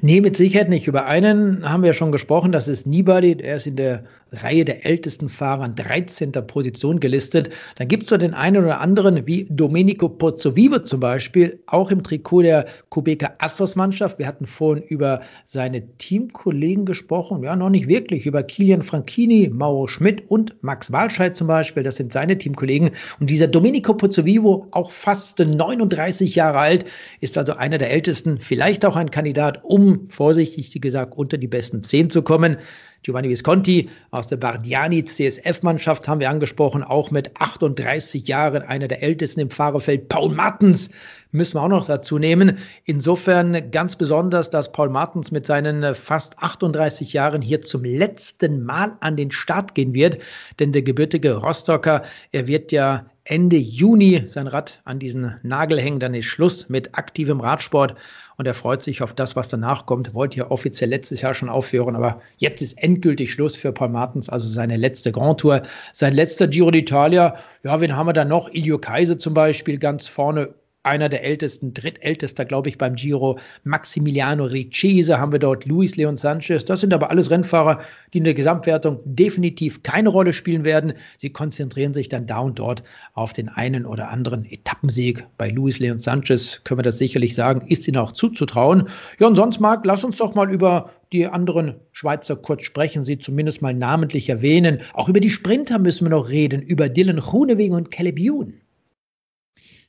Nee, 0.00 0.20
mit 0.20 0.36
Sicherheit 0.36 0.68
nicht. 0.68 0.86
Über 0.86 1.06
einen 1.06 1.68
haben 1.68 1.82
wir 1.82 1.92
schon 1.92 2.12
gesprochen, 2.12 2.52
das 2.52 2.68
ist 2.68 2.86
Nibali. 2.86 3.36
Er 3.40 3.56
ist 3.56 3.66
in 3.66 3.76
der 3.76 4.04
Reihe 4.32 4.64
der 4.64 4.84
ältesten 4.84 5.28
Fahrer 5.28 5.62
an 5.62 5.76
13. 5.76 6.32
Position 6.32 6.98
gelistet. 6.98 7.50
Dann 7.76 7.86
gibt 7.86 8.04
es 8.04 8.08
so 8.08 8.16
den 8.16 8.34
einen 8.34 8.64
oder 8.64 8.80
anderen, 8.80 9.26
wie 9.26 9.46
Domenico 9.50 10.08
Pozzovivo 10.08 10.80
zum 10.80 11.00
Beispiel, 11.00 11.60
auch 11.66 11.90
im 11.90 12.02
Trikot 12.02 12.42
der 12.42 12.66
Kubeka 12.88 13.34
Astros 13.38 13.76
Mannschaft. 13.76 14.18
Wir 14.18 14.26
hatten 14.26 14.46
vorhin 14.46 14.82
über 14.84 15.20
seine 15.46 15.86
Teamkollegen 15.98 16.86
gesprochen. 16.86 17.42
Ja, 17.44 17.54
noch 17.54 17.70
nicht 17.70 17.86
wirklich. 17.86 18.26
Über 18.26 18.42
Kilian 18.42 18.82
Franchini, 18.82 19.48
Mauro 19.52 19.86
Schmidt 19.86 20.24
und 20.28 20.54
Max 20.62 20.90
Walscheid 20.90 21.36
zum 21.36 21.46
Beispiel. 21.46 21.84
Das 21.84 21.96
sind 21.96 22.12
seine 22.12 22.36
Teamkollegen. 22.36 22.90
Und 23.20 23.30
dieser 23.30 23.46
Domenico 23.46 23.94
Pozzovivo, 23.94 24.66
auch 24.72 24.90
fast 24.90 25.38
39 25.38 26.34
Jahre 26.34 26.58
alt, 26.58 26.84
ist 27.20 27.38
also 27.38 27.54
einer 27.54 27.78
der 27.78 27.90
ältesten, 27.90 28.38
vielleicht 28.40 28.84
auch 28.84 28.96
ein 28.96 29.10
Kandidat, 29.10 29.62
um 29.62 30.08
vorsichtig 30.10 30.80
gesagt 30.80 31.16
unter 31.16 31.38
die 31.38 31.48
besten 31.48 31.82
10 31.82 32.10
zu 32.10 32.22
kommen. 32.22 32.56
Giovanni 33.02 33.28
Visconti 33.28 33.88
aus 34.10 34.26
der 34.26 34.36
Bardiani 34.36 35.04
CSF-Mannschaft 35.04 36.08
haben 36.08 36.20
wir 36.20 36.30
angesprochen, 36.30 36.82
auch 36.82 37.10
mit 37.10 37.30
38 37.40 38.26
Jahren 38.26 38.62
einer 38.62 38.88
der 38.88 39.02
ältesten 39.02 39.40
im 39.40 39.50
Fahrerfeld. 39.50 40.08
Paul 40.08 40.34
Martens 40.34 40.90
müssen 41.32 41.54
wir 41.54 41.62
auch 41.62 41.68
noch 41.68 41.86
dazu 41.86 42.18
nehmen. 42.18 42.58
Insofern 42.84 43.70
ganz 43.70 43.96
besonders, 43.96 44.50
dass 44.50 44.72
Paul 44.72 44.88
Martens 44.88 45.30
mit 45.30 45.46
seinen 45.46 45.94
fast 45.94 46.38
38 46.38 47.12
Jahren 47.12 47.42
hier 47.42 47.62
zum 47.62 47.84
letzten 47.84 48.64
Mal 48.64 48.96
an 49.00 49.16
den 49.16 49.30
Start 49.30 49.74
gehen 49.74 49.94
wird. 49.94 50.18
Denn 50.58 50.72
der 50.72 50.82
gebürtige 50.82 51.34
Rostocker, 51.34 52.02
er 52.32 52.46
wird 52.46 52.72
ja 52.72 53.06
Ende 53.28 53.56
Juni 53.56 54.22
sein 54.26 54.46
Rad 54.46 54.80
an 54.84 55.00
diesen 55.00 55.34
Nagel 55.42 55.80
hängen. 55.80 55.98
Dann 55.98 56.14
ist 56.14 56.26
Schluss 56.26 56.68
mit 56.68 56.96
aktivem 56.96 57.40
Radsport 57.40 57.96
und 58.36 58.46
er 58.46 58.54
freut 58.54 58.84
sich 58.84 59.02
auf 59.02 59.14
das, 59.14 59.34
was 59.34 59.48
danach 59.48 59.84
kommt. 59.86 60.14
Wollte 60.14 60.38
ja 60.38 60.50
offiziell 60.50 60.90
letztes 60.90 61.22
Jahr 61.22 61.34
schon 61.34 61.48
aufhören, 61.48 61.96
aber 61.96 62.20
jetzt 62.36 62.62
ist 62.62 62.80
endgültig 62.80 63.32
Schluss 63.32 63.56
für 63.56 63.72
Paul 63.72 63.88
Martens, 63.88 64.28
also 64.28 64.46
seine 64.46 64.76
letzte 64.76 65.10
Grand 65.10 65.40
Tour, 65.40 65.62
sein 65.92 66.14
letzter 66.14 66.46
Giro 66.46 66.68
d'Italia. 66.68 67.34
Ja, 67.64 67.80
wen 67.80 67.96
haben 67.96 68.06
wir 68.06 68.12
da 68.12 68.24
noch? 68.24 68.48
Ilio 68.50 68.78
Kaiser 68.78 69.18
zum 69.18 69.34
Beispiel 69.34 69.78
ganz 69.78 70.06
vorne 70.06 70.54
einer 70.86 71.08
der 71.08 71.24
ältesten, 71.24 71.74
drittältester, 71.74 72.44
glaube 72.44 72.68
ich, 72.68 72.78
beim 72.78 72.94
Giro. 72.94 73.38
Maximiliano 73.64 74.44
Ricchese 74.44 75.18
haben 75.18 75.32
wir 75.32 75.38
dort, 75.38 75.66
Luis 75.66 75.96
Leon 75.96 76.16
Sanchez. 76.16 76.64
Das 76.64 76.80
sind 76.80 76.94
aber 76.94 77.10
alles 77.10 77.30
Rennfahrer, 77.30 77.80
die 78.12 78.18
in 78.18 78.24
der 78.24 78.34
Gesamtwertung 78.34 79.00
definitiv 79.04 79.82
keine 79.82 80.08
Rolle 80.08 80.32
spielen 80.32 80.64
werden. 80.64 80.94
Sie 81.18 81.30
konzentrieren 81.30 81.92
sich 81.92 82.08
dann 82.08 82.26
da 82.26 82.38
und 82.38 82.58
dort 82.58 82.82
auf 83.14 83.32
den 83.32 83.48
einen 83.48 83.84
oder 83.84 84.08
anderen 84.08 84.44
Etappensieg. 84.44 85.26
Bei 85.36 85.48
Luis 85.48 85.78
Leon 85.78 86.00
Sanchez 86.00 86.62
können 86.64 86.78
wir 86.78 86.84
das 86.84 86.98
sicherlich 86.98 87.34
sagen, 87.34 87.66
ist 87.66 87.86
ihnen 87.88 87.98
auch 87.98 88.12
zuzutrauen. 88.12 88.88
Ja, 89.18 89.26
und 89.26 89.36
sonst, 89.36 89.60
Marc, 89.60 89.84
lass 89.84 90.04
uns 90.04 90.18
doch 90.18 90.34
mal 90.34 90.50
über 90.52 90.90
die 91.12 91.26
anderen 91.26 91.74
Schweizer 91.92 92.36
kurz 92.36 92.62
sprechen, 92.62 93.04
sie 93.04 93.18
zumindest 93.18 93.62
mal 93.62 93.74
namentlich 93.74 94.28
erwähnen. 94.28 94.80
Auch 94.92 95.08
über 95.08 95.20
die 95.20 95.30
Sprinter 95.30 95.78
müssen 95.78 96.04
wir 96.04 96.10
noch 96.10 96.28
reden, 96.28 96.62
über 96.62 96.88
Dylan 96.88 97.18
Groenewegen 97.18 97.76
und 97.76 97.90
Caleb 97.90 98.18
Ewan. 98.18 98.54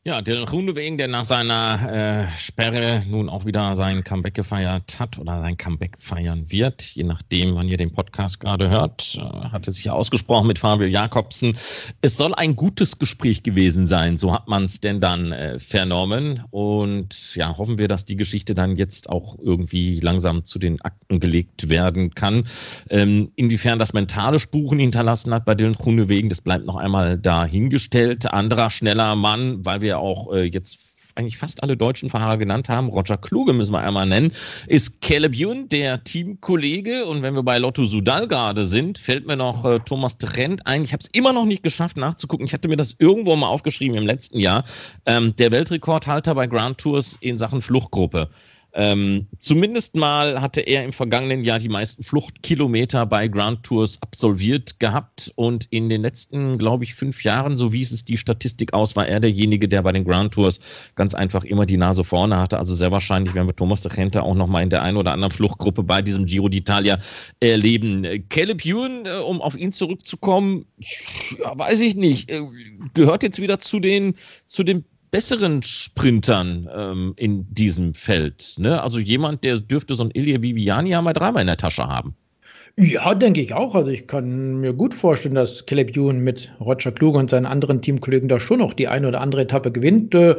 Ja, 0.07 0.21
Dylan 0.21 0.45
Groenewegen, 0.45 0.97
der 0.97 1.09
nach 1.09 1.25
seiner 1.25 2.27
äh, 2.29 2.31
Sperre 2.31 3.03
nun 3.09 3.27
auch 3.27 3.43
wieder 3.43 3.75
sein 3.75 4.05
Comeback 4.05 4.35
gefeiert 4.35 5.01
hat 5.01 5.19
oder 5.19 5.41
sein 5.41 5.57
Comeback 5.57 5.97
feiern 5.97 6.45
wird, 6.47 6.81
je 6.81 7.03
nachdem, 7.03 7.55
wann 7.55 7.67
ihr 7.67 7.75
den 7.75 7.91
Podcast 7.91 8.39
gerade 8.39 8.69
hört, 8.69 9.19
äh, 9.19 9.49
hatte 9.49 9.69
sich 9.69 9.83
ja 9.83 9.91
ausgesprochen 9.91 10.47
mit 10.47 10.59
Fabio 10.59 10.87
Jakobsen. 10.87 11.57
Es 12.01 12.15
soll 12.15 12.33
ein 12.35 12.55
gutes 12.55 12.97
Gespräch 12.97 13.43
gewesen 13.43 13.89
sein, 13.89 14.17
so 14.17 14.33
hat 14.33 14.47
man 14.47 14.63
es 14.63 14.79
denn 14.79 15.01
dann 15.01 15.33
äh, 15.33 15.59
vernommen. 15.59 16.41
Und 16.51 17.35
ja, 17.35 17.57
hoffen 17.57 17.77
wir, 17.77 17.89
dass 17.89 18.05
die 18.05 18.15
Geschichte 18.15 18.55
dann 18.55 18.77
jetzt 18.77 19.09
auch 19.09 19.37
irgendwie 19.43 19.99
langsam 19.99 20.45
zu 20.45 20.57
den 20.57 20.79
Akten 20.83 21.19
gelegt 21.19 21.67
werden 21.67 22.15
kann. 22.15 22.45
Ähm, 22.89 23.33
inwiefern 23.35 23.77
das 23.77 23.91
mentale 23.91 24.39
Spuren 24.39 24.79
hinterlassen 24.79 25.33
hat 25.33 25.43
bei 25.43 25.53
Dylan 25.53 25.73
Groenewegen, 25.73 26.29
das 26.29 26.39
bleibt 26.39 26.65
noch 26.65 26.77
einmal 26.77 27.17
dahingestellt. 27.17 28.31
Anderer 28.31 28.69
schneller 28.69 29.17
Mann, 29.17 29.65
weil 29.65 29.81
wir 29.81 29.96
auch 29.97 30.33
äh, 30.33 30.43
jetzt 30.43 30.79
eigentlich 31.17 31.37
fast 31.37 31.63
alle 31.63 31.75
deutschen 31.75 32.09
Fahrer 32.09 32.37
genannt 32.37 32.69
haben, 32.69 32.89
Roger 32.89 33.17
Kluge 33.17 33.53
müssen 33.53 33.73
wir 33.73 33.81
einmal 33.81 34.05
nennen, 34.05 34.31
ist 34.67 35.01
Caleb 35.01 35.33
Ewan, 35.33 35.67
der 35.69 36.03
Teamkollege. 36.03 37.05
Und 37.05 37.23
wenn 37.23 37.33
wir 37.33 37.43
bei 37.43 37.57
Lotto 37.57 37.85
Sudal 37.85 38.27
gerade 38.27 38.65
sind, 38.65 38.97
fällt 38.97 39.25
mir 39.25 39.35
noch 39.35 39.65
äh, 39.65 39.79
Thomas 39.79 40.17
Trent 40.17 40.65
ein. 40.67 40.83
Ich 40.83 40.93
habe 40.93 41.01
es 41.01 41.09
immer 41.11 41.33
noch 41.33 41.45
nicht 41.45 41.63
geschafft 41.63 41.97
nachzugucken. 41.97 42.45
Ich 42.45 42.53
hatte 42.53 42.69
mir 42.69 42.77
das 42.77 42.95
irgendwo 42.99 43.35
mal 43.35 43.47
aufgeschrieben 43.47 43.97
im 43.97 44.05
letzten 44.05 44.39
Jahr. 44.39 44.63
Ähm, 45.05 45.35
der 45.37 45.51
Weltrekordhalter 45.51 46.35
bei 46.35 46.47
Grand 46.47 46.77
Tours 46.77 47.17
in 47.19 47.37
Sachen 47.37 47.61
Fluchtgruppe. 47.61 48.29
Ähm, 48.79 49.25
zumindest 49.39 49.95
mal 49.95 50.39
hatte 50.39 50.61
er 50.61 50.83
im 50.83 50.93
vergangenen 50.93 51.43
Jahr 51.43 51.57
die 51.57 51.67
meisten 51.67 52.03
Fluchtkilometer 52.03 53.07
bei 53.07 53.27
Grand 53.27 53.63
Tours 53.63 53.99
absolviert 54.03 54.79
gehabt 54.79 55.31
und 55.33 55.65
in 55.71 55.89
den 55.89 56.03
letzten, 56.03 56.59
glaube 56.59 56.83
ich, 56.83 56.93
fünf 56.93 57.23
Jahren, 57.23 57.57
so 57.57 57.73
wies 57.73 57.91
es 57.91 58.05
die 58.05 58.17
Statistik 58.17 58.73
aus, 58.73 58.95
war 58.95 59.07
er 59.07 59.19
derjenige, 59.19 59.67
der 59.67 59.81
bei 59.81 59.91
den 59.91 60.05
Grand 60.05 60.35
Tours 60.35 60.59
ganz 60.93 61.15
einfach 61.15 61.43
immer 61.43 61.65
die 61.65 61.77
Nase 61.77 62.03
vorne 62.03 62.37
hatte. 62.37 62.59
Also 62.59 62.75
sehr 62.75 62.91
wahrscheinlich 62.91 63.33
werden 63.33 63.47
wir 63.47 63.55
Thomas 63.55 63.81
de 63.81 63.91
Gente 63.91 64.21
auch 64.21 64.35
nochmal 64.35 64.61
in 64.61 64.69
der 64.69 64.83
einen 64.83 64.97
oder 64.97 65.11
anderen 65.11 65.31
Fluchtgruppe 65.33 65.81
bei 65.81 66.03
diesem 66.03 66.27
Giro 66.27 66.45
d'Italia 66.45 66.99
erleben. 67.39 68.05
Caleb 68.29 68.63
Ewan, 68.63 69.07
äh, 69.07 69.23
um 69.23 69.41
auf 69.41 69.57
ihn 69.57 69.71
zurückzukommen, 69.71 70.67
ja, 71.39 71.57
weiß 71.57 71.79
ich 71.79 71.95
nicht, 71.95 72.29
äh, 72.29 72.43
gehört 72.93 73.23
jetzt 73.23 73.41
wieder 73.41 73.57
zu 73.57 73.79
den, 73.79 74.13
zu 74.47 74.61
den 74.61 74.85
besseren 75.11 75.63
Sprintern 75.63 76.69
ähm, 76.75 77.13
in 77.15 77.53
diesem 77.53 77.93
Feld. 77.93 78.55
Ne? 78.57 78.81
Also 78.81 78.99
jemand, 78.99 79.43
der 79.43 79.59
dürfte 79.59 79.95
so 79.95 80.03
ein 80.03 80.11
Ilya 80.11 80.41
Viviani 80.41 80.91
ja 80.91 81.01
mal 81.01 81.13
dreimal 81.13 81.41
in 81.41 81.47
der 81.47 81.57
Tasche 81.57 81.87
haben. 81.87 82.15
Ja, 82.79 83.15
denke 83.15 83.41
ich 83.41 83.53
auch. 83.55 83.73
Also 83.73 83.89
ich 83.89 84.05
kann 84.05 84.59
mir 84.59 84.71
gut 84.71 84.93
vorstellen, 84.93 85.33
dass 85.33 85.65
Caleb 85.65 85.97
Ewan 85.97 86.19
mit 86.19 86.51
Roger 86.59 86.91
Kluge 86.91 87.17
und 87.17 87.29
seinen 87.29 87.47
anderen 87.47 87.81
Teamkollegen 87.81 88.29
da 88.29 88.39
schon 88.39 88.59
noch 88.59 88.73
die 88.73 88.87
eine 88.87 89.07
oder 89.07 89.21
andere 89.21 89.41
Etappe 89.41 89.71
gewinnt. 89.71 90.13
Äh, 90.13 90.35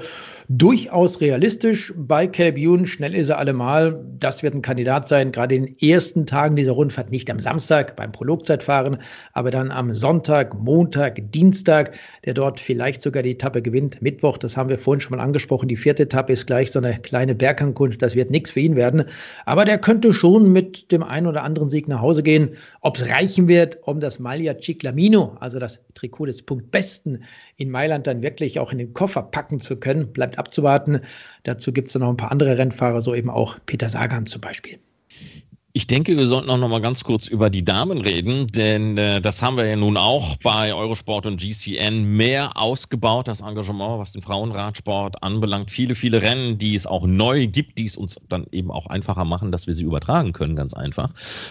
durchaus 0.49 1.21
realistisch 1.21 1.93
bei 1.95 2.27
Caleb 2.27 2.57
Ewan. 2.57 2.87
Schnell 2.87 3.15
ist 3.15 3.29
er 3.29 3.39
allemal. 3.39 4.03
Das 4.19 4.43
wird 4.43 4.55
ein 4.55 4.63
Kandidat 4.63 5.07
sein, 5.07 5.31
gerade 5.31 5.55
in 5.55 5.67
den 5.67 5.79
ersten 5.79 6.27
Tagen 6.27 6.57
dieser 6.57 6.73
Rundfahrt, 6.73 7.11
nicht 7.11 7.31
am 7.31 7.39
Samstag 7.39 7.97
beim 7.97 8.13
Prologzeitfahren, 8.13 8.97
aber 9.35 9.51
dann 9.51 9.71
am 9.71 9.95
Sonntag, 9.95 10.59
Montag, 10.59 11.21
Dienstag, 11.33 11.99
der 12.25 12.33
dort 12.33 12.61
vielleicht 12.61 13.03
sogar 13.03 13.23
die 13.23 13.33
Etappe 13.33 13.61
gewinnt. 13.61 14.01
Mittwoch, 14.01 14.39
das 14.39 14.57
haben 14.57 14.71
wir 14.71 14.79
vorhin 14.79 15.03
schon 15.03 15.17
mal 15.17 15.23
angesprochen. 15.23 15.69
Die 15.69 15.77
vierte 15.77 16.05
Etappe 16.05 16.33
ist 16.33 16.47
gleich 16.47 16.73
so 16.73 16.79
eine 16.79 16.99
kleine 16.99 17.35
Bergankunft. 17.35 18.01
Das 18.01 18.15
wird 18.15 18.31
nichts 18.31 18.51
für 18.51 18.61
ihn 18.61 18.75
werden. 18.75 19.05
Aber 19.45 19.67
der 19.67 19.77
könnte 19.79 20.15
schon 20.15 20.51
mit 20.51 20.91
dem 20.91 21.03
einen 21.03 21.27
oder 21.27 21.43
anderen 21.43 21.69
Sieg 21.69 21.89
nach 21.89 22.01
Hause 22.01 22.23
gehen. 22.23 22.57
Ob 22.81 22.97
es 22.97 23.07
reichen 23.07 23.49
wird, 23.49 23.79
um 23.83 24.01
das 24.01 24.19
Maglia 24.19 24.59
Ciclamino, 24.59 25.37
also 25.41 25.59
das 25.59 25.81
Trikot 25.95 26.27
des 26.27 26.43
Punktbesten 26.43 27.25
in 27.57 27.71
Mailand 27.71 28.07
dann 28.07 28.23
wirklich 28.23 28.61
auch 28.61 28.73
in 28.73 28.79
den 28.79 28.95
Koffer 28.95 29.23
packen 29.23 29.61
zu 29.61 29.77
können, 29.77 30.13
bleibt 30.13 30.38
abzuwarten. 30.39 31.01
Dazu 31.43 31.73
gibt 31.73 31.89
es 31.89 31.93
dann 31.93 32.03
noch 32.03 32.11
ein 32.11 32.17
paar 32.17 32.33
andere 32.33 32.57
Rennfahrer, 32.59 33.03
so 33.03 33.15
eben 33.15 33.31
auch 33.31 33.59
Peter 33.67 33.89
Sagan 33.89 34.27
zum 34.27 34.41
Beispiel. 34.41 34.79
Ich 35.79 35.87
denke, 35.87 36.17
wir 36.17 36.27
sollten 36.27 36.51
auch 36.51 36.59
noch 36.59 36.69
mal 36.69 36.81
ganz 36.81 37.05
kurz 37.05 37.29
über 37.29 37.51
die 37.51 37.65
Damen 37.65 37.99
reden, 37.99 38.49
denn 38.49 38.99
äh, 38.99 39.21
das 39.21 39.43
haben 39.43 39.57
wir 39.57 39.65
ja 39.65 39.77
nun 39.77 39.97
auch 39.97 40.37
bei 40.39 40.75
Eurosport 40.75 41.27
und 41.27 41.41
GCN 41.41 42.17
mehr 42.17 42.57
ausgebaut, 42.57 43.29
das 43.29 43.43
Engagement, 43.43 44.01
was 44.01 44.11
den 44.11 44.21
Frauenradsport 44.21 45.23
anbelangt. 45.23 45.71
Viele, 45.71 45.95
viele 45.95 46.21
Rennen, 46.21 46.59
die 46.59 46.75
es 46.75 46.87
auch 46.87 47.07
neu 47.07 47.47
gibt, 47.47 47.79
die 47.79 47.85
es 47.85 47.97
uns 47.97 48.19
dann 48.29 48.47
eben 48.51 48.73
auch 48.73 48.87
einfacher 48.87 49.25
machen, 49.25 49.53
dass 49.53 49.69
wir 49.69 49.75
sie 49.75 49.85
übertragen 49.85 50.33
können, 50.33 50.57
ganz 50.57 50.75
einfach. 50.75 51.11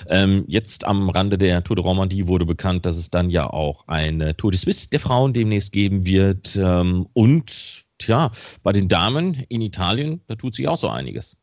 Ähm, 0.09 0.43
jetzt 0.47 0.83
am 0.83 1.09
Rande 1.09 1.37
der 1.37 1.63
Tour 1.63 1.77
de 1.77 1.85
Romandie 1.85 2.27
wurde 2.27 2.45
bekannt, 2.45 2.85
dass 2.85 2.97
es 2.97 3.09
dann 3.09 3.29
ja 3.29 3.49
auch 3.49 3.87
eine 3.87 4.35
Tour 4.35 4.51
de 4.51 4.59
Suisse 4.59 4.89
der 4.89 4.99
Frauen 4.99 5.31
demnächst 5.31 5.71
geben 5.71 6.05
wird. 6.05 6.57
Ähm, 6.61 7.07
und 7.13 7.86
tja, 7.97 8.31
bei 8.63 8.73
den 8.73 8.87
Damen 8.87 9.45
in 9.49 9.61
Italien, 9.61 10.21
da 10.27 10.35
tut 10.35 10.55
sich 10.55 10.67
auch 10.67 10.77
so 10.77 10.89
einiges. 10.89 11.37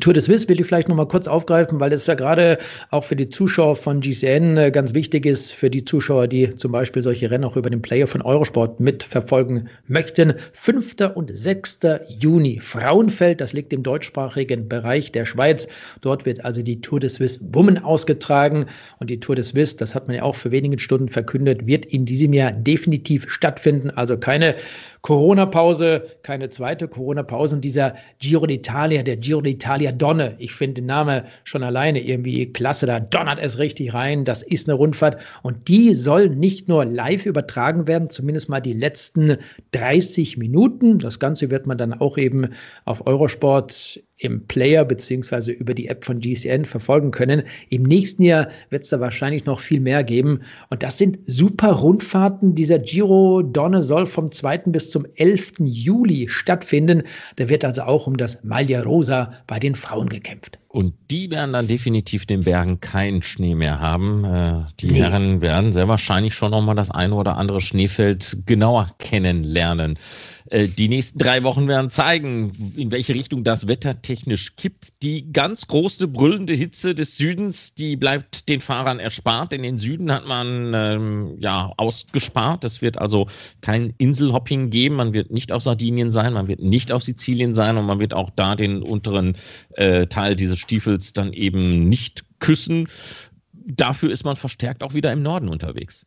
Tour 0.00 0.14
de 0.14 0.22
Suisse 0.22 0.48
will 0.48 0.58
ich 0.58 0.66
vielleicht 0.66 0.88
noch 0.88 0.96
mal 0.96 1.06
kurz 1.06 1.26
aufgreifen, 1.26 1.78
weil 1.78 1.92
es 1.92 2.06
ja 2.06 2.14
gerade 2.14 2.56
auch 2.90 3.04
für 3.04 3.16
die 3.16 3.28
Zuschauer 3.28 3.76
von 3.76 4.00
GCN 4.00 4.56
äh, 4.56 4.70
ganz 4.70 4.94
wichtig 4.94 5.26
ist, 5.26 5.52
für 5.52 5.68
die 5.68 5.84
Zuschauer, 5.84 6.26
die 6.26 6.56
zum 6.56 6.72
Beispiel 6.72 7.02
solche 7.02 7.30
Rennen 7.30 7.44
auch 7.44 7.56
über 7.56 7.68
den 7.68 7.82
Player 7.82 8.06
von 8.06 8.22
Eurosport 8.22 8.80
mitverfolgen 8.80 9.68
möchten. 9.86 10.34
5. 10.54 10.96
und 11.14 11.30
6. 11.30 11.80
Juni 12.18 12.60
Frauenfeld, 12.60 13.42
das 13.42 13.52
liegt 13.52 13.74
im 13.74 13.82
deutschsprachigen 13.82 14.70
Bereich 14.70 15.12
der 15.12 15.26
Schweiz. 15.26 15.68
Dort 16.00 16.24
wird 16.24 16.46
also 16.46 16.62
die 16.62 16.80
Tour 16.80 17.00
de 17.00 17.10
Suisse 17.10 17.38
Women 17.52 17.76
ausgetragen 17.76 18.64
und 19.00 19.10
die 19.10 19.20
Tour 19.20 19.34
de 19.34 19.44
Suisse, 19.44 19.76
das 19.76 19.94
hat 19.94 20.06
man 20.06 20.16
ja 20.16 20.22
auch 20.22 20.36
für 20.36 20.50
wenige 20.50 20.78
Stunden 20.78 21.10
verkündet, 21.10 21.66
wird 21.66 21.84
in 21.84 22.06
diesem 22.06 22.32
Jahr 22.32 22.52
definitiv 22.52 23.28
stattfinden. 23.28 23.90
Also 23.90 24.16
keine 24.16 24.54
Corona-Pause, 25.04 26.06
keine 26.22 26.48
zweite 26.48 26.88
Corona-Pause 26.88 27.56
und 27.56 27.60
dieser 27.60 27.94
Giro 28.20 28.46
d'Italia, 28.46 29.02
der 29.02 29.18
Giro 29.18 29.40
d'Italia 29.40 29.92
Donne, 29.92 30.34
ich 30.38 30.54
finde 30.54 30.80
den 30.80 30.86
Namen 30.86 31.24
schon 31.44 31.62
alleine 31.62 32.00
irgendwie 32.00 32.50
klasse, 32.50 32.86
da 32.86 33.00
donnert 33.00 33.38
es 33.38 33.58
richtig 33.58 33.92
rein, 33.92 34.24
das 34.24 34.42
ist 34.42 34.66
eine 34.66 34.78
Rundfahrt. 34.78 35.20
Und 35.42 35.68
die 35.68 35.94
soll 35.94 36.30
nicht 36.30 36.70
nur 36.70 36.86
live 36.86 37.26
übertragen 37.26 37.86
werden, 37.86 38.08
zumindest 38.08 38.48
mal 38.48 38.60
die 38.60 38.72
letzten 38.72 39.36
30 39.72 40.38
Minuten, 40.38 40.98
das 40.98 41.18
Ganze 41.18 41.50
wird 41.50 41.66
man 41.66 41.76
dann 41.76 41.92
auch 41.92 42.16
eben 42.16 42.48
auf 42.86 43.06
Eurosport 43.06 44.00
im 44.18 44.46
Player 44.46 44.84
beziehungsweise 44.84 45.52
über 45.52 45.74
die 45.74 45.88
App 45.88 46.04
von 46.04 46.20
GCN 46.20 46.64
verfolgen 46.64 47.10
können. 47.10 47.42
Im 47.70 47.82
nächsten 47.82 48.22
Jahr 48.22 48.48
wird 48.70 48.84
es 48.84 48.90
da 48.90 49.00
wahrscheinlich 49.00 49.44
noch 49.44 49.60
viel 49.60 49.80
mehr 49.80 50.04
geben. 50.04 50.40
Und 50.70 50.82
das 50.82 50.98
sind 50.98 51.18
super 51.26 51.72
Rundfahrten. 51.72 52.54
Dieser 52.54 52.78
Giro 52.78 53.42
Donne 53.42 53.82
soll 53.82 54.06
vom 54.06 54.30
2. 54.30 54.58
bis 54.66 54.90
zum 54.90 55.06
11. 55.16 55.54
Juli 55.60 56.28
stattfinden. 56.28 57.02
Da 57.36 57.48
wird 57.48 57.64
also 57.64 57.82
auch 57.82 58.06
um 58.06 58.16
das 58.16 58.42
Maglia 58.44 58.82
Rosa 58.82 59.32
bei 59.46 59.58
den 59.58 59.74
Frauen 59.74 60.08
gekämpft. 60.08 60.58
Und 60.74 60.94
die 61.08 61.30
werden 61.30 61.52
dann 61.52 61.68
definitiv 61.68 62.26
den 62.26 62.42
Bergen 62.42 62.80
keinen 62.80 63.22
Schnee 63.22 63.54
mehr 63.54 63.78
haben. 63.78 64.24
Äh, 64.24 64.64
die 64.80 64.88
nee. 64.88 64.98
Herren 64.98 65.40
werden 65.40 65.72
sehr 65.72 65.86
wahrscheinlich 65.86 66.34
schon 66.34 66.50
nochmal 66.50 66.74
das 66.74 66.90
eine 66.90 67.14
oder 67.14 67.36
andere 67.36 67.60
Schneefeld 67.60 68.38
genauer 68.44 68.88
kennenlernen. 68.98 69.96
Äh, 70.50 70.68
die 70.68 70.88
nächsten 70.88 71.18
drei 71.18 71.42
Wochen 71.42 71.68
werden 71.68 71.90
zeigen, 71.90 72.52
in 72.76 72.90
welche 72.92 73.14
Richtung 73.14 73.44
das 73.44 73.66
Wetter 73.66 74.02
technisch 74.02 74.56
kippt. 74.56 75.02
Die 75.02 75.32
ganz 75.32 75.68
große 75.68 76.08
brüllende 76.08 76.54
Hitze 76.54 76.94
des 76.94 77.16
Südens, 77.16 77.74
die 77.74 77.96
bleibt 77.96 78.48
den 78.48 78.60
Fahrern 78.60 78.98
erspart. 78.98 79.52
In 79.52 79.62
den 79.62 79.78
Süden 79.78 80.12
hat 80.12 80.26
man 80.26 80.72
ähm, 80.74 81.36
ja 81.38 81.72
ausgespart. 81.76 82.64
Es 82.64 82.82
wird 82.82 82.98
also 82.98 83.28
kein 83.60 83.94
Inselhopping 83.98 84.70
geben. 84.70 84.96
Man 84.96 85.12
wird 85.12 85.30
nicht 85.30 85.52
auf 85.52 85.62
Sardinien 85.62 86.10
sein, 86.10 86.32
man 86.32 86.48
wird 86.48 86.60
nicht 86.60 86.92
auf 86.92 87.04
Sizilien 87.04 87.54
sein 87.54 87.76
und 87.76 87.86
man 87.86 88.00
wird 88.00 88.12
auch 88.12 88.30
da 88.30 88.56
den 88.56 88.82
unteren 88.82 89.34
äh, 89.76 90.06
Teil 90.06 90.36
dieses 90.36 90.63
Stiefels 90.64 91.12
dann 91.12 91.32
eben 91.32 91.84
nicht 91.88 92.24
küssen. 92.40 92.88
Dafür 93.52 94.10
ist 94.10 94.24
man 94.24 94.36
verstärkt 94.36 94.82
auch 94.82 94.94
wieder 94.94 95.12
im 95.12 95.22
Norden 95.22 95.48
unterwegs. 95.48 96.06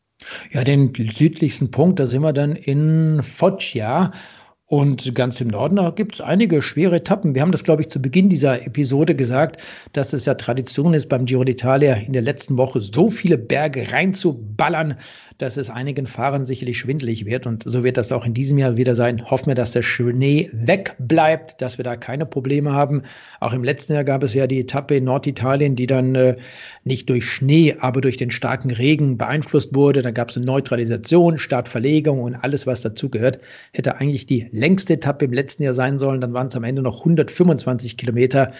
Ja, 0.52 0.64
den 0.64 0.94
südlichsten 0.96 1.72
Punkt, 1.72 2.00
da 2.00 2.08
sind 2.08 2.22
wir 2.22 2.34
dann 2.34 2.56
in 2.56 3.22
Foggia. 3.24 4.12
Und 4.70 5.16
ganz 5.16 5.40
im 5.40 5.48
Norden 5.48 5.80
gibt 5.96 6.16
es 6.16 6.22
einige 6.22 6.62
schwere 6.62 6.98
Etappen. 6.98 7.34
Wir 7.34 7.42
haben 7.42 7.54
das, 7.54 7.64
glaube 7.64 7.84
ich, 7.84 7.90
zu 7.90 8.02
Beginn 8.02 8.28
dieser 8.28 8.66
Episode 8.66 9.16
gesagt, 9.16 9.64
dass 9.94 10.12
es 10.12 10.26
ja 10.26 10.34
Tradition 10.34 10.94
ist, 10.94 11.08
beim 11.08 11.26
Giro 11.26 11.44
d'Italia 11.44 11.94
in 12.06 12.12
der 12.12 12.22
letzten 12.22 12.58
Woche 12.58 12.82
so 12.82 13.10
viele 13.10 13.38
Berge 13.38 13.90
reinzuballern, 13.94 14.98
dass 15.38 15.58
es 15.58 15.70
einigen 15.70 16.08
Fahrern 16.08 16.46
sicherlich 16.46 16.80
schwindelig 16.80 17.26
wird. 17.26 17.46
Und 17.46 17.64
so 17.64 17.84
wird 17.84 17.98
das 17.98 18.12
auch 18.12 18.26
in 18.26 18.34
diesem 18.34 18.58
Jahr 18.58 18.76
wieder 18.76 18.96
sein. 18.96 19.24
Hoffen 19.30 19.48
wir, 19.48 19.56
dass 19.56 19.72
der 19.72 19.84
Schnee 19.84 20.50
wegbleibt, 20.52 21.62
dass 21.62 21.78
wir 21.78 21.84
da 21.84 21.96
keine 21.96 22.26
Probleme 22.26 22.74
haben. 22.74 23.04
Auch 23.40 23.54
im 23.54 23.64
letzten 23.64 23.94
Jahr 23.94 24.04
gab 24.04 24.24
es 24.24 24.34
ja 24.34 24.48
die 24.48 24.60
Etappe 24.60 24.96
in 24.96 25.04
Norditalien, 25.04 25.76
die 25.76 25.86
dann 25.86 26.16
äh, 26.16 26.38
nicht 26.84 27.10
durch 27.10 27.30
Schnee, 27.30 27.76
aber 27.80 28.02
durch 28.02 28.18
den 28.18 28.32
starken 28.32 28.72
Regen 28.72 29.18
beeinflusst 29.18 29.76
wurde. 29.76 30.02
Da 30.02 30.12
gab 30.12 30.30
es 30.30 30.38
eine 30.38 30.46
Neutralisation, 30.46 31.38
Startverlegung 31.38 32.22
und 32.22 32.36
alles, 32.36 32.66
was 32.66 32.82
dazugehört. 32.82 33.40
Hätte 33.74 33.98
eigentlich 33.98 34.26
die 34.26 34.48
längste 34.52 34.94
Etappe 34.94 35.26
im 35.26 35.34
letzten 35.34 35.64
Jahr 35.64 35.76
sein 35.76 36.00
sollen. 36.00 36.22
Dann 36.22 36.34
waren 36.34 36.48
es 36.48 36.56
am 36.56 36.64
Ende 36.64 36.82
noch 36.82 37.00
125 37.00 37.98
Kilometer 37.98 38.52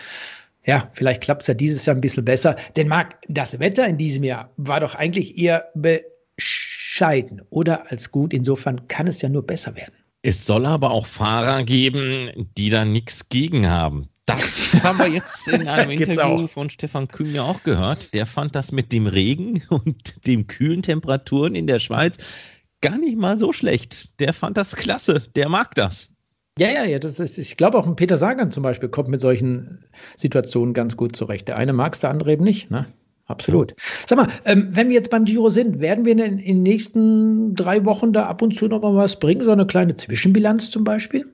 ja, 0.68 0.92
vielleicht 0.94 1.22
klappt 1.22 1.44
es 1.44 1.48
ja 1.48 1.54
dieses 1.54 1.86
Jahr 1.86 1.96
ein 1.96 2.02
bisschen 2.02 2.26
besser. 2.26 2.58
Denn 2.76 2.90
Marc, 2.90 3.16
das 3.30 3.58
Wetter 3.60 3.88
in 3.88 3.98
diesem 3.98 4.26
Jahr 4.26 4.52
war 4.58 4.82
doch 4.82 4.96
eigentlich 4.96 5.38
eher 5.38 5.70
be 5.74 6.02
scheiden 6.38 7.42
oder 7.50 7.92
als 7.92 8.12
gut. 8.12 8.34
Insofern 8.34 8.88
kann 8.88 9.08
es 9.08 9.22
ja 9.22 9.30
nur 9.30 9.46
besser 9.46 9.76
werden. 9.76 9.94
Es 10.22 10.46
soll 10.46 10.66
aber 10.66 10.92
auch 10.92 11.06
Fahrer 11.06 11.64
geben, 11.64 12.50
die 12.58 12.70
da 12.70 12.86
nichts 12.86 13.30
gegen 13.30 13.70
haben. 13.70 14.08
Das 14.26 14.84
haben 14.84 15.00
wir 15.00 15.08
jetzt 15.08 15.48
in 15.48 15.68
einem 15.68 15.92
Interview 15.92 16.48
von 16.48 16.70
Stefan 16.70 17.08
Kühn 17.08 17.34
ja 17.34 17.44
auch 17.44 17.64
gehört. 17.64 18.14
Der 18.14 18.26
fand 18.26 18.56
das 18.56 18.72
mit 18.72 18.92
dem 18.92 19.08
Regen 19.08 19.64
und 19.70 20.28
den 20.28 20.48
kühlen 20.48 20.82
Temperaturen 20.82 21.56
in 21.56 21.68
der 21.68 21.80
Schweiz 21.80 22.18
gar 22.82 22.98
nicht 22.98 23.18
mal 23.18 23.40
so 23.40 23.54
schlecht. 23.54 24.20
Der 24.20 24.34
fand 24.34 24.58
das 24.58 24.76
klasse. 24.76 25.24
Der 25.36 25.50
mag 25.50 25.76
das. 25.76 26.10
Ja, 26.60 26.70
ja, 26.70 26.84
ja. 26.84 27.00
Das 27.00 27.20
ist, 27.20 27.38
ich 27.38 27.58
glaube, 27.58 27.78
auch 27.78 27.88
ein 27.88 27.96
Peter 27.96 28.18
Sagan 28.18 28.52
zum 28.52 28.64
Beispiel 28.64 28.90
kommt 28.90 29.10
mit 29.10 29.22
solchen 29.22 29.84
Situationen 30.16 30.74
ganz 30.74 30.98
gut 30.98 31.16
zurecht. 31.16 31.48
Der 31.48 31.58
eine 31.58 31.74
mag 31.74 31.94
es, 31.94 32.02
der 32.02 32.10
andere 32.10 32.34
eben 32.34 32.44
nicht. 32.44 32.70
Ne? 32.70 32.88
Absolut. 33.28 33.76
Sag 34.06 34.18
mal, 34.18 34.28
ähm, 34.46 34.70
wenn 34.72 34.88
wir 34.88 34.96
jetzt 34.96 35.12
beim 35.12 35.26
Giro 35.26 35.50
sind, 35.50 35.80
werden 35.80 36.06
wir 36.06 36.14
in, 36.14 36.20
in 36.20 36.40
den 36.40 36.64
nächsten 36.64 37.56
drei 37.56 37.84
Wochen 37.84 38.14
da 38.14 38.26
ab 38.26 38.42
und 38.42 38.56
zu 38.56 38.68
noch 38.68 38.82
mal 38.82 38.96
was 38.96 39.20
bringen? 39.20 39.44
So 39.44 39.52
eine 39.52 39.68
kleine 39.68 39.96
Zwischenbilanz 39.96 40.72
zum 40.72 40.86
Beispiel? 40.86 41.26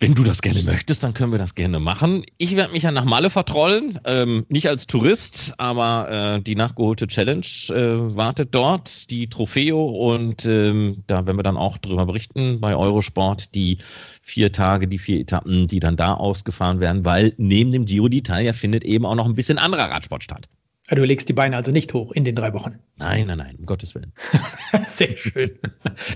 Wenn 0.00 0.14
du 0.14 0.22
das 0.22 0.42
gerne 0.42 0.62
möchtest, 0.62 1.02
dann 1.02 1.14
können 1.14 1.32
wir 1.32 1.38
das 1.38 1.54
gerne 1.54 1.80
machen. 1.80 2.24
Ich 2.36 2.56
werde 2.56 2.72
mich 2.72 2.82
ja 2.82 2.90
nach 2.90 3.04
Malle 3.04 3.30
vertrollen, 3.30 3.98
ähm, 4.04 4.44
nicht 4.48 4.68
als 4.68 4.86
Tourist, 4.86 5.54
aber 5.56 6.10
äh, 6.10 6.42
die 6.42 6.56
nachgeholte 6.56 7.06
Challenge 7.06 7.46
äh, 7.70 8.14
wartet 8.14 8.54
dort, 8.54 9.10
die 9.10 9.28
Trofeo 9.28 10.12
und 10.12 10.46
ähm, 10.46 11.04
da 11.06 11.26
werden 11.26 11.38
wir 11.38 11.42
dann 11.42 11.56
auch 11.56 11.78
drüber 11.78 12.06
berichten 12.06 12.60
bei 12.60 12.76
Eurosport, 12.76 13.54
die 13.54 13.78
vier 14.20 14.52
Tage, 14.52 14.88
die 14.88 14.98
vier 14.98 15.20
Etappen, 15.20 15.68
die 15.68 15.80
dann 15.80 15.96
da 15.96 16.14
ausgefahren 16.14 16.80
werden, 16.80 17.04
weil 17.04 17.32
neben 17.38 17.72
dem 17.72 17.86
Giro 17.86 18.06
d'Italia 18.06 18.52
findet 18.52 18.84
eben 18.84 19.06
auch 19.06 19.14
noch 19.14 19.26
ein 19.26 19.34
bisschen 19.34 19.58
anderer 19.58 19.90
Radsport 19.90 20.22
statt. 20.22 20.48
Du 20.90 21.02
legst 21.02 21.30
die 21.30 21.32
Beine 21.32 21.56
also 21.56 21.70
nicht 21.70 21.94
hoch 21.94 22.12
in 22.12 22.24
den 22.24 22.34
drei 22.34 22.52
Wochen. 22.52 22.78
Nein, 22.98 23.26
nein, 23.26 23.38
nein, 23.38 23.56
um 23.58 23.64
Gottes 23.64 23.94
Willen. 23.94 24.12
Sehr 24.86 25.16
schön. 25.16 25.52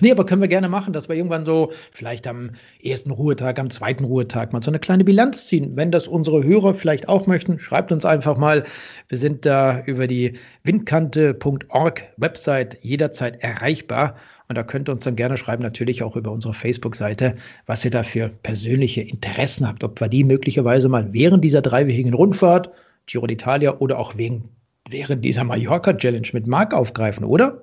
Nee, 0.03 0.11
aber 0.11 0.27
können 0.27 0.43
wir 0.43 0.49
gerne 0.49 0.69
machen, 0.69 0.93
dass 0.93 1.09
wir 1.09 1.17
irgendwann 1.17 1.47
so, 1.47 1.73
vielleicht 1.91 2.27
am 2.27 2.51
ersten 2.83 3.11
Ruhetag, 3.11 3.59
am 3.59 3.71
zweiten 3.71 4.05
Ruhetag 4.05 4.53
mal 4.53 4.63
so 4.63 4.71
eine 4.71 4.79
kleine 4.79 5.05
Bilanz 5.05 5.47
ziehen. 5.47 5.75
Wenn 5.75 5.91
das 5.91 6.07
unsere 6.07 6.45
Hörer 6.45 6.75
vielleicht 6.75 7.09
auch 7.09 7.27
möchten, 7.27 7.59
schreibt 7.59 7.93
uns 7.93 8.05
einfach 8.05 8.37
mal. 8.37 8.65
Wir 9.09 9.17
sind 9.17 9.47
da 9.47 9.83
über 9.85 10.07
die 10.07 10.35
windkante.org 10.65 12.05
Website 12.19 12.77
jederzeit 12.83 13.43
erreichbar. 13.43 14.17
Und 14.49 14.59
da 14.59 14.65
könnt 14.65 14.91
ihr 14.91 14.93
uns 14.93 15.05
dann 15.05 15.17
gerne 15.17 15.39
schreiben, 15.39 15.63
natürlich 15.63 16.03
auch 16.03 16.15
über 16.15 16.31
unsere 16.31 16.53
Facebook-Seite, 16.53 17.37
was 17.65 17.87
ihr 17.87 17.91
da 17.91 18.03
für 18.03 18.29
persönliche 18.29 19.01
Interessen 19.01 19.67
habt. 19.67 19.83
Ob 19.83 19.99
wir 19.99 20.09
die 20.09 20.25
möglicherweise 20.25 20.91
mal 20.91 21.11
während 21.15 21.43
dieser 21.43 21.63
dreiwöchigen 21.63 22.13
Rundfahrt 22.13 22.71
Giro 23.09 23.27
d'Italia 23.27 23.77
oder 23.79 23.99
auch 23.99 24.17
wegen 24.17 24.49
während 24.89 25.25
dieser 25.25 25.45
Mallorca-Challenge 25.45 26.29
mit 26.33 26.47
Marc 26.47 26.73
aufgreifen, 26.73 27.25
oder? 27.25 27.63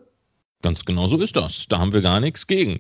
Ganz 0.62 0.86
genau 0.86 1.08
so 1.08 1.18
ist 1.18 1.36
das. 1.36 1.68
Da 1.68 1.80
haben 1.80 1.94
wir 1.94 2.02
gar 2.02 2.20
nichts 2.20 2.48
gegen. 2.48 2.80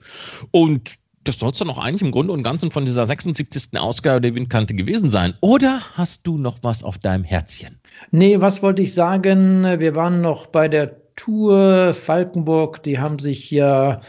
Und 0.51 0.95
das 1.23 1.39
soll 1.39 1.51
es 1.51 1.57
dann 1.57 1.69
auch 1.69 1.77
eigentlich 1.77 2.01
im 2.01 2.11
Grunde 2.11 2.33
und 2.33 2.43
Ganzen 2.43 2.71
von 2.71 2.85
dieser 2.85 3.05
76. 3.05 3.79
Ausgabe 3.79 4.21
der 4.21 4.35
Windkante 4.35 4.75
gewesen 4.75 5.09
sein. 5.09 5.33
Oder 5.41 5.81
hast 5.93 6.27
du 6.27 6.37
noch 6.37 6.59
was 6.61 6.83
auf 6.83 6.97
deinem 6.97 7.23
Herzchen? 7.23 7.79
Nee, 8.11 8.39
was 8.41 8.61
wollte 8.61 8.81
ich 8.81 8.93
sagen? 8.93 9.63
Wir 9.79 9.95
waren 9.95 10.21
noch 10.21 10.47
bei 10.47 10.67
der 10.67 10.95
Tour 11.15 11.93
Falkenburg. 11.93 12.83
Die 12.83 12.99
haben 12.99 13.19
sich 13.19 13.49
ja 13.49 14.01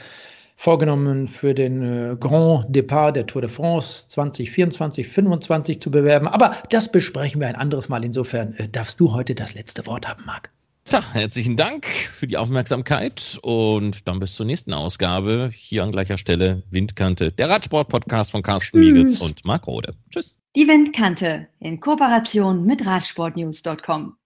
vorgenommen, 0.56 1.28
für 1.28 1.54
den 1.54 1.82
äh, 1.82 2.16
Grand 2.18 2.74
Depart 2.74 3.16
der 3.16 3.26
Tour 3.26 3.42
de 3.42 3.50
France 3.50 4.08
2024, 4.08 5.06
2025 5.06 5.80
zu 5.80 5.90
bewerben. 5.90 6.26
Aber 6.26 6.56
das 6.70 6.90
besprechen 6.90 7.40
wir 7.40 7.48
ein 7.48 7.56
anderes 7.56 7.88
Mal. 7.88 8.04
Insofern 8.04 8.54
äh, 8.54 8.68
darfst 8.68 8.98
du 8.98 9.12
heute 9.12 9.34
das 9.34 9.54
letzte 9.54 9.86
Wort 9.86 10.08
haben, 10.08 10.24
Marc. 10.24 10.50
Tja, 10.84 11.02
herzlichen 11.14 11.56
Dank 11.56 11.84
für 11.86 12.28
die 12.28 12.36
Aufmerksamkeit 12.36 13.40
und 13.42 14.06
dann 14.06 14.20
bis 14.20 14.34
zur 14.34 14.46
nächsten 14.46 14.72
Ausgabe 14.72 15.50
hier 15.52 15.82
an 15.82 15.90
gleicher 15.90 16.16
Stelle 16.16 16.62
Windkante, 16.70 17.32
der 17.32 17.50
Radsport-Podcast 17.50 18.30
von 18.30 18.42
Carsten 18.42 18.78
Miegels 18.78 19.20
und 19.20 19.44
Marc 19.44 19.66
Rode. 19.66 19.94
Tschüss. 20.10 20.36
Die 20.54 20.68
Windkante 20.68 21.48
in 21.58 21.80
Kooperation 21.80 22.64
mit 22.64 22.86
Radsportnews.com. 22.86 24.16